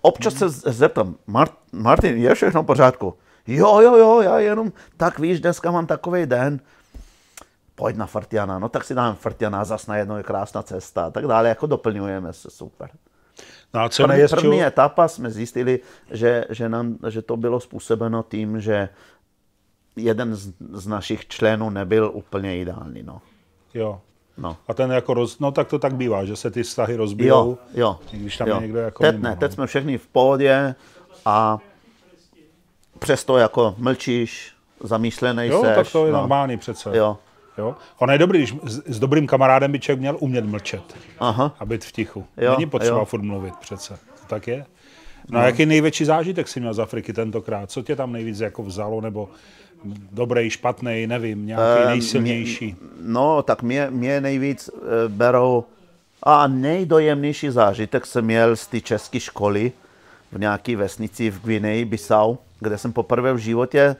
Občas 0.00 0.34
se 0.34 0.48
z- 0.48 0.62
zeptám, 0.66 1.14
Mart, 1.26 1.52
Martin, 1.72 2.16
je 2.16 2.34
všechno 2.34 2.62
v 2.62 2.66
pořádku? 2.66 3.14
Jo, 3.46 3.80
jo, 3.80 3.96
jo, 3.96 4.20
já 4.20 4.38
jenom, 4.38 4.72
tak 4.96 5.18
víš, 5.18 5.40
dneska 5.40 5.70
mám 5.70 5.86
takový 5.86 6.26
den, 6.26 6.60
pojď 7.74 7.96
na 7.96 8.06
Fartiana, 8.06 8.58
no 8.58 8.68
tak 8.68 8.84
si 8.84 8.94
dáme 8.94 9.16
Fartiana, 9.16 9.64
zas 9.64 9.86
najednou 9.86 10.16
je 10.16 10.22
krásná 10.22 10.62
cesta 10.62 11.04
a 11.06 11.10
tak 11.10 11.26
dále, 11.26 11.48
jako 11.48 11.66
doplňujeme 11.66 12.32
se, 12.32 12.50
super. 12.50 12.90
No 13.74 13.80
a 13.80 13.88
co 13.88 14.02
První, 14.02 14.16
nejezčou? 14.16 14.36
první 14.36 14.64
etapa 14.64 15.08
jsme 15.08 15.30
zjistili, 15.30 15.80
že, 16.10 16.44
že, 16.50 16.68
nám, 16.68 16.98
že 17.08 17.22
to 17.22 17.36
bylo 17.36 17.60
způsobeno 17.60 18.22
tím, 18.28 18.60
že 18.60 18.88
jeden 19.96 20.34
z, 20.36 20.52
z 20.72 20.86
našich 20.86 21.26
členů 21.28 21.70
nebyl 21.70 22.10
úplně 22.14 22.58
ideální. 22.60 23.02
No. 23.02 23.20
Jo. 23.74 24.00
No. 24.38 24.56
A 24.68 24.74
ten 24.74 24.90
jako 24.90 25.14
roz... 25.14 25.38
No 25.38 25.52
tak 25.52 25.68
to 25.68 25.78
tak 25.78 25.94
bývá, 25.94 26.24
že 26.24 26.36
se 26.36 26.50
ty 26.50 26.62
vztahy 26.62 26.96
rozbijou. 26.96 27.48
Jo, 27.50 27.58
jo. 27.74 27.98
Když 28.12 28.36
tam 28.36 28.48
jo. 28.48 28.54
je 28.54 28.60
někdo 28.60 28.78
jako 28.78 29.02
teď 29.02 29.18
ne, 29.18 29.30
no. 29.30 29.36
teď 29.36 29.52
jsme 29.52 29.66
všichni 29.66 29.98
v 29.98 30.06
pohodě 30.06 30.74
a 31.24 31.58
přesto 32.98 33.38
jako 33.38 33.74
mlčíš, 33.78 34.52
zamýšlený 34.82 35.46
Jo, 35.46 35.62
seš. 35.64 35.74
tak 35.74 35.92
to 35.92 36.06
je 36.06 36.12
no. 36.12 36.18
normální 36.18 36.56
přece. 36.56 36.96
Jo. 36.96 37.16
Jo? 37.58 37.76
Ono 37.98 38.12
je 38.12 38.18
dobrý, 38.18 38.38
když 38.38 38.54
s, 38.62 38.82
s 38.86 38.98
dobrým 38.98 39.26
kamarádem 39.26 39.72
by 39.72 39.80
člověk 39.80 40.00
měl 40.00 40.16
umět 40.20 40.44
mlčet 40.44 40.82
Aha. 41.18 41.54
a 41.58 41.64
být 41.64 41.84
v 41.84 41.92
tichu. 41.92 42.26
Jo, 42.36 42.50
Není 42.50 42.70
potřeba 42.70 42.98
jo. 42.98 43.04
furt 43.04 43.22
mluvit 43.22 43.56
přece. 43.56 43.98
To 44.20 44.26
tak 44.26 44.48
je. 44.48 44.66
No 45.30 45.40
a 45.40 45.42
jaký 45.42 45.66
největší 45.66 46.04
zážitek 46.04 46.48
jsi 46.48 46.60
měl 46.60 46.74
z 46.74 46.80
Afriky 46.80 47.12
tentokrát? 47.12 47.70
Co 47.70 47.82
tě 47.82 47.96
tam 47.96 48.12
nejvíc 48.12 48.40
jako 48.40 48.62
vzalo, 48.62 49.00
nebo 49.00 49.28
dobrý, 50.12 50.50
špatný, 50.50 51.06
nevím, 51.06 51.46
nějaký 51.46 51.82
Eh, 51.82 51.86
nejsilnější? 51.86 52.76
No, 53.00 53.42
tak 53.42 53.62
mě, 53.62 53.86
mě 53.90 54.20
nejvíc 54.20 54.68
e, 54.68 55.08
berou 55.08 55.64
a 56.22 56.46
nejdojemnější 56.46 57.50
zážitek 57.50 58.06
jsem 58.06 58.24
měl 58.24 58.56
z 58.56 58.66
té 58.66 58.80
české 58.80 59.20
školy 59.20 59.72
v 60.32 60.38
nějaké 60.40 60.76
vesnici 60.76 61.30
v 61.30 61.40
Gvineji, 61.42 61.84
Bissau, 61.84 62.36
kde 62.60 62.78
jsem 62.78 62.92
poprvé 62.92 63.32
v 63.32 63.38
životě 63.38 63.80
e, 63.80 63.96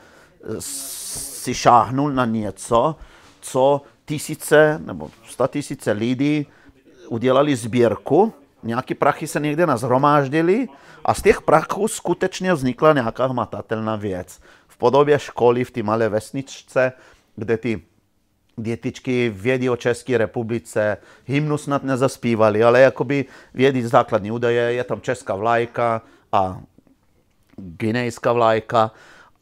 si 0.58 1.54
šáhnul 1.54 2.12
na 2.12 2.24
něco, 2.24 2.96
co 3.40 3.82
tisíce 4.04 4.80
nebo 4.84 5.10
sta 5.28 5.46
tisíce 5.46 5.92
lidí 5.92 6.46
udělali 7.08 7.56
sbírku, 7.56 8.32
nějaký 8.62 8.94
prachy 8.94 9.26
se 9.26 9.40
někde 9.40 9.66
nazhromáždili 9.66 10.68
a 11.04 11.14
z 11.14 11.22
těch 11.22 11.42
prachů 11.42 11.88
skutečně 11.88 12.54
vznikla 12.54 12.92
nějaká 12.92 13.26
hmatatelná 13.26 13.96
věc. 13.96 14.40
Podobě 14.78 15.18
školy 15.18 15.64
v 15.64 15.70
té 15.70 15.82
malé 15.82 16.08
vesničce, 16.08 16.92
kde 17.36 17.56
ty 17.56 17.82
dětičky 18.56 19.32
vědí 19.34 19.70
o 19.70 19.76
České 19.76 20.18
republice, 20.18 20.96
hymnu 21.24 21.58
snad 21.58 21.82
nezaspívali, 21.84 22.64
ale 22.64 22.80
jakoby 22.80 23.24
vědí 23.54 23.82
základní 23.82 24.30
údaje, 24.30 24.72
je 24.72 24.84
tam 24.84 25.00
česká 25.00 25.34
vlajka 25.34 26.02
a 26.32 26.60
guinejská 27.56 28.32
vlajka 28.32 28.90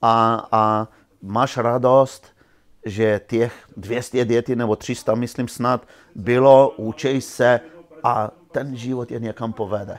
a, 0.03 0.49
a 0.53 0.89
máš 1.22 1.57
radost, 1.57 2.26
že 2.84 3.20
těch 3.26 3.53
200 3.76 4.24
dětí 4.24 4.57
nebo 4.57 4.76
300, 4.76 5.14
myslím 5.14 5.49
snad, 5.49 5.87
bylo, 6.14 6.70
učej 6.76 7.20
se 7.20 7.61
a 8.05 8.30
ten 8.53 8.76
život 8.76 9.11
je 9.11 9.20
někam 9.20 9.53
povede. 9.53 9.99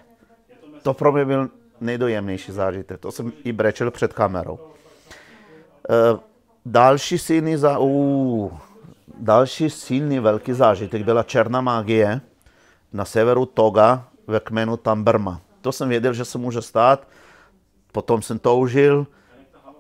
To 0.83 0.93
pro 0.93 1.11
mě 1.11 1.25
byl 1.25 1.49
nejdojemnější 1.81 2.51
zážitek. 2.51 2.99
To 2.99 3.11
jsem 3.11 3.33
i 3.43 3.51
brečel 3.51 3.91
před 3.91 4.13
kamerou. 4.13 4.59
E, 5.89 6.19
další 6.65 7.17
silný, 7.17 7.57
za, 7.57 7.77
uh, 7.77 8.51
další 9.17 9.69
silný 9.69 10.19
velký 10.19 10.53
zážitek 10.53 11.03
byla 11.03 11.23
černá 11.23 11.61
magie 11.61 12.21
na 12.93 13.05
severu 13.05 13.45
Toga 13.45 14.07
ve 14.27 14.39
kmenu 14.39 14.77
Tamberma. 14.77 15.41
To 15.61 15.71
jsem 15.71 15.89
věděl, 15.89 16.13
že 16.13 16.25
se 16.25 16.37
může 16.37 16.61
stát, 16.61 17.07
potom 17.91 18.21
jsem 18.21 18.39
toužil 18.39 19.07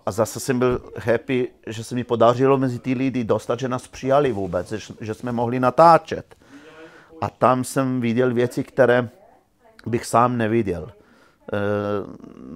a 0.05 0.11
zase 0.11 0.39
jsem 0.39 0.59
byl 0.59 0.81
happy, 0.97 1.47
že 1.67 1.83
se 1.83 1.95
mi 1.95 2.03
podařilo 2.03 2.57
mezi 2.57 2.79
ty 2.79 2.93
lidi 2.93 3.23
dostat, 3.23 3.59
že 3.59 3.67
nás 3.67 3.87
přijali 3.87 4.31
vůbec, 4.31 4.73
že 5.01 5.13
jsme 5.13 5.31
mohli 5.31 5.59
natáčet. 5.59 6.35
A 7.21 7.29
tam 7.29 7.63
jsem 7.63 8.01
viděl 8.01 8.33
věci, 8.33 8.63
které 8.63 9.09
bych 9.85 10.05
sám 10.05 10.37
neviděl. 10.37 10.91
E, 11.53 11.59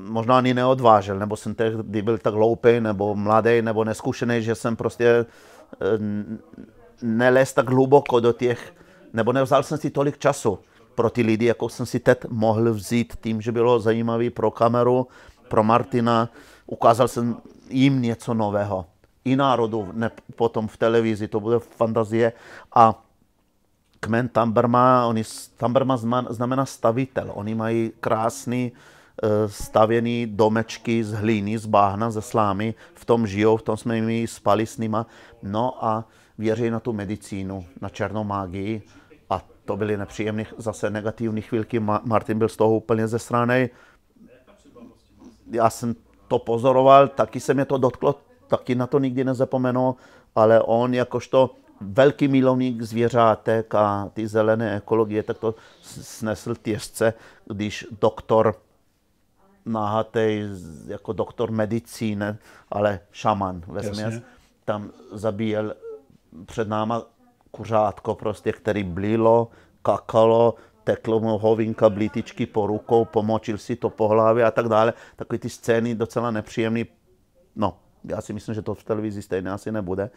možná 0.09 0.37
ani 0.37 0.53
neodvážil, 0.53 1.19
nebo 1.19 1.35
jsem 1.35 1.55
tehdy 1.55 2.01
byl 2.01 2.17
tak 2.17 2.33
hloupý, 2.33 2.79
nebo 2.79 3.15
mladý, 3.15 3.61
nebo 3.61 3.83
neskušený, 3.83 4.41
že 4.41 4.55
jsem 4.55 4.75
prostě 4.75 5.05
e, 5.05 5.25
nelez 7.01 7.53
tak 7.53 7.69
hluboko 7.69 8.19
do 8.19 8.33
těch, 8.33 8.73
nebo 9.13 9.33
nevzal 9.33 9.63
jsem 9.63 9.77
si 9.77 9.89
tolik 9.89 10.17
času 10.17 10.59
pro 10.95 11.09
ty 11.09 11.21
lidi, 11.21 11.45
jako 11.45 11.69
jsem 11.69 11.85
si 11.85 11.99
teď 11.99 12.25
mohl 12.29 12.73
vzít 12.73 13.13
tím, 13.21 13.41
že 13.41 13.51
bylo 13.51 13.79
zajímavý 13.79 14.29
pro 14.29 14.51
kameru, 14.51 15.07
pro 15.47 15.63
Martina, 15.63 16.29
ukázal 16.65 17.07
jsem 17.07 17.37
jim 17.69 18.01
něco 18.01 18.33
nového. 18.33 18.85
I 19.25 19.35
národu, 19.35 19.89
ne 19.93 20.11
potom 20.35 20.67
v 20.67 20.77
televizi, 20.77 21.27
to 21.27 21.39
bude 21.39 21.59
fantazie. 21.59 22.33
A 22.75 23.03
kmen 24.02 24.30
Tamberma, 24.30 25.06
oni, 25.06 25.24
Tamberma 25.58 25.97
znamená 26.30 26.66
stavitel. 26.66 27.32
Oni 27.34 27.56
mají 27.56 27.91
krásný 27.99 28.72
eh, 28.72 29.49
stavěný 29.49 30.28
domečky 30.28 31.04
z 31.04 31.14
hlíny, 31.14 31.58
z 31.58 31.66
báhna, 31.66 32.12
ze 32.12 32.22
slámy, 32.22 32.74
v 32.93 33.06
tom 33.06 33.28
žijou, 33.28 33.58
v 33.58 33.62
tom 33.62 33.78
jsme 33.78 34.02
my 34.02 34.28
spali 34.28 34.66
s 34.66 34.78
nima. 34.78 35.06
No 35.43 35.86
a 35.86 36.06
věří 36.38 36.70
na 36.70 36.80
tu 36.80 36.93
medicínu, 36.93 37.66
na 37.82 37.89
černou 37.89 38.24
mágii. 38.24 38.82
A 39.30 39.41
to 39.66 39.78
byly 39.78 39.97
nepříjemné, 39.97 40.45
zase 40.58 40.89
negativní 40.89 41.41
chvílky. 41.41 41.80
Martin 42.04 42.38
byl 42.38 42.49
z 42.49 42.58
toho 42.58 42.76
úplně 42.76 43.08
ze 43.08 43.20
strany. 43.20 43.70
Já 45.52 45.70
jsem 45.70 45.95
to 46.28 46.39
pozoroval, 46.39 47.08
taky 47.08 47.39
se 47.39 47.54
mě 47.54 47.66
to 47.66 47.78
dotklo, 47.78 48.16
taky 48.47 48.76
na 48.76 48.88
to 48.88 48.99
nikdy 48.99 49.24
nezapomenu, 49.24 49.95
ale 50.36 50.62
on 50.62 50.93
jakožto 50.93 51.61
velký 51.82 52.27
milovník 52.27 52.82
zvěřátek 52.82 53.75
a 53.75 54.09
ty 54.13 54.27
zelené 54.27 54.75
ekologie, 54.75 55.23
tak 55.23 55.38
to 55.38 55.55
snesl 55.82 56.55
těžce, 56.55 57.13
když 57.45 57.88
doktor 58.01 58.55
nahatej 59.65 60.49
jako 60.88 61.13
doktor 61.13 61.51
medicíny, 61.51 62.25
ale 62.71 62.99
šaman 63.11 63.61
ve 63.67 63.82
tam 64.65 64.91
zabíjel 65.11 65.75
před 66.45 66.67
náma 66.67 67.03
kuřátko 67.51 68.15
prostě, 68.15 68.51
který 68.51 68.84
blilo, 68.84 69.47
kakalo, 69.82 70.55
teklo 70.84 71.19
mu 71.19 71.38
hovinka, 71.38 71.89
blítičky 71.89 72.45
po 72.45 72.67
rukou, 72.67 73.05
pomočil 73.05 73.57
si 73.57 73.75
to 73.75 73.89
po 73.89 74.07
hlavě 74.07 74.45
a 74.45 74.51
tak 74.51 74.69
dále. 74.69 74.93
Takové 75.15 75.39
ty 75.39 75.49
scény 75.49 75.95
docela 75.95 76.32
nepříjemné. 76.32 76.84
No, 77.55 77.77
já 78.03 78.21
si 78.21 78.34
myslím, 78.34 78.55
že 78.55 78.61
to 78.61 78.73
v 78.73 78.84
televizi 78.84 79.21
stejně 79.21 79.51
asi 79.51 79.71
nebude 79.71 80.09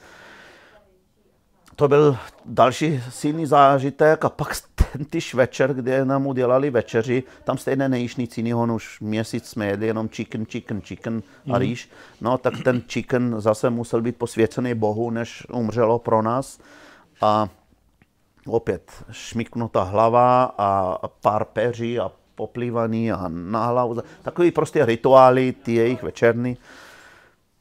to 1.77 1.89
byl 1.89 2.17
další 2.45 3.03
silný 3.11 3.47
zážitek 3.47 4.25
a 4.25 4.29
pak 4.29 4.49
ten 4.93 5.05
tyž 5.05 5.35
večer, 5.35 5.75
kde 5.75 6.05
nám 6.05 6.27
udělali 6.27 6.71
večeři, 6.71 7.23
tam 7.45 7.59
stejně 7.59 7.89
nejíš 7.89 8.17
nic 8.17 8.39
jiného, 8.39 8.75
už 8.75 9.01
měsíc 9.01 9.47
jsme 9.47 9.67
jedli 9.67 9.87
jenom 9.87 10.09
chicken, 10.09 10.47
chicken, 10.47 10.81
chicken 10.81 11.23
a 11.47 11.49
mhm. 11.53 11.59
rýž. 11.59 11.91
No 12.21 12.39
tak 12.39 12.55
ten 12.65 12.83
chicken 12.89 13.35
zase 13.39 13.71
musel 13.71 14.03
být 14.03 14.17
posvěcený 14.17 14.75
Bohu, 14.75 15.11
než 15.11 15.47
umřelo 15.53 15.99
pro 15.99 16.23
nás. 16.23 16.59
A 17.21 17.49
opět 18.47 18.93
šmiknutá 19.11 19.83
hlava 19.83 20.45
a 20.59 20.99
pár 21.09 21.45
peří 21.45 21.99
a 21.99 22.11
poplývaný 22.35 23.13
a 23.13 23.29
na 23.29 23.67
hlavu. 23.67 23.97
Takový 24.23 24.51
prostě 24.51 24.87
rituály, 24.87 25.53
ty 25.53 25.75
jejich 25.75 26.03
večerní. 26.03 26.57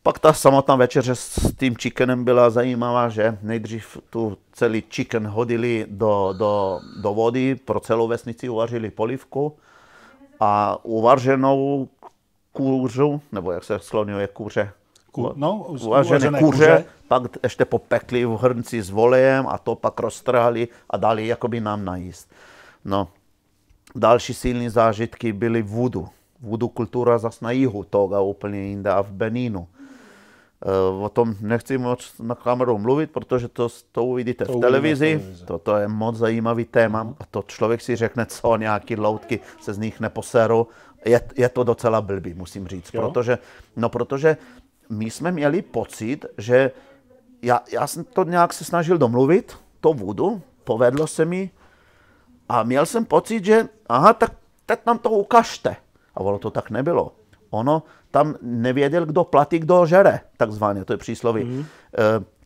Pak 0.03 0.19
ta 0.19 0.33
samotná 0.33 0.75
večeře 0.75 1.15
s 1.15 1.53
tím 1.57 1.75
chickenem 1.75 2.23
byla 2.23 2.49
zajímavá, 2.49 3.09
že 3.09 3.37
nejdřív 3.41 3.97
tu 4.09 4.37
celý 4.51 4.83
chicken 4.89 5.27
hodili 5.27 5.85
do, 5.89 6.33
do, 6.37 6.79
do 7.01 7.13
vody, 7.13 7.55
pro 7.55 7.79
celou 7.79 8.07
vesnici 8.07 8.49
uvařili 8.49 8.91
polivku 8.91 9.55
a 10.39 10.77
uvařenou 10.83 11.87
kůřu, 12.51 13.21
nebo 13.31 13.51
jak 13.51 13.63
se 13.63 13.79
skloňuje 13.79 14.27
kůře, 14.27 14.71
Ku, 15.11 15.31
no, 15.35 15.57
uvařené 15.57 16.39
kůře, 16.39 16.45
kůře, 16.45 16.85
pak 17.07 17.23
ještě 17.43 17.65
popekli 17.65 18.25
v 18.25 18.35
hrnci 18.35 18.81
s 18.81 18.89
volejem 18.89 19.47
a 19.47 19.57
to 19.57 19.75
pak 19.75 19.99
roztrhali 19.99 20.67
a 20.89 20.97
dali 20.97 21.27
jakoby 21.27 21.61
nám 21.61 21.85
najíst. 21.85 22.31
No, 22.85 23.07
další 23.95 24.33
silné 24.33 24.69
zážitky 24.69 25.33
byly 25.33 25.61
vodu. 25.61 26.07
Vodu 26.41 26.67
kultura 26.67 27.17
zase 27.17 27.45
na 27.45 27.51
jihu 27.51 27.83
Toga, 27.83 28.19
úplně 28.19 28.59
jinde 28.59 28.91
a 28.91 29.01
v 29.03 29.11
Benínu. 29.11 29.67
O 31.01 31.09
tom 31.09 31.35
nechci 31.41 31.77
moc 31.77 32.19
na 32.19 32.35
kameru 32.35 32.77
mluvit, 32.77 33.11
protože 33.11 33.47
to, 33.47 33.67
to 33.91 34.05
uvidíte 34.05 34.45
to 34.45 34.53
v 34.53 34.61
televizi. 34.61 35.19
televizi. 35.19 35.45
To 35.63 35.75
je 35.75 35.87
moc 35.87 36.15
zajímavý 36.15 36.65
téma 36.65 37.13
a 37.19 37.25
to 37.31 37.43
člověk 37.47 37.81
si 37.81 37.95
řekne, 37.95 38.25
co 38.25 38.57
nějaký 38.57 38.95
loutky 38.95 39.39
se 39.61 39.73
z 39.73 39.77
nich 39.77 39.99
neposerou. 39.99 40.67
Je, 41.05 41.21
je 41.35 41.49
to 41.49 41.63
docela 41.63 42.01
blbý, 42.01 42.33
musím 42.33 42.67
říct, 42.67 42.91
protože, 42.91 43.37
no 43.75 43.89
protože 43.89 44.37
my 44.89 45.11
jsme 45.11 45.31
měli 45.31 45.61
pocit, 45.61 46.25
že 46.37 46.71
já, 47.41 47.61
já 47.71 47.87
jsem 47.87 48.03
to 48.03 48.23
nějak 48.23 48.53
se 48.53 48.63
snažil 48.63 48.97
domluvit, 48.97 49.57
to 49.79 49.93
vodu, 49.93 50.41
povedlo 50.63 51.07
se 51.07 51.25
mi 51.25 51.51
a 52.49 52.63
měl 52.63 52.85
jsem 52.85 53.05
pocit, 53.05 53.45
že 53.45 53.67
aha, 53.89 54.13
tak 54.13 54.31
teď 54.65 54.79
nám 54.85 54.97
to 54.97 55.09
ukažte. 55.09 55.75
A 56.15 56.19
ono 56.19 56.39
to 56.39 56.49
tak 56.51 56.69
nebylo. 56.69 57.11
Ono 57.53 57.83
tam 58.11 58.35
nevěděl, 58.41 59.05
kdo 59.05 59.23
platí, 59.23 59.59
kdo 59.59 59.85
žere, 59.85 60.19
takzvaně, 60.37 60.85
to 60.85 60.93
je 60.93 60.97
přísloví. 60.97 61.43
Mm. 61.43 61.59
E, 61.59 61.65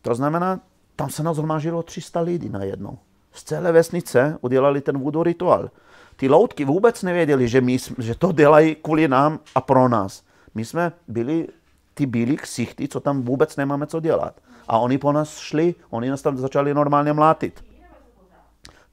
to 0.02 0.14
znamená, 0.14 0.60
tam 0.96 1.10
se 1.10 1.22
nás 1.22 1.36
zhromážilo 1.36 1.82
300 1.82 2.20
lidí 2.20 2.48
najednou. 2.48 2.98
Z 3.32 3.42
celé 3.42 3.72
vesnice 3.72 4.38
udělali 4.40 4.80
ten 4.80 4.98
voodoo 4.98 5.22
rituál. 5.22 5.70
Ty 6.16 6.28
loutky 6.28 6.64
vůbec 6.64 7.02
nevěděli, 7.02 7.48
že, 7.48 7.60
my, 7.60 7.76
že 7.98 8.14
to 8.14 8.32
dělají 8.32 8.74
kvůli 8.74 9.08
nám 9.08 9.38
a 9.54 9.60
pro 9.60 9.88
nás. 9.88 10.22
My 10.54 10.64
jsme 10.64 10.92
byli 11.08 11.48
ty 11.94 12.06
bílí 12.06 12.36
ksichty, 12.36 12.88
co 12.88 13.00
tam 13.00 13.22
vůbec 13.22 13.56
nemáme 13.56 13.86
co 13.86 14.00
dělat. 14.00 14.40
A 14.68 14.78
oni 14.78 14.98
po 14.98 15.12
nás 15.12 15.38
šli, 15.38 15.74
oni 15.90 16.10
nás 16.10 16.22
tam 16.22 16.36
začali 16.36 16.74
normálně 16.74 17.12
mlátit 17.12 17.64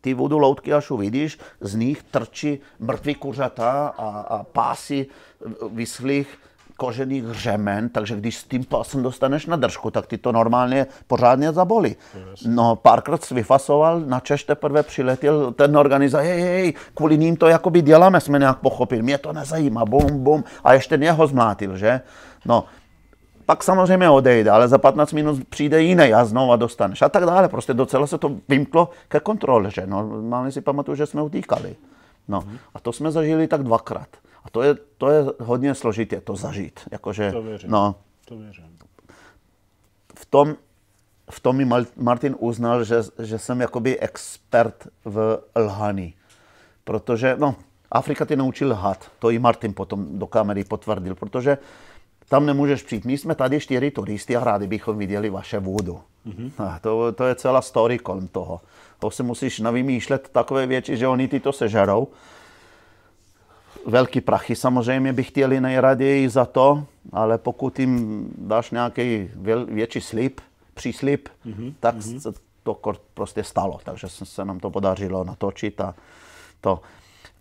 ty 0.06 0.14
vodu 0.14 0.38
loutky, 0.38 0.74
až 0.74 0.92
uvidíš, 0.92 1.40
z 1.62 1.76
nich 1.76 2.04
trčí 2.04 2.60
mrtví 2.80 3.16
kuřata 3.16 3.88
a, 3.98 4.20
a 4.30 4.44
pásy 4.44 5.08
vyslých 5.72 6.38
kožených 6.78 7.24
řemen, 7.32 7.90
takže 7.90 8.16
když 8.16 8.38
s 8.38 8.44
tím 8.44 8.64
pásem 8.64 9.04
dostaneš 9.04 9.46
na 9.46 9.56
držku, 9.56 9.92
tak 9.92 10.08
ty 10.08 10.18
to 10.18 10.32
normálně 10.32 10.88
pořádně 11.08 11.52
zabolí. 11.52 11.96
No, 12.46 12.76
párkrát 12.76 13.24
si 13.24 13.34
vyfasoval, 13.34 14.00
na 14.00 14.20
Češ 14.20 14.44
teprve 14.44 14.84
přiletěl 14.84 15.52
ten 15.52 15.78
organizátor, 15.78 16.28
hej, 16.28 16.42
hej, 16.42 16.74
kvůli 16.94 17.18
ním 17.18 17.38
to 17.38 17.48
jakoby 17.48 17.82
děláme, 17.82 18.22
jsme 18.22 18.40
nějak 18.40 18.58
pochopili, 18.58 19.02
mě 19.02 19.18
to 19.18 19.34
nezajímá, 19.34 19.86
bum, 19.86 20.24
bum, 20.24 20.44
a 20.64 20.74
ještě 20.74 20.98
mě 20.98 21.12
ho 21.12 21.28
zmlátil, 21.28 21.78
že? 21.78 22.02
No, 22.46 22.64
pak 23.46 23.64
samozřejmě 23.64 24.10
odejde, 24.10 24.52
ale 24.52 24.68
za 24.68 24.78
15 24.78 25.14
minut 25.14 25.48
přijde 25.50 25.82
jiný 25.82 26.14
a 26.14 26.26
znova 26.26 26.56
dostaneš 26.56 27.02
a 27.02 27.10
tak 27.10 27.26
dále. 27.26 27.50
Prostě 27.50 27.74
docela 27.74 28.08
se 28.08 28.18
to 28.18 28.38
vymklo 28.50 28.90
ke 29.08 29.20
kontrole, 29.20 29.72
že 29.72 29.88
normálně 29.88 30.52
si 30.52 30.62
pamatuju, 30.62 30.96
že 30.96 31.06
jsme 31.06 31.22
utíkali. 31.22 31.76
No, 32.28 32.44
a 32.74 32.80
to 32.80 32.94
jsme 32.94 33.12
zažili 33.12 33.48
tak 33.48 33.64
dvakrát. 33.64 34.08
A 34.44 34.50
to 34.50 34.62
je, 34.62 34.76
to 34.98 35.10
je 35.10 35.26
hodně 35.40 35.76
složitě 35.76 36.22
to 36.22 36.36
zažít. 36.36 36.80
Jakože, 36.92 37.32
to 37.32 37.42
věřím. 37.42 37.72
No, 37.72 37.96
to 38.26 38.38
věřím. 38.38 38.78
V 40.16 40.26
tom, 40.26 40.56
v 41.30 41.40
tom 41.40 41.56
mi 41.56 41.68
Martin 41.96 42.36
uznal, 42.40 42.84
že, 42.84 42.96
že 43.20 43.40
jsem 43.40 43.62
jakoby 43.62 44.00
expert 44.00 44.88
v 45.06 45.40
lhaní. 45.56 46.14
Protože, 46.84 47.36
no, 47.40 47.56
Afrika 47.92 48.26
ty 48.26 48.36
naučil 48.36 48.70
lhat. 48.70 49.12
To 49.20 49.30
i 49.30 49.40
Martin 49.40 49.74
potom 49.74 50.20
do 50.20 50.28
kamery 50.28 50.64
potvrdil, 50.64 51.16
protože 51.16 51.58
tam 52.30 52.46
nemůžeš 52.46 52.84
přijít. 52.84 53.06
My 53.06 53.18
jsme 53.18 53.36
tady 53.36 53.60
čtyři 53.60 53.92
turisty 53.92 54.36
a 54.36 54.44
rádi 54.44 54.68
bychom 54.68 54.98
viděli 54.98 55.30
vaše 55.30 55.60
vodu. 55.60 56.00
Mm-hmm. 56.28 56.80
To, 56.82 57.12
to 57.12 57.24
je 57.24 57.36
celá 57.36 57.62
story 57.62 58.00
kolem 58.00 58.28
toho. 58.28 58.62
To 59.00 59.12
si 59.12 59.24
musíš 59.24 59.60
navymýšlet 59.60 60.30
takové 60.32 60.68
věci, 60.68 60.98
že 60.98 61.08
oni 61.08 61.28
ty 61.28 61.40
to 61.40 61.54
sežerou. 61.54 62.08
Velký 63.86 64.22
prachy 64.22 64.56
samozřejmě 64.56 65.14
by 65.14 65.24
chtěli 65.24 65.62
nejraději 65.62 66.30
za 66.30 66.46
to, 66.46 66.86
ale 67.14 67.38
pokud 67.38 67.80
jim 67.80 68.26
dáš 68.38 68.72
nějaký 68.72 69.30
větší 69.68 70.02
slib, 70.02 70.42
příslip, 70.74 71.30
mm-hmm. 71.46 71.74
tak 71.80 71.96
mm-hmm. 71.96 72.20
se 72.20 72.34
to 72.64 72.80
prostě 73.14 73.44
stalo. 73.44 73.80
Takže 73.84 74.08
se 74.10 74.46
nám 74.46 74.60
to 74.60 74.70
podařilo 74.70 75.24
natočit 75.24 75.82
a 75.82 75.96
to. 76.62 76.82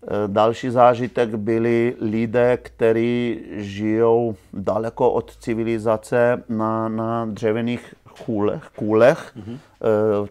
Eh, 0.06 0.08
další 0.26 0.70
zážitek 0.70 1.34
byli 1.34 1.96
lidé, 2.00 2.56
kteří 2.56 3.40
žijou 3.50 4.36
daleko 4.52 5.10
od 5.10 5.36
civilizace 5.36 6.44
na, 6.48 6.88
na 6.88 7.26
dřevěných 7.26 7.94
kůlech. 8.26 8.70
kůlech. 8.76 9.32
Mm-hmm. 9.36 9.58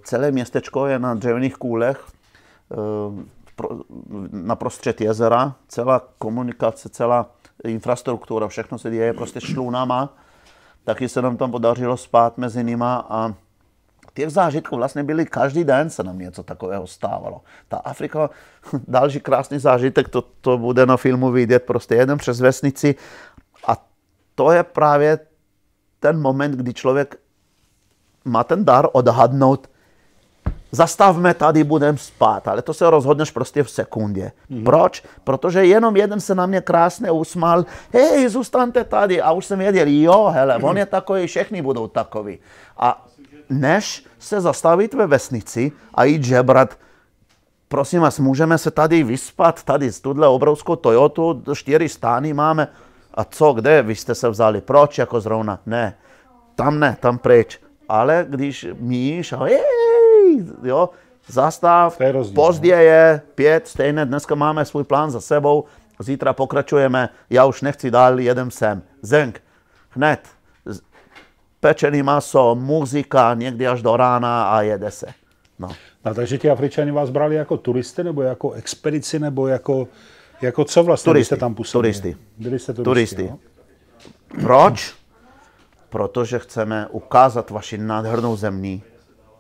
Celé 0.03 0.31
městečko 0.31 0.87
je 0.87 0.99
na 0.99 1.13
dřevěných 1.13 1.55
kůlech 1.55 2.05
eh, 2.71 2.75
na 4.31 4.55
prostřed 4.55 5.01
jezera. 5.01 5.55
Celá 5.67 6.01
komunikace, 6.17 6.89
celá 6.89 7.29
infrastruktura, 7.63 8.47
všechno 8.47 8.77
se 8.77 8.91
děje 8.91 9.13
prostě 9.13 9.41
šlunama. 9.41 10.13
Taky 10.83 11.09
se 11.09 11.21
nám 11.21 11.37
tam 11.37 11.51
podařilo 11.51 11.97
spát 11.97 12.37
mezi 12.37 12.63
nima 12.63 13.05
a 13.09 13.33
těch 14.13 14.29
zážitků 14.29 14.75
vlastně 14.75 15.03
byly 15.03 15.25
každý 15.25 15.63
den 15.63 15.89
se 15.89 16.03
nám 16.03 16.19
něco 16.19 16.43
takového 16.43 16.87
stávalo. 16.87 17.41
Ta 17.67 17.77
Afrika, 17.77 18.29
další 18.87 19.19
krásný 19.19 19.59
zážitek, 19.59 20.09
to, 20.09 20.21
to 20.41 20.57
bude 20.57 20.85
na 20.85 20.97
filmu 20.97 21.31
vidět, 21.31 21.63
prostě 21.63 21.95
jeden 21.95 22.17
přes 22.17 22.39
vesnici 22.39 22.95
a 23.67 23.85
to 24.35 24.51
je 24.51 24.63
právě 24.63 25.19
ten 25.99 26.21
moment, 26.21 26.51
kdy 26.51 26.73
člověk 26.73 27.15
má 28.25 28.43
ten 28.43 28.65
dar 28.65 28.87
odhadnout, 28.91 29.69
zastavme 30.71 31.33
tady, 31.33 31.63
budeme 31.63 31.97
spát, 31.97 32.47
ale 32.47 32.61
to 32.61 32.73
se 32.73 32.89
rozhodneš 32.89 33.31
prostě 33.31 33.63
v 33.63 33.69
sekundě. 33.69 34.31
Mm-hmm. 34.51 34.63
Proč? 34.63 35.03
Protože 35.23 35.65
jenom 35.65 35.95
jeden 35.95 36.19
se 36.19 36.35
na 36.35 36.45
mě 36.45 36.61
krásně 36.61 37.11
usmál, 37.11 37.65
hej, 37.93 38.29
zůstaňte 38.29 38.83
tady. 38.83 39.21
A 39.21 39.31
už 39.31 39.45
jsem 39.45 39.59
věděl, 39.59 39.87
jo, 39.87 40.31
hele, 40.33 40.57
on 40.57 40.77
je 40.77 40.85
takový, 40.85 41.27
všechny 41.27 41.61
budou 41.61 41.87
takový. 41.87 42.39
A 42.77 43.05
než 43.59 44.05
se 44.19 44.41
zastavit 44.41 44.93
ve 44.93 45.07
vesnici 45.07 45.71
a 45.93 46.03
jít 46.03 46.23
žebrat 46.23 46.77
prosím 47.73 48.01
vás, 48.01 48.19
můžeme 48.19 48.57
se 48.57 48.71
tady 48.71 49.03
vyspat, 49.03 49.63
tady 49.63 49.91
z 49.91 50.01
tuhle 50.01 50.27
obrovskou 50.27 50.75
Toyotu, 50.75 51.43
čtyři 51.53 51.89
stány 51.89 52.33
máme. 52.33 52.67
A 53.13 53.23
co, 53.23 53.53
kde 53.53 53.81
vy 53.81 53.95
jste 53.95 54.15
se 54.15 54.29
vzali? 54.29 54.61
Proč 54.61 54.97
jako 54.97 55.21
zrovna? 55.21 55.59
Ne, 55.65 55.97
tam 56.55 56.79
ne, 56.79 56.97
tam 56.99 57.17
pryč. 57.17 57.59
Ale 57.89 58.25
když 58.29 58.67
míš 58.79 59.33
a 59.33 59.47
jej, 59.47 60.45
jo, 60.63 60.89
zastav, 61.27 62.01
je 62.01 62.11
rozdíl, 62.11 62.35
pozdě 62.35 62.69
je, 62.69 63.21
pět, 63.35 63.67
stejné, 63.67 64.05
dneska 64.05 64.35
máme 64.35 64.65
svůj 64.65 64.83
plán 64.83 65.11
za 65.11 65.21
sebou, 65.21 65.65
zítra 65.99 66.33
pokračujeme, 66.33 67.09
já 67.29 67.45
už 67.45 67.61
nechci 67.61 67.91
dál, 67.91 68.19
jedem 68.19 68.51
sem. 68.51 68.81
Zenk, 69.01 69.41
hned, 69.89 70.19
pečený 71.63 72.03
maso, 72.03 72.55
muzika, 72.55 73.33
někdy 73.33 73.67
až 73.67 73.81
do 73.81 73.97
rána 73.97 74.43
a 74.43 74.61
jede 74.61 74.91
se. 74.91 75.05
No. 75.59 75.69
No, 76.05 76.13
takže 76.13 76.37
ti 76.37 76.49
Afričani 76.49 76.91
vás 76.91 77.09
brali 77.09 77.35
jako 77.35 77.57
turisty, 77.57 78.03
nebo 78.03 78.21
jako 78.21 78.51
expedici, 78.51 79.19
nebo 79.19 79.47
jako, 79.47 79.87
jako 80.41 80.65
co 80.65 80.83
vlastně 80.83 81.09
Turisty, 81.09 81.25
jste 81.25 81.37
tam 81.37 81.55
působili? 81.55 81.93
turisty. 81.93 82.17
Byli 82.37 82.59
jste 82.59 82.73
turisty, 82.73 82.83
Turisty. 82.83 83.23
Jo? 83.25 83.37
Proč? 84.41 84.95
Protože 85.89 86.39
chceme 86.39 86.87
ukázat 86.87 87.49
vaši 87.49 87.77
nádhernou 87.77 88.35
zemí 88.35 88.83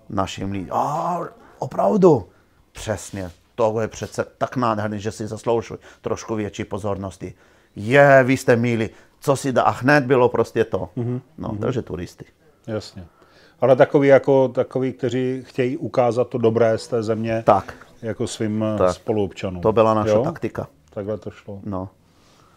našim 0.09 0.51
lidem. 0.51 0.69
A 0.71 1.21
opravdu? 1.59 2.29
Přesně. 2.71 3.31
To 3.55 3.81
je 3.81 3.87
přece 3.87 4.25
tak 4.37 4.55
nádherný, 4.55 4.99
že 4.99 5.11
si 5.11 5.27
zaslouží 5.27 5.73
trošku 6.01 6.35
větší 6.35 6.63
pozornosti. 6.63 7.33
Je, 7.75 8.23
vy 8.23 8.37
jste 8.37 8.55
milí. 8.55 8.89
Co 9.23 9.35
si 9.35 9.51
dá? 9.51 9.61
A 9.63 9.69
hned 9.71 10.03
bylo 10.05 10.29
prostě 10.29 10.63
to. 10.63 10.89
Mhm, 10.95 11.21
No, 11.37 11.57
takže 11.61 11.81
turisty. 11.81 12.25
Jasně. 12.67 13.05
Ale 13.61 13.75
takový, 13.75 14.07
jako, 14.07 14.47
takový, 14.47 14.93
kteří 14.93 15.41
chtějí 15.45 15.77
ukázat 15.77 16.27
to 16.29 16.37
dobré 16.37 16.77
z 16.77 16.87
té 16.87 17.03
země 17.03 17.43
Tak, 17.45 17.73
jako 18.01 18.27
svým 18.27 18.65
Tak. 18.69 18.87
tak. 18.87 18.95
spoluobčanům. 18.95 19.61
to 19.61 19.71
byla 19.71 19.93
naše 19.93 20.09
jo? 20.09 20.23
taktika. 20.23 20.67
Takhle 20.89 21.17
to 21.17 21.31
šlo. 21.31 21.59
No. 21.63 21.89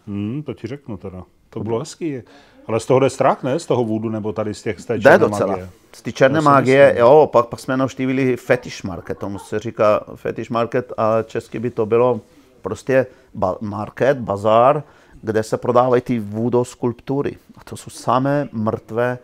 Hmm, 0.07 0.43
to 0.47 0.55
ti 0.55 0.67
řeknu 0.67 0.97
teda. 0.97 1.23
To 1.51 1.61
bylo 1.61 1.79
hezký. 1.79 2.23
Ale 2.67 2.81
z 2.81 2.87
toho 2.87 3.01
jde 3.01 3.11
strach, 3.11 3.43
ne? 3.43 3.59
Z 3.59 3.67
toho 3.67 3.85
vůdu, 3.85 4.09
nebo 4.09 4.33
tady 4.33 4.55
z 4.55 4.62
těch 4.62 4.81
z 4.81 4.85
té 4.85 4.95
Jde 4.95 5.03
černé 5.03 5.19
docela. 5.19 5.51
magie? 5.51 5.69
Z 5.93 6.03
té 6.03 6.12
černé 6.12 6.41
magie, 6.41 6.87
myslím. 6.87 7.01
jo, 7.01 7.29
pak, 7.33 7.47
pak 7.47 7.61
jsme 7.61 7.77
navštívili 7.77 8.37
fetish 8.37 8.83
market, 8.83 9.19
tomu 9.19 9.39
se 9.39 9.59
říká 9.59 10.01
fetish 10.14 10.51
market 10.51 10.93
a 10.97 11.23
česky 11.23 11.59
by 11.59 11.71
to 11.71 11.87
bylo 11.87 12.21
prostě 12.62 13.07
ba- 13.35 13.57
market, 13.61 14.19
bazar, 14.19 14.83
kde 15.23 15.43
se 15.43 15.57
prodávají 15.57 16.03
ty 16.03 16.19
vůdoskulptury. 16.19 17.37
A 17.59 17.64
to 17.64 17.77
jsou 17.77 17.91
samé 17.91 18.49
mrtvé 18.53 19.19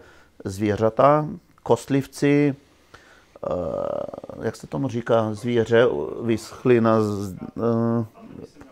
zvířata, 0.45 1.27
kostlivci, 1.63 2.55
eh, 3.47 3.51
jak 4.43 4.57
se 4.57 4.67
tomu 4.67 4.89
říká, 4.89 5.35
zvíře 5.35 5.87
vyschly 6.23 6.81
na, 6.81 7.01
z- 7.03 7.35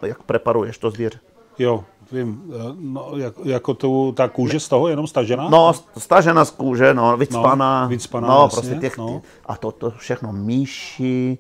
eh, 0.02 0.06
jak 0.08 0.22
preparuješ 0.22 0.78
to 0.78 0.90
zvíře? 0.90 1.18
Jo, 1.58 1.84
vím. 2.12 2.42
Eh, 2.54 2.58
No, 2.78 3.12
jak, 3.16 3.34
jako 3.44 3.74
tu, 3.74 4.12
ta 4.16 4.28
kůže 4.28 4.60
z 4.60 4.68
toho 4.68 4.88
jenom 4.88 5.06
stažená? 5.06 5.48
No, 5.48 5.72
stažena 5.98 6.44
z 6.44 6.50
kůže, 6.50 6.94
no, 6.94 7.16
vycpaná. 7.16 7.82
No, 7.82 7.88
vycpaná, 7.88 8.28
no, 8.28 8.42
jasně, 8.42 8.56
prostě 8.60 8.74
těch, 8.80 8.98
no. 8.98 9.22
A 9.46 9.56
to, 9.56 9.72
to 9.72 9.90
všechno 9.90 10.32
myši, 10.32 11.38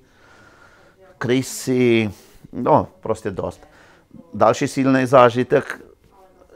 krysy, 1.18 2.10
no, 2.52 2.86
prostě 3.00 3.30
dost. 3.30 3.60
Další 4.34 4.68
silný 4.68 5.06
zážitek 5.06 5.80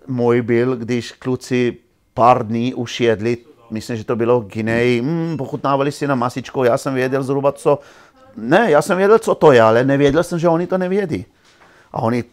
můj 0.07 0.43
byl, 0.43 0.77
když 0.77 1.13
kluci 1.13 1.77
pár 2.15 2.47
dní 2.47 2.75
už 2.75 3.01
jedli, 3.01 3.39
myslím, 3.71 3.97
že 3.97 4.05
to 4.05 4.17
bylo 4.17 4.41
Gineji, 4.41 5.03
mm, 5.03 5.37
pochutnávali 5.37 5.93
si 5.93 6.07
na 6.07 6.15
masičko, 6.15 6.65
já 6.65 6.79
jsem 6.79 6.95
věděl 6.95 7.23
zhruba 7.23 7.53
co, 7.53 7.79
ne, 8.37 8.71
já 8.71 8.83
jsem 8.83 8.97
věděl, 8.97 9.19
co 9.19 9.35
to 9.35 9.53
je, 9.53 9.63
ale 9.63 9.85
nevěděl 9.85 10.23
jsem, 10.23 10.39
že 10.39 10.49
oni 10.49 10.67
to 10.67 10.79
nevědí. 10.79 11.25
A 11.93 12.03
oni 12.03 12.25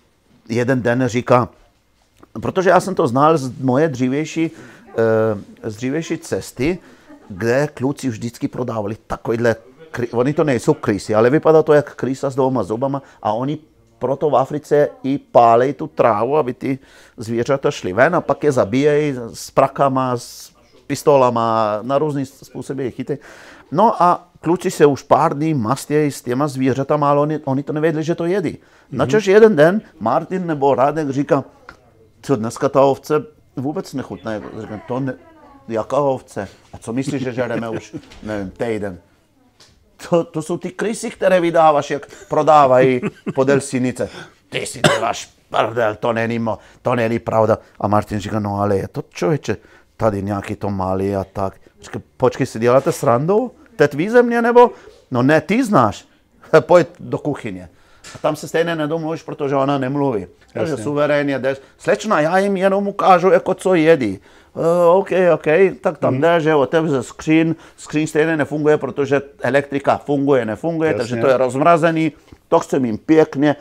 jeden 0.50 0.82
den 0.82 1.04
říká, 1.08 1.50
protože 2.42 2.70
já 2.70 2.80
jsem 2.80 2.96
to 2.96 3.08
znal 3.08 3.38
z 3.38 3.62
moje 3.62 3.88
dřívější, 3.90 4.52
eh, 5.64 5.70
z 5.70 5.76
dřívější 5.76 6.18
cesty, 6.18 6.78
kde 7.30 7.70
kluci 7.74 8.10
vždycky 8.10 8.48
prodávali 8.48 8.98
takovýhle, 9.08 9.56
oni 10.12 10.34
to 10.34 10.44
nejsou 10.44 10.74
krysy, 10.74 11.16
ale 11.16 11.30
vypadá 11.30 11.64
to 11.64 11.74
jak 11.74 11.96
krysa 11.96 12.30
s 12.30 12.36
dvouma 12.36 12.64
zubama 12.64 13.02
a 13.22 13.34
oni 13.34 13.58
proto 14.02 14.30
v 14.30 14.36
Africe 14.36 14.90
i 15.06 15.22
pálej 15.22 15.78
tu 15.78 15.88
trávu, 15.88 16.38
aby 16.38 16.54
ty 16.54 16.80
zvířata 17.18 17.72
šly 17.72 17.94
ven 17.94 18.16
a 18.16 18.22
pak 18.22 18.44
je 18.44 18.52
zabíjejí 18.52 19.16
s 19.34 19.54
prakama, 19.54 20.18
s 20.18 20.52
pistolama, 20.88 21.80
na 21.82 21.98
různý 21.98 22.26
způsoby 22.26 22.84
je 22.84 22.92
chytají. 22.92 23.20
No 23.72 24.04
a 24.04 24.28
kluci 24.42 24.72
se 24.72 24.86
už 24.86 25.04
pár 25.04 25.38
dní 25.38 25.54
mastějí 25.54 26.12
s 26.12 26.22
těma 26.22 26.48
zvířatama, 26.48 27.10
ale 27.10 27.20
oni, 27.22 27.40
oni 27.46 27.64
to 27.64 27.74
nevěděli, 27.74 28.04
že 28.04 28.16
to 28.16 28.26
jedí. 28.26 28.50
Mm-hmm. 28.50 28.98
Načež 28.98 29.26
jeden 29.26 29.56
den 29.56 29.82
Martin 30.00 30.48
nebo 30.48 30.76
Radek 30.76 31.10
říká, 31.10 31.44
co 32.22 32.36
dneska 32.36 32.70
ta 32.70 32.82
ovce 32.82 33.24
vůbec 33.56 33.94
nechutná. 33.94 34.32
Říkám, 34.62 34.82
to 34.88 35.00
ne, 35.00 35.14
jaká 35.68 35.98
ovce? 35.98 36.48
A 36.74 36.78
co 36.78 36.94
myslíš, 36.94 37.22
že 37.22 37.34
žereme 37.34 37.70
už, 37.70 37.96
nevím, 38.24 38.50
týden? 38.50 39.00
To, 40.10 40.24
to 40.24 40.42
jsou 40.42 40.58
ty 40.58 40.72
krysy, 40.72 41.10
které 41.10 41.42
vydáváš, 41.42 41.92
jak 41.92 42.08
prodávají 42.30 43.02
podél 43.36 43.62
sinice. 43.62 44.10
Ty 44.50 44.66
si 44.66 44.82
děláš 44.96 45.30
prdel, 45.50 45.96
to 45.96 46.14
není, 46.14 46.40
mo, 46.40 46.58
to 46.82 46.96
není 46.96 47.20
pravda. 47.20 47.58
A 47.80 47.88
Martin 47.88 48.20
říká, 48.20 48.40
no 48.40 48.62
ale 48.62 48.78
je 48.78 48.88
to 48.88 49.04
člověče, 49.10 49.58
tady 49.98 50.24
nějaký 50.24 50.56
to 50.56 50.70
malý 50.70 51.16
a 51.16 51.24
tak. 51.24 51.54
Říká, 51.82 52.02
počkej, 52.18 52.46
si 52.46 52.60
děláte 52.60 52.92
srandu? 52.92 53.52
To 53.76 53.84
je 53.84 53.88
tvý 53.88 54.10
země 54.10 54.42
nebo? 54.42 54.72
No 55.12 55.24
ne, 55.24 55.42
ty 55.42 55.64
znáš. 55.64 56.06
Pojď 56.60 56.88
do 57.00 57.18
kuchyně. 57.18 57.70
A 58.16 58.18
tam 58.18 58.36
se 58.36 58.48
stejně 58.48 58.76
nedomluvíš, 58.76 59.24
protože 59.24 59.56
ona 59.56 59.78
nemluví. 59.78 60.28
Takže 60.54 60.78
suverénně 60.78 61.40
jdeš. 61.40 61.58
Slečna, 61.78 62.22
já 62.22 62.38
jim 62.38 62.58
jenom 62.58 62.88
ukážu, 62.88 63.30
jako 63.30 63.54
co 63.54 63.76
jedí. 63.76 64.20
Uh, 64.56 64.96
OK, 64.98 65.10
OK, 65.34 65.48
tak 65.82 65.98
tam 65.98 66.14
Mhm. 66.14 66.16
mm. 66.16 66.22
jdeš, 66.22 66.44
že 66.44 66.56
otevře 66.56 67.04
skřín, 67.04 67.56
skřín 67.78 68.08
stejně 68.08 68.38
nefunguje, 68.38 68.78
protože 68.78 69.22
elektrika 69.42 69.98
funguje, 69.98 70.46
nefunguje, 70.46 70.88
Jasně. 70.90 70.98
takže 71.00 71.16
to 71.16 71.28
je 71.28 71.38
rozmrazený, 71.38 72.12
to 72.48 72.60
chcem 72.60 72.86
jim 72.86 72.98
pěkně, 72.98 73.56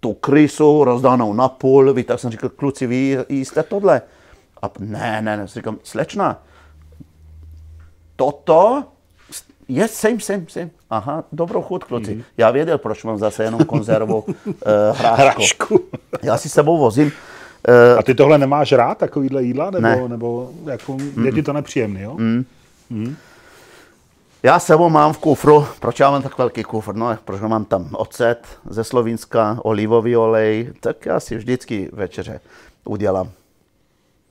tu 0.00 0.12
krysu 0.14 0.84
rozdanou 0.84 1.32
na 1.34 1.48
půl, 1.48 1.92
vy 1.92 2.04
tak 2.04 2.20
jsem 2.20 2.30
říkal, 2.30 2.50
kluci, 2.50 2.86
vy 2.86 3.18
jíste 3.28 3.62
tohle? 3.62 4.02
A 4.62 4.70
ne, 4.78 5.22
ne, 5.22 5.36
ne, 5.36 5.46
říkám, 5.46 5.78
slečna, 5.82 6.42
toto 8.16 8.84
je 9.68 9.88
same, 9.88 10.20
same, 10.20 10.44
same. 10.48 10.70
Aha, 10.90 11.24
dobrou 11.32 11.62
chuť, 11.62 11.84
kluci. 11.84 12.10
Mhm. 12.10 12.18
Mm. 12.18 12.24
Já 12.36 12.50
věděl, 12.50 12.78
proč 12.78 13.04
mám 13.04 13.18
zase 13.18 13.44
jenom 13.44 13.64
konzervu 13.64 14.18
uh, 14.20 14.32
hrášku. 14.92 15.22
Hrašku. 15.22 15.80
Já 16.22 16.38
si 16.38 16.48
sebou 16.48 16.78
vozím. 16.78 17.12
Uh, 17.68 17.98
A 17.98 18.02
ty 18.02 18.14
tohle 18.14 18.38
nemáš 18.38 18.72
rád, 18.72 18.98
takovýhle 18.98 19.42
jídla? 19.42 19.70
Nebo, 19.70 19.82
Ne. 19.82 20.08
nebo 20.08 20.50
jako, 20.64 20.96
je 21.24 21.32
ti 21.32 21.42
to 21.42 21.52
nepříjemný, 21.52 22.00
jo? 22.02 22.16
já 24.42 24.58
s 24.58 24.66
sebou 24.66 24.90
mám 24.90 25.12
v 25.12 25.18
kufru, 25.18 25.66
proč 25.80 26.00
já 26.00 26.10
mám 26.10 26.22
tak 26.22 26.38
velký 26.38 26.62
kufr? 26.62 26.94
No, 26.94 27.18
protože 27.24 27.42
mám 27.46 27.64
tam 27.64 27.88
ocet 27.92 28.46
ze 28.70 28.84
Slovinska, 28.84 29.58
olivový 29.62 30.16
olej, 30.16 30.72
tak 30.80 31.06
já 31.06 31.20
si 31.20 31.36
vždycky 31.36 31.90
večeře 31.92 32.40
udělám. 32.84 33.30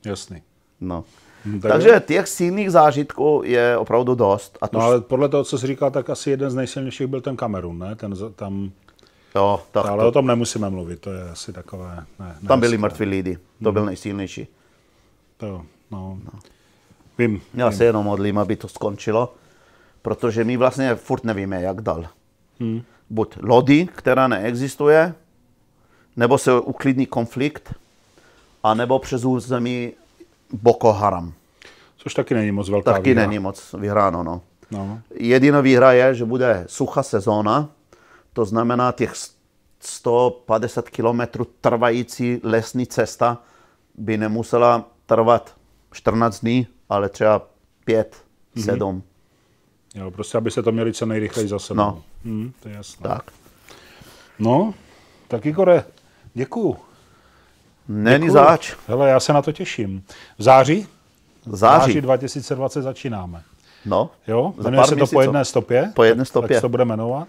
Jasný. 0.05 0.41
No. 0.81 1.03
Hm, 1.45 1.59
tak 1.59 1.71
Takže 1.71 2.01
těch 2.07 2.27
silných 2.27 2.71
zážitků 2.71 3.41
je 3.45 3.77
opravdu 3.77 4.15
dost. 4.15 4.57
A 4.61 4.67
to 4.67 4.77
No 4.77 4.83
ale 4.85 5.01
podle 5.01 5.29
toho, 5.29 5.43
co 5.43 5.57
jsi 5.57 5.67
říkal, 5.67 5.91
tak 5.91 6.09
asi 6.09 6.29
jeden 6.29 6.49
z 6.51 6.55
nejsilnějších 6.55 7.07
byl 7.07 7.21
ten 7.21 7.35
Kamerun, 7.35 7.79
ne? 7.79 7.95
Ten, 7.95 8.13
tam, 8.35 8.71
jo, 9.35 9.61
tak 9.71 9.85
ale 9.85 10.03
to, 10.03 10.07
o 10.07 10.11
tom 10.11 10.27
nemusíme 10.27 10.69
mluvit, 10.69 10.99
to 11.01 11.11
je 11.11 11.29
asi 11.29 11.53
takové... 11.53 12.05
Ne, 12.19 12.35
ne 12.41 12.47
tam 12.47 12.59
byli 12.59 12.77
mrtví 12.77 13.05
lidi, 13.05 13.37
to 13.63 13.71
byl 13.71 13.85
nejsilnější. 13.85 14.47
To, 15.37 15.65
no. 15.91 16.19
Vím, 17.17 17.41
Já 17.53 17.69
vím. 17.69 17.77
se 17.77 17.85
jenom 17.85 18.05
modlím, 18.05 18.37
aby 18.37 18.55
to 18.55 18.67
skončilo, 18.67 19.33
protože 20.01 20.43
my 20.43 20.57
vlastně 20.57 20.95
furt 20.95 21.23
nevíme, 21.23 21.61
jak 21.61 21.81
dál. 21.81 22.05
Hmm. 22.59 22.81
Buď 23.09 23.37
lodi, 23.41 23.87
která 23.95 24.27
neexistuje, 24.27 25.13
nebo 26.15 26.37
se 26.37 26.59
uklidní 26.59 27.05
konflikt, 27.05 27.73
anebo 28.63 28.99
přes 28.99 29.25
území 29.25 29.91
Boko 30.53 30.93
Haram. 30.93 31.33
Což 31.97 32.13
taky 32.13 32.33
není 32.33 32.51
moc 32.51 32.69
velká 32.69 32.91
Taky 32.93 33.09
výhra. 33.09 33.27
není 33.27 33.39
moc 33.39 33.75
vyhráno. 33.79 34.23
No. 34.23 34.41
No. 34.71 34.99
Jediná 35.15 35.61
výhra 35.61 35.91
je, 35.91 36.15
že 36.15 36.25
bude 36.25 36.63
suchá 36.67 37.03
sezóna, 37.03 37.69
to 38.33 38.45
znamená 38.45 38.91
těch 38.91 39.13
150 39.79 40.89
kilometrů 40.89 41.47
trvající 41.61 42.39
lesní 42.43 42.87
cesta 42.87 43.37
by 43.97 44.17
nemusela 44.17 44.85
trvat 45.05 45.55
14 45.91 46.39
dní, 46.39 46.67
ale 46.89 47.09
třeba 47.09 47.41
5, 47.85 48.23
Mhm. 48.55 48.65
7. 48.65 49.03
Jo, 49.95 50.11
prostě, 50.11 50.37
aby 50.37 50.51
se 50.51 50.63
to 50.63 50.71
měli 50.71 50.93
co 50.93 51.05
nejrychleji 51.05 51.47
za 51.47 51.59
sebou. 51.59 51.77
No. 51.77 52.03
Hmm, 52.25 52.51
to 52.59 52.69
je 52.69 52.75
jasné. 52.75 53.09
Tak. 53.09 53.31
No, 54.39 54.73
tak 55.27 55.45
Igore, 55.45 55.83
děkuju. 56.33 56.77
Není 57.87 58.25
Děkuju. 58.25 58.33
záč. 58.33 58.75
Hele, 58.87 59.09
já 59.09 59.19
se 59.19 59.33
na 59.33 59.41
to 59.41 59.51
těším. 59.51 60.03
V 60.37 60.43
září? 60.43 60.87
V 61.45 61.55
září. 61.55 62.01
2020 62.01 62.81
začínáme. 62.81 63.43
No, 63.85 64.09
Jo, 64.27 64.53
Za 64.57 64.63
jmenuje 64.63 64.77
pár 64.79 64.85
se 64.89 64.95
to 64.95 64.95
po 64.95 64.99
měsíců. 65.01 65.21
jedné 65.21 65.45
stopě. 65.45 65.91
Po 65.95 66.03
jedné 66.03 66.21
Tak 66.21 66.27
stopě. 66.27 66.57
se 66.57 66.61
to 66.61 66.69
bude 66.69 66.85
jmenovat. 66.85 67.27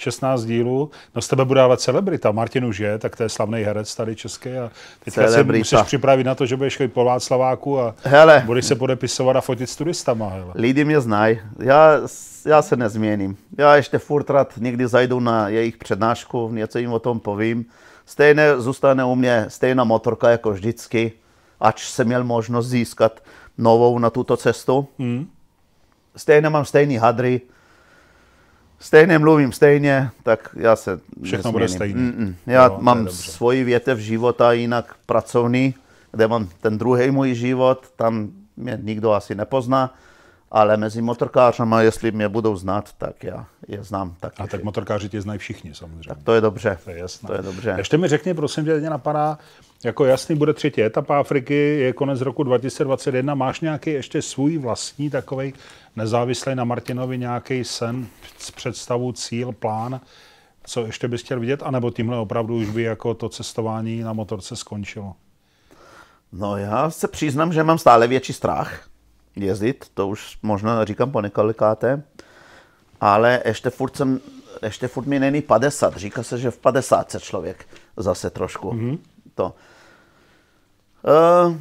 16 0.00 0.44
dílů. 0.44 0.90
No 1.14 1.22
z 1.22 1.28
tebe 1.28 1.44
bude 1.44 1.60
ale 1.60 1.76
celebrita. 1.76 2.32
Martin 2.32 2.64
už 2.64 2.78
je, 2.78 2.98
tak 2.98 3.16
to 3.16 3.22
je 3.22 3.28
slavný 3.28 3.62
herec 3.62 3.94
tady 3.94 4.16
český 4.16 4.50
a 4.50 4.70
teďka 5.04 5.28
se 5.28 5.44
musíš 5.44 5.82
připravit 5.82 6.24
na 6.24 6.34
to, 6.34 6.46
že 6.46 6.56
budeš 6.56 6.76
chodit 6.76 6.88
po 6.88 7.04
Václaváku 7.04 7.80
a 7.80 7.94
hele, 8.02 8.42
budeš 8.46 8.64
se 8.64 8.74
podepisovat 8.74 9.36
a 9.36 9.40
fotit 9.40 9.70
s 9.70 9.76
turistama. 9.76 10.28
Hele. 10.28 10.52
Lidi 10.54 10.84
mě 10.84 11.00
znají. 11.00 11.40
Já, 11.58 12.00
já 12.46 12.62
se 12.62 12.76
nezměním. 12.76 13.36
Já 13.58 13.76
ještě 13.76 13.98
furt 13.98 14.30
rád 14.30 14.52
někdy 14.56 14.86
zajdu 14.86 15.20
na 15.20 15.48
jejich 15.48 15.76
přednášku, 15.76 16.50
něco 16.52 16.78
jim 16.78 16.92
o 16.92 16.98
tom 16.98 17.20
povím. 17.20 17.66
Stejně 18.06 18.60
zůstane 18.60 19.04
u 19.04 19.14
mě 19.14 19.44
stejná 19.48 19.84
motorka 19.84 20.30
jako 20.30 20.50
vždycky, 20.50 21.12
ač 21.60 21.84
jsem 21.84 22.06
měl 22.06 22.24
možnost 22.24 22.66
získat 22.66 23.20
novou 23.58 23.98
na 23.98 24.10
tuto 24.10 24.36
cestu. 24.36 24.88
Hmm. 24.98 25.26
Stejně 26.16 26.48
mám 26.48 26.64
stejný 26.64 26.96
hadry, 26.96 27.40
stejně 28.80 29.18
mluvím 29.18 29.52
stejně, 29.52 30.10
tak 30.22 30.48
já 30.56 30.76
se 30.76 31.00
Všechno 31.22 31.52
bude 31.52 31.68
stejný. 31.68 32.12
Mm-mm. 32.12 32.34
Já 32.46 32.68
no, 32.68 32.78
mám 32.80 33.08
svoji 33.08 33.64
větev 33.64 33.98
života 33.98 34.52
jinak 34.52 34.94
pracovný, 35.06 35.74
kde 36.12 36.28
mám 36.28 36.48
ten 36.60 36.78
druhý 36.78 37.10
můj 37.10 37.34
život, 37.34 37.86
tam 37.96 38.28
mě 38.56 38.78
nikdo 38.82 39.12
asi 39.12 39.34
nepozná, 39.34 39.94
ale 40.50 40.76
mezi 40.76 41.02
motorkářama, 41.02 41.82
jestli 41.82 42.12
mě 42.12 42.28
budou 42.28 42.56
znát, 42.56 42.92
tak 42.98 43.24
já 43.24 43.46
je 43.68 43.84
znám 43.84 44.14
taky. 44.20 44.42
A 44.42 44.46
tak 44.46 44.64
motorkáři 44.64 45.08
tě 45.08 45.20
znají 45.20 45.38
všichni 45.38 45.74
samozřejmě. 45.74 46.08
Tak 46.08 46.18
to 46.24 46.34
je 46.34 46.40
dobře. 46.40 46.78
To 46.84 46.90
je 46.90 46.98
jasné. 46.98 47.26
To 47.26 47.32
je 47.32 47.42
dobře. 47.42 47.74
Ještě 47.78 47.98
mi 47.98 48.08
řekni, 48.08 48.34
prosím, 48.34 48.64
že 48.64 48.80
mě 48.80 48.90
napadá, 48.90 49.38
jako 49.84 50.04
jasný 50.04 50.36
bude 50.36 50.52
třetí 50.52 50.82
etapa 50.82 51.20
Afriky, 51.20 51.54
je 51.54 51.92
konec 51.92 52.20
roku 52.20 52.42
2021. 52.42 53.34
Máš 53.34 53.60
nějaký 53.60 53.90
ještě 53.90 54.22
svůj 54.22 54.58
vlastní 54.58 55.10
takový 55.10 55.54
nezávislý 55.96 56.54
na 56.54 56.64
Martinovi 56.64 57.18
nějaký 57.18 57.64
sen, 57.64 58.06
představu, 58.54 59.12
cíl, 59.12 59.52
plán, 59.52 60.00
co 60.64 60.86
ještě 60.86 61.08
bys 61.08 61.22
chtěl 61.22 61.40
vidět, 61.40 61.62
anebo 61.62 61.90
tímhle 61.90 62.18
opravdu 62.18 62.56
už 62.56 62.70
by 62.70 62.82
jako 62.82 63.14
to 63.14 63.28
cestování 63.28 64.00
na 64.00 64.12
motorce 64.12 64.56
skončilo? 64.56 65.14
No 66.32 66.56
já 66.56 66.90
se 66.90 67.08
přiznám, 67.08 67.52
že 67.52 67.64
mám 67.64 67.78
stále 67.78 68.06
větší 68.06 68.32
strach 68.32 68.88
jezdit, 69.36 69.90
to 69.94 70.08
už 70.08 70.38
možná 70.42 70.84
říkám 70.84 71.10
po 71.10 71.20
několikáté, 71.20 72.02
ale 73.00 73.42
ještě 73.44 73.70
furt, 73.70 73.96
jsem, 73.96 74.20
ještě 74.62 74.88
furt 74.88 75.06
mi 75.06 75.18
není 75.18 75.42
50. 75.42 75.96
Říká 75.96 76.22
se, 76.22 76.38
že 76.38 76.50
v 76.50 76.58
50 76.58 77.10
se 77.10 77.20
člověk 77.20 77.68
zase 77.96 78.30
trošku 78.30 78.72
mm-hmm. 78.72 78.98
to. 79.34 79.54
Uh, 81.46 81.56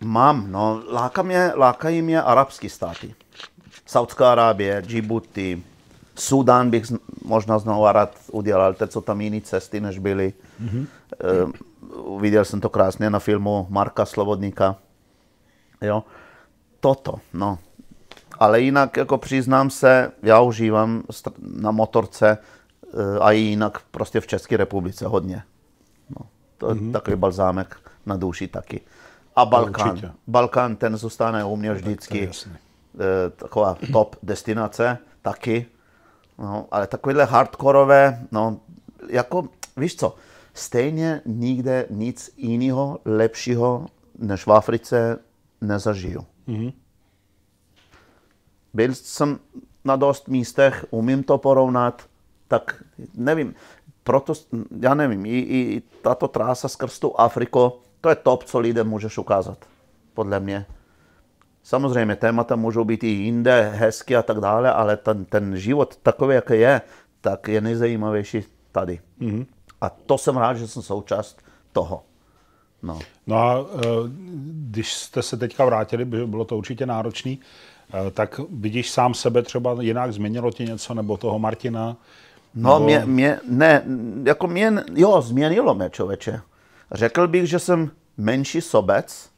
mám, 0.00 0.52
no, 0.52 0.82
láka 0.92 1.22
mě, 1.22 1.52
lákají 1.56 2.02
mě 2.02 2.22
arabské 2.22 2.68
státy. 2.68 3.14
Saudská 3.86 4.32
Arábie, 4.32 4.82
Djibouti, 4.82 5.62
Sudán 6.14 6.70
bych 6.70 6.84
možná 7.24 7.58
znovu 7.58 7.86
rád 7.92 8.16
udělal, 8.32 8.74
teď 8.74 8.90
co 8.90 9.00
tam 9.00 9.20
jiné 9.20 9.40
cesty, 9.40 9.80
než 9.80 9.98
byly. 9.98 10.32
Mm-hmm. 10.62 10.86
Uh, 12.06 12.20
viděl 12.20 12.44
jsem 12.44 12.60
to 12.60 12.68
krásně 12.68 13.10
na 13.10 13.18
filmu 13.18 13.66
Marka 13.70 14.06
Slobodníka. 14.06 14.76
Jo, 15.80 16.04
toto, 16.80 17.14
no. 17.32 17.58
Ale 18.38 18.60
jinak, 18.60 18.96
jako 18.96 19.18
přiznám 19.18 19.70
se, 19.70 20.12
já 20.22 20.40
užívám 20.40 21.02
na 21.38 21.70
motorce 21.70 22.38
uh, 22.92 23.00
a 23.20 23.32
i 23.32 23.38
jinak 23.38 23.80
prostě 23.90 24.20
v 24.20 24.26
České 24.26 24.56
republice 24.56 25.06
hodně. 25.06 25.42
No. 26.10 26.26
To 26.58 26.68
je 26.68 26.74
mm-hmm. 26.74 26.92
takový 26.92 27.16
balzámek 27.16 27.76
na 28.06 28.16
duši 28.16 28.48
taky. 28.48 28.80
A 29.40 29.44
Balkán. 29.44 30.14
Balkán, 30.26 30.76
ten 30.76 30.96
zůstane 30.96 31.44
u 31.44 31.56
mě 31.56 31.72
vždycky 31.72 32.30
e, 32.30 33.30
taková 33.30 33.76
top 33.92 34.16
destinace 34.22 34.98
taky. 35.22 35.66
No, 36.38 36.66
ale 36.70 36.86
takovéhle 36.86 37.24
hardkorové, 37.24 38.26
no, 38.32 38.60
jako, 39.08 39.48
víš 39.76 39.96
co, 39.96 40.14
stejně 40.54 41.22
nikde 41.26 41.86
nic 41.90 42.30
jiného 42.36 42.98
lepšího 43.04 43.86
než 44.18 44.46
v 44.46 44.52
Africe 44.52 45.18
nezažiju. 45.60 46.26
Mm-hmm. 46.48 46.72
Byl 48.74 48.94
jsem 48.94 49.38
na 49.84 49.96
dost 49.96 50.28
místech, 50.28 50.86
umím 50.90 51.22
to 51.22 51.38
porovnat, 51.38 52.02
tak 52.48 52.84
nevím, 53.14 53.54
proto, 54.04 54.32
já 54.80 54.94
nevím, 54.94 55.26
i, 55.26 55.38
i 55.38 55.82
tato 56.02 56.28
trása 56.28 56.68
skrz 56.68 56.98
tu 56.98 57.20
Afriku, 57.20 57.72
to 58.00 58.08
je 58.08 58.14
top, 58.14 58.44
co 58.44 58.58
lidem 58.58 58.88
můžeš 58.88 59.18
ukázat, 59.18 59.58
podle 60.14 60.40
mě. 60.40 60.66
Samozřejmě 61.62 62.16
témata 62.16 62.56
můžou 62.56 62.84
být 62.84 63.04
i 63.04 63.06
jinde, 63.06 63.72
hezky 63.74 64.16
a 64.16 64.22
tak 64.22 64.40
dále, 64.40 64.72
ale 64.72 64.96
ten, 64.96 65.24
ten 65.24 65.56
život 65.56 65.96
takový, 65.96 66.34
jaký 66.34 66.54
je, 66.54 66.80
tak 67.20 67.48
je 67.48 67.60
nejzajímavější 67.60 68.44
tady. 68.72 69.00
Mm-hmm. 69.20 69.46
A 69.80 69.90
to 69.90 70.18
jsem 70.18 70.36
rád, 70.36 70.54
že 70.54 70.68
jsem 70.68 70.82
součást 70.82 71.38
toho. 71.72 72.02
No. 72.82 72.98
no 73.26 73.36
a 73.36 73.58
e, 73.58 73.86
když 74.70 74.94
jste 74.94 75.22
se 75.22 75.36
teďka 75.36 75.64
vrátili, 75.64 76.04
bylo 76.04 76.44
to 76.44 76.56
určitě 76.56 76.86
náročný, 76.86 77.40
e, 77.94 78.10
tak 78.10 78.40
vidíš 78.50 78.90
sám 78.90 79.14
sebe 79.14 79.42
třeba 79.42 79.76
jinak, 79.80 80.12
změnilo 80.12 80.50
ti 80.50 80.64
něco, 80.64 80.94
nebo 80.94 81.16
toho 81.16 81.38
Martina? 81.38 81.96
No, 82.54 82.72
nebo... 82.72 82.84
mě, 82.84 83.02
mě, 83.06 83.40
ne, 83.48 83.82
jako 84.24 84.46
mě, 84.46 84.72
jo, 84.94 85.22
změnilo 85.22 85.74
mě 85.74 85.90
člověče. 85.90 86.40
Řekl 86.92 87.28
bych, 87.28 87.46
že 87.46 87.58
jsem 87.58 87.90
menší 88.16 88.60
sobec, 88.60 89.30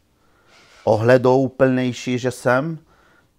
ohledouplnější, 0.84 2.18
že 2.18 2.30
jsem, 2.30 2.78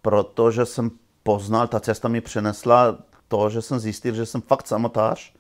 protože 0.02 0.66
jsem 0.66 0.92
poznal, 1.24 1.68
ta 1.68 1.80
cesta 1.80 2.08
mi 2.08 2.22
přinesla 2.22 2.98
to, 3.28 3.50
že 3.50 3.62
jsem 3.62 3.80
zjistil, 3.80 4.16
že 4.16 4.26
jsem 4.26 4.42
fakt 4.42 4.68
samotář, 4.68 5.34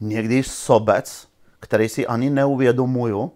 někdy 0.00 0.42
sobec, 0.42 1.28
který 1.60 1.88
si 1.88 2.06
ani 2.06 2.30
neuvědomuju. 2.30 3.32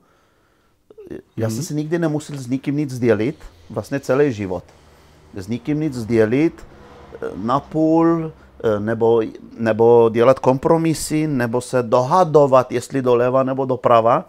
Já 1.36 1.48
jsem 1.48 1.58
mhm. 1.58 1.64
si 1.64 1.74
nikdy 1.74 1.98
nemusel 1.98 2.36
s 2.36 2.46
nikým 2.46 2.76
nic 2.76 2.90
sdělit, 2.90 3.36
vlastně 3.70 4.00
celý 4.00 4.32
život. 4.32 4.64
S 5.34 5.48
nikým 5.48 5.80
nic 5.80 5.94
sdělit, 5.94 6.66
napůl, 7.34 8.32
nebo, 8.78 9.22
nebo 9.58 10.10
dělat 10.12 10.38
kompromisy, 10.38 11.26
nebo 11.26 11.60
se 11.60 11.82
dohadovat, 11.82 12.72
jestli 12.72 13.02
doleva 13.02 13.42
nebo 13.42 13.64
doprava 13.64 14.24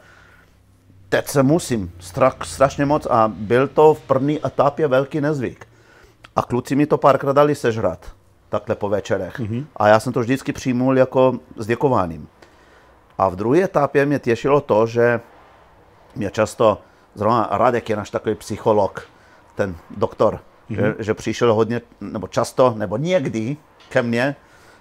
teď 1.10 1.28
se 1.28 1.44
musím, 1.44 1.92
strach, 2.00 2.36
strašně 2.44 2.86
moc 2.86 3.06
a 3.06 3.32
byl 3.36 3.68
to 3.68 3.94
v 3.94 4.02
první 4.02 4.46
etapě 4.46 4.88
velký 4.88 5.22
nezvyk. 5.22 5.68
A 6.36 6.42
kluci 6.42 6.76
mi 6.76 6.86
to 6.86 6.98
párkrát 6.98 7.34
dali 7.34 7.56
sežrat, 7.56 8.12
takhle 8.50 8.76
po 8.76 8.90
večerech. 8.90 9.40
Mm-hmm. 9.40 9.66
A 9.78 9.88
já 9.88 10.00
jsem 10.00 10.14
to 10.14 10.20
vždycky 10.20 10.54
přijmul 10.54 10.98
jako 10.98 11.40
s 11.56 11.68
děkováním. 11.68 12.28
A 13.18 13.30
v 13.30 13.36
druhé 13.36 13.62
etapě 13.62 14.06
mě 14.06 14.20
těšilo 14.20 14.62
to, 14.62 14.88
že 14.88 15.20
mě 16.16 16.32
často, 16.32 16.82
zrovna 17.16 17.50
Radek 17.52 17.90
je 17.90 17.96
náš 17.96 18.10
takový 18.10 18.36
psycholog, 18.36 19.08
ten 19.56 19.76
doktor, 19.98 20.40
mm-hmm. 20.70 20.76
že, 20.76 21.04
že 21.04 21.14
přišel 21.14 21.54
hodně, 21.54 21.82
nebo 22.02 22.28
často, 22.28 22.74
nebo 22.78 22.98
někdy 22.98 23.58
ke 23.90 24.02
mně, 24.02 24.36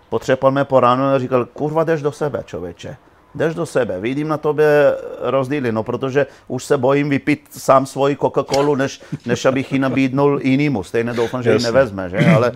potřeboval 0.09 0.53
mě 0.53 0.64
po 0.64 0.81
ránu 0.81 1.05
a 1.05 1.18
říkal, 1.18 1.45
kurva, 1.45 1.85
jdeš 1.85 2.03
do 2.03 2.12
sebe, 2.12 2.43
člověče 2.47 2.97
jdeš 3.37 3.55
do 3.55 3.66
sebe. 3.66 4.01
Vidím 4.01 4.28
na 4.28 4.37
tobě 4.37 4.97
rozdíly, 5.20 5.72
no 5.72 5.82
protože 5.82 6.26
už 6.49 6.64
se 6.64 6.76
bojím 6.78 7.09
vypít 7.11 7.49
sám 7.51 7.87
svoji 7.87 8.16
Coca-Colu, 8.16 8.76
než, 8.76 9.01
než 9.26 9.45
abych 9.45 9.72
ji 9.72 9.78
nabídnul 9.78 10.41
jinému. 10.43 10.82
Stejně 10.82 11.12
doufám, 11.12 11.43
že 11.43 11.53
ji 11.53 11.59
nevezme, 11.62 12.11
že? 12.11 12.18
Ale, 12.37 12.53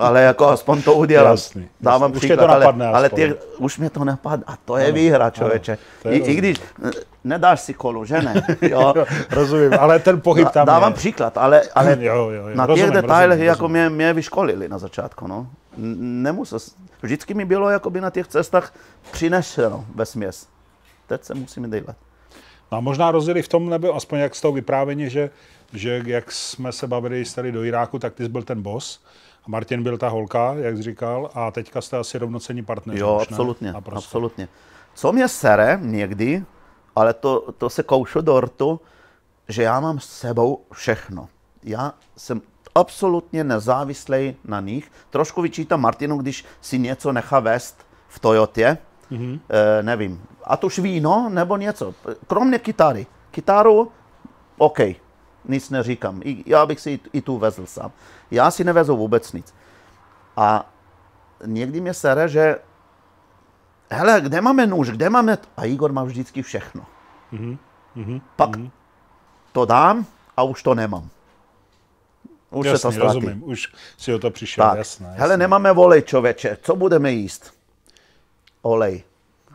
ale 0.00 0.22
jako 0.22 0.48
aspoň 0.48 0.82
to 0.82 0.94
udělám. 0.94 1.30
Jasný, 1.30 1.68
Dávám 1.80 2.10
jasný. 2.10 2.18
příklad, 2.18 2.44
už 2.44 2.54
to 2.54 2.60
napadne, 2.60 2.86
ale, 2.86 2.98
ale 2.98 3.08
ty, 3.08 3.34
už 3.58 3.78
mě 3.78 3.90
to 3.90 4.04
napadne. 4.04 4.44
A 4.46 4.54
to 4.64 4.76
je 4.76 4.84
ano, 4.84 4.94
výhra, 4.94 5.30
člověče. 5.30 5.78
Ano, 6.04 6.14
I, 6.14 6.18
I 6.18 6.34
když 6.34 6.56
nedáš 7.24 7.60
si 7.60 7.74
kolu, 7.74 8.04
že 8.04 8.22
ne? 8.22 8.34
Jo. 8.60 8.94
rozumím, 9.30 9.70
ale 9.80 9.98
ten 9.98 10.20
pohyb 10.20 10.48
tam 10.48 10.66
Dávám 10.66 10.92
je. 10.92 10.96
příklad, 10.96 11.38
ale, 11.38 11.62
ale 11.74 11.96
jo, 12.00 12.14
jo, 12.16 12.30
jo. 12.30 12.48
na 12.54 12.66
těch 12.66 12.90
detailech 12.90 13.40
jako 13.40 13.68
mě, 13.68 13.88
mě 13.90 14.12
vyškolili 14.12 14.68
na 14.68 14.78
začátku, 14.78 15.26
no. 15.26 15.46
Nemusel, 15.78 16.58
vždycky 17.02 17.34
mi 17.34 17.44
bylo 17.44 17.70
jakoby 17.70 18.00
na 18.00 18.10
těch 18.10 18.28
cestách 18.28 18.74
přinešeno 19.10 19.86
ve 19.94 20.06
směs. 20.06 20.48
Teď 21.06 21.24
se 21.24 21.34
musíme 21.34 21.68
dělat. 21.68 21.96
No 22.72 22.78
a 22.78 22.80
možná 22.80 23.10
rozdíly 23.10 23.42
v 23.42 23.48
tom, 23.48 23.70
nebo 23.70 23.94
aspoň 23.94 24.18
jak 24.18 24.34
z 24.34 24.40
toho 24.40 24.52
vyprávění, 24.52 25.10
že, 25.10 25.30
že 25.72 26.02
jak 26.06 26.32
jsme 26.32 26.72
se 26.72 26.86
bavili 26.86 27.24
tady 27.34 27.52
do 27.52 27.64
Iráku, 27.64 27.98
tak 27.98 28.14
ty 28.14 28.22
jsi 28.22 28.28
byl 28.28 28.42
ten 28.42 28.62
boss 28.62 29.04
a 29.44 29.50
Martin 29.50 29.82
byl 29.82 29.98
ta 29.98 30.08
holka, 30.08 30.54
jak 30.54 30.76
jsi 30.76 30.82
říkal, 30.82 31.30
a 31.34 31.50
teďka 31.50 31.80
jste 31.80 31.96
asi 31.96 32.18
rovnocení 32.18 32.64
partneři. 32.64 33.00
Jo, 33.00 33.20
absolutně, 33.22 33.72
absolutně. 33.72 34.48
Co 34.94 35.12
mě 35.12 35.28
sere 35.28 35.78
někdy, 35.82 36.44
ale 36.96 37.14
to, 37.14 37.52
to 37.58 37.70
se 37.70 37.82
koušu 37.82 38.20
do 38.20 38.40
rtu, 38.40 38.80
že 39.48 39.62
já 39.62 39.80
mám 39.80 40.00
s 40.00 40.06
sebou 40.06 40.64
všechno. 40.72 41.28
Já 41.62 41.94
jsem 42.16 42.42
absolutně 42.78 43.44
nezávislý 43.44 44.36
na 44.44 44.60
nich. 44.60 44.92
Trošku 45.10 45.42
vyčítám 45.42 45.80
Martinu, 45.80 46.16
když 46.16 46.44
si 46.60 46.78
něco 46.78 47.12
nechá 47.12 47.40
vést 47.40 47.86
v 48.08 48.18
Toyotě, 48.18 48.78
mm-hmm. 49.10 49.40
e, 49.48 49.82
nevím, 49.82 50.22
a 50.44 50.56
to 50.56 50.66
už 50.66 50.78
víno 50.78 51.28
nebo 51.28 51.56
něco, 51.56 51.94
kromě 52.26 52.58
kytary. 52.58 53.06
Kytaru, 53.30 53.92
OK, 54.58 54.78
nic 55.44 55.70
neříkám, 55.70 56.20
I, 56.24 56.44
já 56.46 56.66
bych 56.66 56.80
si 56.80 57.00
i 57.12 57.20
tu 57.20 57.38
vezl 57.38 57.66
sám. 57.66 57.92
Já 58.30 58.50
si 58.50 58.64
nevezu 58.64 58.96
vůbec 58.96 59.32
nic. 59.32 59.54
A 60.36 60.70
někdy 61.44 61.80
mě 61.80 61.94
sere, 61.94 62.28
že 62.28 62.58
hele, 63.90 64.20
kde 64.20 64.40
máme 64.40 64.66
nůž, 64.66 64.90
kde 64.90 65.10
máme... 65.10 65.36
t-" 65.36 65.48
A 65.56 65.64
Igor 65.64 65.92
má 65.92 66.04
vždycky 66.04 66.42
všechno. 66.42 66.86
Mhm. 67.32 67.58
Pak 68.36 68.50
to 69.52 69.64
dám 69.64 70.06
a 70.36 70.42
už 70.42 70.62
to 70.62 70.74
nemám. 70.74 71.08
Už 72.50 72.66
se 72.66 72.72
to 72.72 72.78
ztratí. 72.78 72.98
rozumím, 72.98 73.42
už 73.44 73.68
si 73.96 74.14
o 74.14 74.18
to 74.18 74.30
přišel, 74.30 74.64
Tak, 74.64 74.78
jasné. 74.78 75.06
jasné. 75.06 75.20
hele, 75.20 75.36
nemáme 75.36 75.72
olej, 75.72 76.02
člověče, 76.02 76.58
co 76.62 76.76
budeme 76.76 77.12
jíst? 77.12 77.52
Olej. 78.62 79.02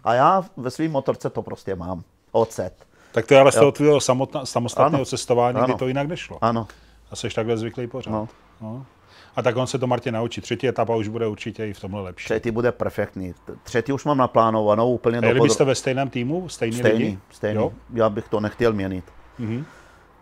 A 0.04 0.14
já 0.14 0.46
ve 0.58 0.72
svým 0.72 0.92
motorce 0.92 1.30
to 1.30 1.42
prostě 1.42 1.76
mám. 1.76 2.04
Ocet. 2.32 2.74
Tak 3.12 3.26
to 3.28 3.34
je 3.34 3.40
ale 3.40 3.52
z 3.52 3.56
toho 3.56 3.72
tvého 3.72 4.00
samostatného 4.44 4.96
Ano. 4.96 5.06
cestování, 5.06 5.56
kdy 5.58 5.64
Ano. 5.64 5.78
to 5.78 5.88
jinak 5.88 6.08
nešlo. 6.08 6.38
Ano. 6.42 6.68
A 7.12 7.16
jsi 7.16 7.30
takhle 7.30 7.58
zvyklý 7.58 7.88
pořád. 7.88 8.12
No. 8.12 8.28
No. 8.62 8.86
A 9.36 9.42
tak 9.42 9.56
on 9.58 9.68
se 9.68 9.80
to 9.80 9.88
Martin 9.88 10.14
naučí. 10.14 10.42
Třetí 10.42 10.68
etapa 10.68 10.96
už 10.96 11.08
bude 11.08 11.28
určitě 11.28 11.68
i 11.68 11.74
v 11.74 11.80
tomhle 11.80 12.02
lepší. 12.02 12.26
Třetí 12.26 12.52
bude 12.52 12.72
perfektní. 12.72 13.34
Třetí 13.64 13.92
už 13.94 14.06
mám 14.06 14.18
naplánovanou 14.18 14.94
úplně 14.94 15.22
do 15.22 15.28
podro- 15.28 15.44
byste 15.44 15.64
ve 15.64 15.76
stejném 15.76 16.10
týmu? 16.10 16.50
Stejní, 16.50 16.78
Stejný, 16.78 17.04
lidi? 17.06 17.20
stejný. 17.32 17.56
Jo? 17.62 17.74
Já 17.94 18.10
bych 18.10 18.30
to 18.30 18.40
nechtěl 18.40 18.74
měnit. 18.74 19.06
Mhm. 19.40 19.66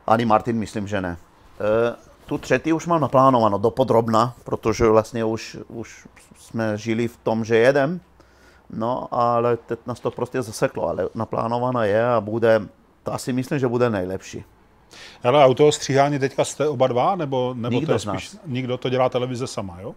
Ani 0.08 0.26
Martin 0.26 0.58
myslím, 0.58 0.88
že 0.88 1.02
ne. 1.02 1.18
E, 1.60 1.96
tu 2.32 2.38
třetí 2.38 2.74
už 2.74 2.88
mám 2.88 3.02
naplánováno 3.02 3.58
dopodrobna, 3.58 4.34
protože 4.44 4.88
vlastně 4.88 5.26
už, 5.26 5.58
už 5.68 6.08
jsme 6.40 6.78
žili 6.78 7.08
v 7.08 7.18
tom, 7.18 7.46
že 7.46 7.58
jedem. 7.58 8.00
No, 8.70 9.08
ale 9.12 9.58
teď 9.58 9.80
nás 9.86 10.00
to 10.00 10.12
prostě 10.12 10.42
zaseklo, 10.42 10.90
ale 10.90 11.10
naplánována 11.16 11.86
je 11.86 12.08
a 12.08 12.22
bude, 12.22 12.62
to 13.04 13.14
asi 13.14 13.34
myslím, 13.34 13.60
že 13.60 13.68
bude 13.68 13.90
nejlepší. 13.90 14.44
Hele, 15.24 15.44
a 15.44 15.48
u 15.48 15.54
toho 15.54 15.72
stříhání 15.72 16.20
teďka 16.20 16.46
jste 16.46 16.68
oba 16.68 16.88
dva, 16.88 17.16
nebo, 17.16 17.54
nebo 17.58 17.76
Nikdo 17.76 17.88
to 17.88 17.94
je 17.94 18.00
z 18.00 18.06
nás. 18.06 18.24
spíš, 18.24 18.40
nikdo 18.46 18.78
to 18.78 18.90
dělá 18.90 19.10
televize 19.10 19.48
sama, 19.48 19.78
jo? 19.82 19.96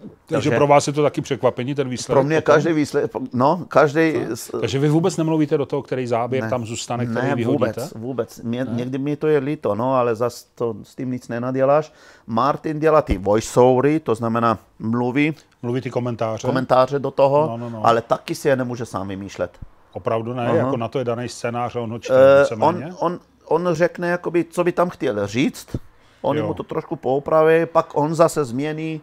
Takže, 0.00 0.10
Takže- 0.50 0.50
pro 0.56 0.66
vás 0.66 0.86
je 0.86 0.92
to 0.92 1.02
taky 1.02 1.20
překvapení, 1.20 1.74
ten 1.74 1.88
výsledek? 1.88 2.14
Pro 2.14 2.24
mě 2.24 2.40
potom? 2.40 2.54
každý 2.54 2.72
výsledek, 2.72 3.10
no, 3.32 3.64
každý... 3.68 4.14
Takže 4.60 4.78
vy 4.78 4.88
vůbec 4.88 5.16
nemluvíte 5.16 5.58
do 5.58 5.66
toho, 5.66 5.82
který 5.82 6.06
záběr 6.06 6.50
tam 6.50 6.66
zůstane, 6.66 7.06
který 7.06 7.28
ne, 7.28 7.34
vyhodíte? 7.34 7.66
vůbec, 7.72 7.92
vůbec. 7.94 8.40
Mě, 8.40 8.66
někdy 8.70 8.98
mi 8.98 9.16
to 9.16 9.26
je 9.26 9.38
líto, 9.38 9.74
no, 9.74 9.94
ale 9.94 10.14
zas 10.14 10.44
to 10.54 10.74
s 10.82 10.94
tím 10.94 11.10
nic 11.10 11.28
nenaděláš. 11.28 11.92
Martin 12.26 12.80
dělá 12.80 13.02
ty 13.02 13.18
voiceovery, 13.18 14.00
to 14.00 14.14
znamená 14.14 14.58
mluví, 14.78 15.34
Mluví 15.62 15.80
ty 15.80 15.90
komentáře? 15.90 16.46
komentáře 16.48 16.98
do 16.98 17.10
toho, 17.10 17.46
No, 17.50 17.56
no, 17.56 17.70
no. 17.70 17.86
ale 17.86 18.02
taky 18.02 18.34
si 18.34 18.48
je 18.48 18.56
nemůže 18.56 18.86
sám 18.86 19.08
vymýšlet. 19.08 19.58
Opravdu 19.92 20.32
ne, 20.34 20.46
Aha. 20.46 20.56
jako 20.56 20.76
na 20.76 20.88
to 20.88 20.98
je 20.98 21.04
daný 21.04 21.28
scénář 21.28 21.76
a 21.76 21.80
on 21.80 21.90
ho 21.90 21.98
čte 21.98 22.14
víceméně? 22.42 22.86
on, 22.86 22.96
on, 23.00 23.64
on 23.66 23.74
řekne, 23.74 24.08
jakoby, 24.08 24.44
co 24.44 24.64
by 24.64 24.72
tam 24.72 24.88
chtěl 24.90 25.26
říct, 25.26 25.76
oni 26.22 26.38
Jo. 26.40 26.46
mu 26.46 26.54
to 26.54 26.62
trošku 26.62 26.96
poupraví, 26.96 27.66
pak 27.66 27.86
on 27.94 28.14
zase 28.14 28.44
změní, 28.44 29.00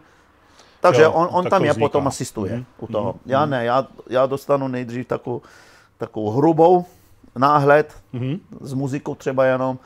takže 0.82 1.02
Jo, 1.02 1.12
on, 1.12 1.28
on 1.30 1.44
tak 1.44 1.50
tam 1.50 1.64
je 1.64 1.70
vzniká. 1.70 1.84
potom 1.88 2.06
asistuje 2.06 2.52
Mhm, 2.52 2.64
u 2.78 2.86
toho. 2.86 3.14
Já 3.26 3.46
ne, 3.46 3.64
já, 3.64 3.86
já 4.10 4.26
dostanu 4.26 4.68
nejdřív 4.68 5.06
takovou, 5.06 5.42
takovou 5.98 6.30
hrubou 6.30 6.84
náhled 7.38 7.94
Mhm. 8.12 8.36
s 8.60 8.72
muzikou 8.74 9.14
třeba 9.14 9.44
jenom, 9.44 9.78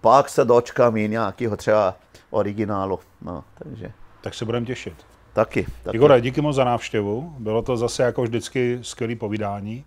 pak 0.00 0.28
se 0.28 0.44
dočkám 0.44 0.96
i 0.96 1.08
nějakého 1.08 1.56
třeba 1.56 1.94
originálu. 2.30 2.98
No, 3.22 3.44
takže 3.58 3.92
Tak 4.20 4.34
se 4.34 4.44
budeme 4.44 4.66
těšit. 4.66 4.94
taky. 5.32 5.66
taky. 5.82 5.96
Igore, 5.96 6.20
díky 6.20 6.40
moc 6.40 6.56
za 6.56 6.64
návštěvu. 6.64 7.34
Bylo 7.38 7.62
to 7.62 7.76
zase 7.76 8.02
jako 8.02 8.22
vždycky 8.22 8.78
skvělé 8.82 9.16
povídání. 9.16 9.84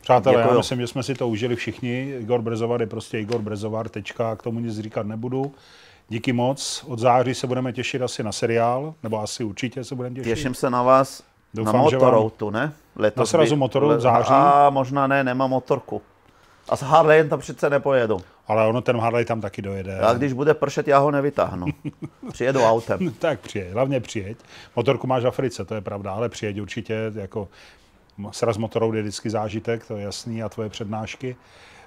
Přátelé, 0.00 0.34
já 0.36 0.42
Děkuju. 0.42 0.58
myslím, 0.58 0.80
že 0.80 0.86
jsme 0.86 1.02
si 1.02 1.14
to 1.14 1.28
užili 1.28 1.56
všichni. 1.56 2.14
Igor 2.20 2.42
Brezovar 2.42 2.80
je 2.80 2.86
prostě 2.86 3.18
Igor 3.20 3.40
Brezovar, 3.42 3.88
tečka, 3.88 4.36
k 4.36 4.42
tomu 4.42 4.60
nic 4.60 4.78
říkat 4.78 5.06
nebudu. 5.06 5.54
Díky 6.10 6.32
moc. 6.32 6.84
Od 6.88 6.98
září 6.98 7.34
se 7.34 7.46
budeme 7.46 7.72
těšit 7.72 8.02
asi 8.02 8.22
na 8.22 8.32
seriál, 8.32 8.94
nebo 9.02 9.20
asi 9.20 9.44
určitě 9.44 9.84
se 9.84 9.94
budeme 9.94 10.14
těšit. 10.14 10.34
Těším 10.34 10.54
se 10.54 10.70
na 10.70 10.82
vás 10.82 11.22
Doufám, 11.54 11.74
na 11.76 11.82
motoroutu, 11.82 12.50
ne? 12.50 12.72
Letos 12.96 13.18
Na 13.20 13.26
srazu 13.26 13.54
by- 13.54 13.58
motoru 13.58 13.88
v 13.88 14.00
září? 14.00 14.30
A 14.30 14.70
možná 14.70 15.06
ne, 15.06 15.24
nemám 15.24 15.50
motorku. 15.50 16.02
A 16.68 16.76
s 16.76 16.82
Harleyem 16.82 17.28
tam 17.28 17.38
přece 17.40 17.70
nepojedu. 17.70 18.20
Ale 18.48 18.66
ono 18.66 18.80
ten 18.80 18.96
Harley 19.00 19.24
tam 19.24 19.40
taky 19.40 19.62
dojede. 19.62 19.98
A 20.00 20.12
když 20.12 20.32
bude 20.32 20.54
pršet, 20.54 20.88
já 20.88 20.98
ho 20.98 21.10
nevytáhnu. 21.10 21.66
Přijedu 22.32 22.60
autem. 22.62 22.98
Tak 23.18 23.40
přijeď, 23.40 23.72
hlavně 23.72 24.00
přijeď. 24.00 24.38
Motorku 24.76 25.06
máš 25.06 25.22
v 25.24 25.26
Africe, 25.28 25.64
to 25.64 25.74
je 25.74 25.80
pravda, 25.80 26.12
ale 26.12 26.28
přijeď 26.28 26.60
určitě, 26.60 27.12
jako 27.14 27.48
sraz 28.30 28.56
motorou 28.56 28.92
je 28.92 29.02
vždycky 29.02 29.30
zážitek, 29.30 29.86
to 29.86 29.96
je 29.96 30.04
jasný, 30.04 30.42
a 30.42 30.48
tvoje 30.48 30.68
přednášky. 30.68 31.36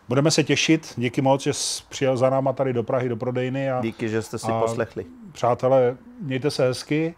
Budeme 0.09 0.31
se 0.31 0.43
těšit, 0.43 0.93
díky 0.97 1.21
moc, 1.21 1.43
že 1.43 1.53
jsi 1.53 1.83
přijel 1.89 2.17
za 2.17 2.29
náma 2.29 2.53
tady 2.53 2.73
do 2.73 2.83
Prahy, 2.83 3.09
do 3.09 3.17
prodejny 3.17 3.71
a 3.71 3.81
Díky, 3.81 4.09
že 4.09 4.21
jste 4.21 4.37
si 4.37 4.47
A- 4.51 4.59
poslechli. 4.59 5.05
přátelé, 5.31 5.97
mějte 6.21 6.51
se 6.51 6.63
hezky, 6.67 7.15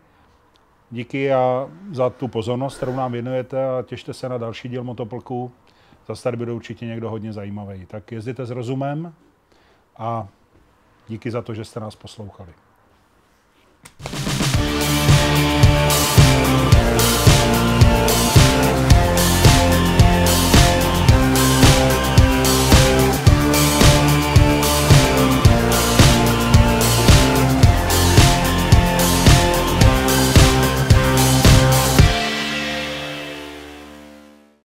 díky 0.92 1.34
a 1.34 1.70
za 1.92 2.10
tu 2.10 2.28
pozornost, 2.28 2.78
kterou 2.78 2.96
nám 2.96 3.12
věnujete 3.12 3.66
a 3.66 3.82
těšte 3.82 4.14
se 4.14 4.30
na 4.30 4.38
další 4.38 4.70
díl 4.70 4.84
Motoplku. 4.84 5.52
Zase 6.08 6.24
tady 6.24 6.38
bude 6.38 6.52
určitě 6.52 6.86
někdo 6.86 7.10
hodně 7.10 7.34
zajímavý. 7.34 7.86
Tak 7.86 8.12
jezděte 8.12 8.46
s 8.46 8.50
rozumem 8.50 9.14
a 9.98 10.28
díky 11.08 11.32
za 11.32 11.42
to, 11.42 11.54
že 11.54 11.66
jste 11.66 11.80
nás 11.80 11.96
poslouchali. 11.96 12.50